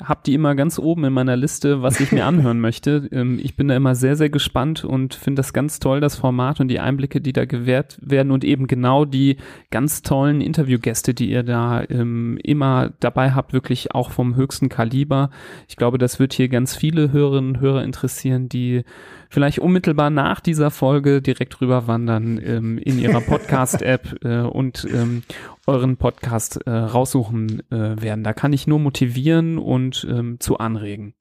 habe 0.02 0.20
die 0.24 0.34
immer 0.34 0.54
ganz 0.54 0.78
oben 0.78 1.04
in 1.04 1.12
meiner 1.12 1.36
Liste, 1.36 1.82
was 1.82 1.98
ich 2.00 2.12
mir 2.12 2.24
anhören 2.26 2.60
möchte. 2.60 3.08
Ähm, 3.10 3.40
ich 3.42 3.56
bin 3.56 3.68
da 3.68 3.76
immer 3.76 3.94
sehr, 3.94 4.16
sehr 4.16 4.30
gespannt 4.30 4.84
und 4.84 5.14
finde 5.14 5.40
das 5.40 5.52
ganz 5.52 5.80
toll, 5.80 6.00
das 6.00 6.16
Format 6.16 6.60
und 6.60 6.68
die 6.68 6.80
Einblicke, 6.80 7.20
die 7.20 7.32
da 7.32 7.44
gewährt 7.44 7.98
werden 8.00 8.30
und 8.30 8.44
eben 8.44 8.66
genau 8.66 9.04
die 9.04 9.38
ganz 9.70 10.02
tollen 10.02 10.40
Interviewgäste, 10.40 11.14
die 11.14 11.30
ihr 11.30 11.42
da 11.42 11.82
ähm, 11.88 12.38
immer 12.42 12.92
dabei 13.00 13.32
habt, 13.32 13.52
wirklich 13.52 13.94
auch 13.94 14.10
vom 14.10 14.36
höchsten 14.36 14.68
Kaliber. 14.68 15.30
Ich 15.68 15.76
glaube, 15.76 15.98
das 15.98 16.18
wird 16.18 16.32
hier 16.32 16.48
ganz 16.48 16.76
viele 16.76 17.12
Hörerinnen 17.12 17.56
und 17.56 17.60
Hörer 17.60 17.82
interessieren, 17.82 18.48
die 18.48 18.84
vielleicht 19.28 19.58
unmittelbar 19.58 20.10
nach 20.10 20.40
dieser 20.40 20.70
Folge 20.70 21.22
direkt 21.22 21.60
rüberwandern 21.60 22.40
ähm, 22.42 22.78
in 22.78 22.98
ihrer 22.98 23.20
Podcast-App 23.26 24.24
äh, 24.24 24.40
und 24.40 24.86
ähm, 24.92 25.22
euren 25.66 25.96
Podcast 25.96 26.60
äh, 26.66 26.70
raussuchen 26.70 27.62
äh, 27.70 28.00
werden. 28.00 28.24
Da 28.24 28.32
kann 28.32 28.52
ich 28.52 28.66
nur 28.66 28.78
motivieren 28.78 29.58
und 29.58 30.06
ähm, 30.10 30.40
zu 30.40 30.58
anregen. 30.58 31.14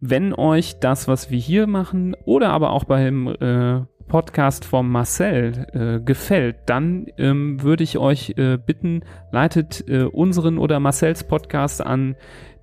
Wenn 0.00 0.32
euch 0.32 0.78
das, 0.78 1.08
was 1.08 1.30
wir 1.30 1.38
hier 1.38 1.66
machen 1.66 2.14
oder 2.24 2.50
aber 2.50 2.70
auch 2.70 2.84
beim 2.84 3.26
äh, 3.26 3.80
Podcast 4.08 4.64
von 4.64 4.88
Marcel 4.88 5.66
äh, 5.72 6.04
gefällt, 6.04 6.56
dann 6.66 7.06
ähm, 7.18 7.62
würde 7.62 7.84
ich 7.84 7.98
euch 7.98 8.34
äh, 8.36 8.56
bitten, 8.56 9.02
leitet 9.32 9.84
äh, 9.86 10.04
unseren 10.04 10.58
oder 10.58 10.80
Marcels 10.80 11.24
Podcast 11.24 11.84
an 11.84 12.16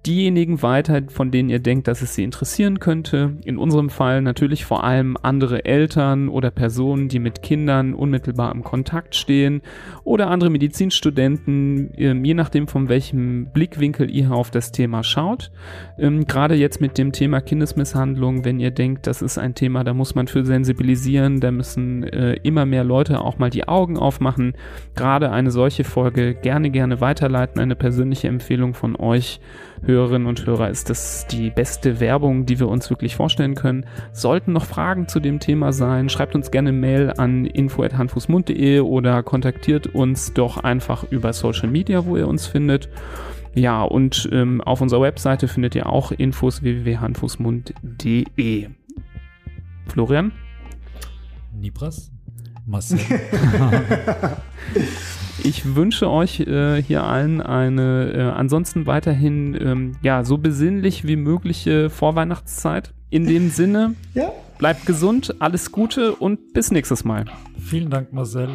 diejenigen 0.06 0.62
weiter, 0.62 1.02
von 1.10 1.32
denen 1.32 1.50
ihr 1.50 1.60
denkt, 1.60 1.88
dass 1.88 2.02
es 2.02 2.16
sie 2.16 2.24
interessieren 2.24 2.80
könnte. 2.80 3.38
In 3.44 3.58
unserem 3.58 3.90
Fall 3.90 4.22
natürlich 4.22 4.66
vor 4.66 4.84
allem 4.84 5.18
andere 5.22 5.66
Eltern 5.66 6.30
oder 6.30 6.52
Personen, 6.52 7.08
die 7.08 7.20
mit 7.20 7.42
Kindern 7.42 7.94
unmittelbar 7.94 8.52
im 8.52 8.64
Kontakt 8.64 9.16
stehen 9.16 9.62
oder 10.04 10.30
andere 10.30 10.50
Medizinstudenten, 10.50 11.92
ähm, 11.98 12.24
je 12.24 12.34
nachdem 12.34 12.68
von 12.68 12.90
welchem 12.90 13.48
Blickwinkel 13.54 14.10
ihr 14.10 14.32
auf 14.32 14.52
das 14.52 14.72
Thema 14.72 15.04
schaut. 15.04 15.52
Ähm, 15.98 16.26
gerade 16.26 16.56
jetzt 16.56 16.82
mit 16.82 16.98
dem 16.98 17.12
Thema 17.12 17.42
Kindesmisshandlung, 17.42 18.46
wenn 18.46 18.60
ihr 18.60 18.72
denkt, 18.72 19.08
das 19.08 19.22
ist 19.22 19.38
ein 19.38 19.56
Thema, 19.56 19.84
da 19.84 19.94
muss 19.94 20.16
man 20.16 20.28
für 20.28 20.46
sensibilisieren, 20.46 21.40
da 21.40 21.52
müssen 21.52 22.04
äh, 22.04 22.34
immer 22.44 22.66
mehr 22.66 22.84
Leute 22.84 23.22
auch 23.22 23.38
mal 23.38 23.50
die 23.50 23.68
Augen 23.68 23.98
aufmachen. 23.98 24.54
Gerade 24.96 25.32
eine 25.32 25.52
solche 25.52 25.84
Folge 25.84 26.36
gerne, 26.36 26.70
gerne 26.70 27.02
weiterleiten, 27.02 27.60
eine 27.60 27.76
persönliche 27.76 28.28
Empfehlung 28.28 28.74
von 28.74 28.96
euch. 28.96 29.40
Hörerinnen 29.86 30.28
und 30.28 30.46
Hörer 30.46 30.70
ist 30.70 30.90
das 30.90 31.28
die 31.28 31.50
beste 31.50 32.00
Werbung, 32.00 32.46
die 32.46 32.60
wir 32.60 32.68
uns 32.68 32.90
wirklich 32.90 33.16
vorstellen 33.16 33.56
können. 33.56 33.86
Sollten 34.12 34.54
noch 34.54 34.66
Fragen 34.66 35.08
zu 35.08 35.20
dem 35.20 35.40
Thema 35.40 35.74
sein, 35.74 36.10
schreibt 36.10 36.36
uns 36.36 36.52
gerne 36.52 36.72
Mail 36.72 37.14
an 37.18 37.46
info@handfußmund.de 37.46 38.80
oder 38.80 39.24
kontaktiert 39.24 39.88
uns 39.88 40.34
doch 40.34 40.58
einfach 40.58 41.04
über 41.12 41.34
Social 41.34 41.70
Media, 41.70 42.06
wo 42.06 42.18
ihr 42.18 42.28
uns 42.28 42.48
findet. 42.48 42.90
Ja, 43.54 43.84
und 43.84 44.28
ähm, 44.32 44.62
auf 44.62 44.82
unserer 44.82 45.02
Webseite 45.02 45.48
findet 45.48 45.76
ihr 45.76 45.88
auch 45.88 46.12
Infos 46.12 46.64
www.handfußmund.de. 46.64 48.70
Florian? 49.88 50.32
Nibras? 51.54 52.12
Marcel? 52.66 53.00
Ich 55.44 55.76
wünsche 55.76 56.10
euch 56.10 56.40
äh, 56.42 56.82
hier 56.82 57.04
allen 57.04 57.42
eine 57.42 58.14
äh, 58.14 58.22
ansonsten 58.22 58.86
weiterhin 58.86 59.58
ähm, 59.60 59.92
ja 60.02 60.24
so 60.24 60.38
besinnlich 60.38 61.06
wie 61.06 61.16
mögliche 61.16 61.90
Vorweihnachtszeit. 61.90 62.94
In 63.10 63.28
dem 63.28 63.50
Sinne, 63.52 63.96
ja. 64.14 64.32
bleibt 64.58 64.86
gesund, 64.86 65.36
alles 65.40 65.72
Gute 65.72 66.16
und 66.16 66.54
bis 66.54 66.72
nächstes 66.72 67.04
Mal. 67.04 67.26
Vielen 67.60 67.90
Dank, 67.90 68.14
Marcel. 68.14 68.50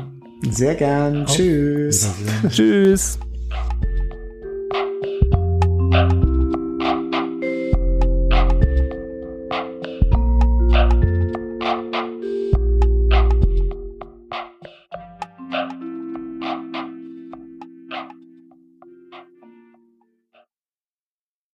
Sehr 0.51 0.75
gern. 0.75 1.25
Auf. 1.25 1.37
Tschüss. 1.37 2.15
Tschüss. 2.49 3.19